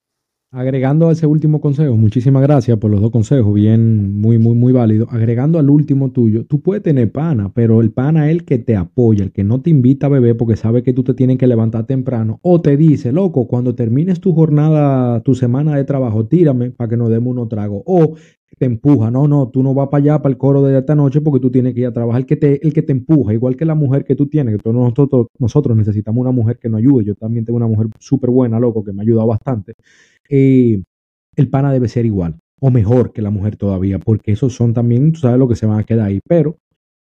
Agregando 0.52 1.08
a 1.08 1.12
ese 1.12 1.28
último 1.28 1.60
consejo, 1.60 1.96
muchísimas 1.96 2.42
gracias 2.42 2.76
por 2.78 2.90
los 2.90 3.00
dos 3.00 3.12
consejos, 3.12 3.54
bien, 3.54 4.20
muy, 4.20 4.36
muy, 4.36 4.56
muy 4.56 4.72
válido. 4.72 5.06
Agregando 5.08 5.60
al 5.60 5.70
último 5.70 6.10
tuyo, 6.10 6.44
tú 6.44 6.60
puedes 6.60 6.82
tener 6.82 7.12
pana, 7.12 7.52
pero 7.54 7.80
el 7.80 7.92
pana 7.92 8.26
es 8.26 8.32
el 8.32 8.44
que 8.44 8.58
te 8.58 8.74
apoya, 8.74 9.22
el 9.22 9.30
que 9.30 9.44
no 9.44 9.60
te 9.60 9.70
invita 9.70 10.06
a 10.06 10.08
beber 10.08 10.36
porque 10.36 10.56
sabe 10.56 10.82
que 10.82 10.92
tú 10.92 11.04
te 11.04 11.14
tienes 11.14 11.38
que 11.38 11.46
levantar 11.46 11.86
temprano, 11.86 12.40
o 12.42 12.60
te 12.60 12.76
dice, 12.76 13.12
loco, 13.12 13.46
cuando 13.46 13.76
termines 13.76 14.18
tu 14.18 14.34
jornada, 14.34 15.20
tu 15.22 15.36
semana 15.36 15.76
de 15.76 15.84
trabajo, 15.84 16.26
tírame 16.26 16.72
para 16.72 16.90
que 16.90 16.96
nos 16.96 17.10
demos 17.10 17.30
unos 17.30 17.48
tragos, 17.48 17.84
o 17.86 18.16
te 18.58 18.66
empuja, 18.66 19.10
no, 19.10 19.26
no, 19.28 19.48
tú 19.48 19.62
no 19.62 19.74
vas 19.74 19.88
para 19.88 20.02
allá, 20.02 20.22
para 20.22 20.32
el 20.32 20.38
coro 20.38 20.62
de 20.62 20.78
esta 20.78 20.94
noche 20.94 21.20
porque 21.20 21.40
tú 21.40 21.50
tienes 21.50 21.74
que 21.74 21.80
ir 21.80 21.86
a 21.86 21.92
trabajar, 21.92 22.20
el 22.20 22.26
que 22.26 22.36
te, 22.36 22.66
el 22.66 22.72
que 22.72 22.82
te 22.82 22.92
empuja, 22.92 23.32
igual 23.32 23.56
que 23.56 23.64
la 23.64 23.74
mujer 23.74 24.04
que 24.04 24.16
tú 24.16 24.26
tienes, 24.26 24.56
que 24.56 24.62
todos 24.62 24.76
nosotros, 24.76 25.28
nosotros 25.38 25.76
necesitamos 25.76 26.20
una 26.20 26.32
mujer 26.32 26.58
que 26.58 26.68
nos 26.68 26.78
ayude, 26.78 27.04
yo 27.04 27.14
también 27.14 27.44
tengo 27.44 27.56
una 27.56 27.66
mujer 27.66 27.88
súper 27.98 28.30
buena, 28.30 28.58
loco, 28.60 28.84
que 28.84 28.92
me 28.92 29.00
ha 29.00 29.04
ayudado 29.04 29.28
bastante. 29.28 29.74
Eh, 30.28 30.82
el 31.36 31.48
pana 31.48 31.72
debe 31.72 31.88
ser 31.88 32.06
igual 32.06 32.36
o 32.60 32.70
mejor 32.70 33.12
que 33.12 33.22
la 33.22 33.30
mujer 33.30 33.56
todavía, 33.56 33.98
porque 33.98 34.32
esos 34.32 34.54
son 34.54 34.74
también, 34.74 35.12
tú 35.12 35.20
sabes 35.20 35.38
lo 35.38 35.48
que 35.48 35.56
se 35.56 35.66
van 35.66 35.80
a 35.80 35.84
quedar 35.84 36.08
ahí, 36.08 36.20
pero 36.28 36.58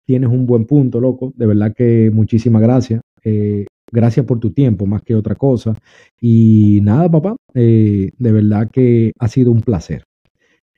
tienes 0.06 0.30
un 0.30 0.46
buen 0.46 0.66
punto, 0.66 1.02
loco, 1.02 1.34
de 1.36 1.46
verdad 1.48 1.74
que 1.76 2.12
muchísimas 2.14 2.62
gracias. 2.62 3.02
Eh, 3.24 3.66
gracias 3.92 4.26
por 4.26 4.40
tu 4.40 4.52
tiempo, 4.52 4.86
más 4.86 5.02
que 5.02 5.16
otra 5.16 5.36
cosa. 5.36 5.76
Y 6.20 6.80
nada, 6.84 7.10
papá, 7.10 7.36
eh, 7.54 8.12
de 8.18 8.32
verdad 8.32 8.70
que 8.72 9.12
ha 9.20 9.28
sido 9.28 9.52
un 9.52 9.62
placer. 9.62 10.04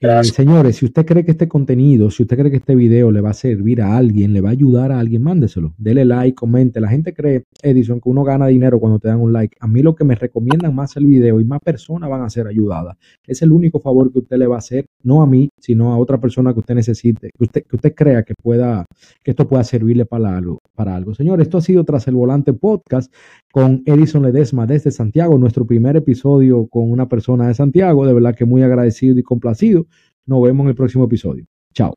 Señores, 0.02 0.78
si 0.78 0.86
usted 0.86 1.06
cree 1.06 1.26
que 1.26 1.32
este 1.32 1.50
contenido, 1.50 2.10
si 2.10 2.24
usted 2.24 2.38
cree 2.38 2.50
que 2.50 2.58
este 2.58 2.74
video 2.74 3.12
le 3.12 3.20
va 3.20 3.32
a 3.32 3.34
servir 3.34 3.82
a 3.82 3.98
alguien, 3.98 4.32
le 4.32 4.40
va 4.40 4.48
a 4.48 4.52
ayudar 4.54 4.94
a 4.94 5.00
alguien, 5.00 5.22
mándeselo. 5.22 5.74
Dele 5.78 6.06
like, 6.06 6.36
comente. 6.36 6.80
La 6.80 6.88
gente 6.88 7.14
cree, 7.14 7.44
Edison, 7.62 8.00
que 8.00 8.08
uno 8.08 8.24
gana 8.24 8.48
dinero 8.48 8.80
cuando 8.80 8.98
te 9.00 9.10
dan 9.10 9.20
un 9.20 9.34
like. 9.34 9.58
A 9.60 9.68
mí 9.68 9.82
lo 9.82 9.96
que 9.96 10.06
me 10.06 10.16
recomiendan 10.16 10.74
más 10.74 10.96
el 10.96 11.06
video 11.06 11.42
y 11.42 11.44
más 11.44 11.60
personas 11.60 12.10
van 12.10 12.22
a 12.22 12.30
ser 12.30 12.48
ayudadas. 12.48 12.96
Es 13.28 13.42
el 13.42 13.52
único 13.52 13.82
favor 13.82 14.10
que 14.14 14.20
usted 14.20 14.38
le 14.38 14.48
va 14.48 14.56
a 14.56 14.60
hacer, 14.60 14.86
no 15.04 15.22
a 15.22 15.28
mí, 15.28 15.50
sino 15.60 15.92
a 15.92 15.98
otra 15.98 16.18
persona 16.18 16.54
que 16.54 16.60
usted 16.62 16.76
necesite, 16.76 17.32
que 17.38 17.44
usted, 17.44 17.64
que 17.66 17.76
usted 17.76 17.94
crea 17.94 18.24
que 18.24 18.36
pueda, 18.42 18.86
que 19.22 19.32
esto 19.32 19.50
pueda 19.50 19.66
servirle 19.66 20.06
para 20.06 20.38
algo, 20.38 20.60
para 20.76 20.96
algo. 20.96 21.14
Señores, 21.14 21.48
esto 21.48 21.58
ha 21.58 21.62
sido 21.62 21.84
Tras 21.84 22.08
el 22.08 22.16
Volante 22.16 22.54
Podcast 22.54 23.14
con 23.52 23.82
Edison 23.86 24.24
Ledesma 24.24 24.66
desde 24.66 24.92
Santiago, 24.92 25.38
nuestro 25.38 25.66
primer 25.66 25.96
episodio 25.98 26.68
con 26.68 26.92
una 26.92 27.08
persona 27.08 27.48
de 27.48 27.54
Santiago. 27.54 28.06
De 28.06 28.14
verdad 28.14 28.36
que 28.36 28.46
muy 28.46 28.62
agradecido 28.62 29.18
y 29.18 29.24
complacido. 29.24 29.86
Nos 30.26 30.42
vemos 30.44 30.66
en 30.66 30.70
el 30.70 30.76
próximo 30.76 31.06
episodio. 31.06 31.46
Chao. 31.74 31.94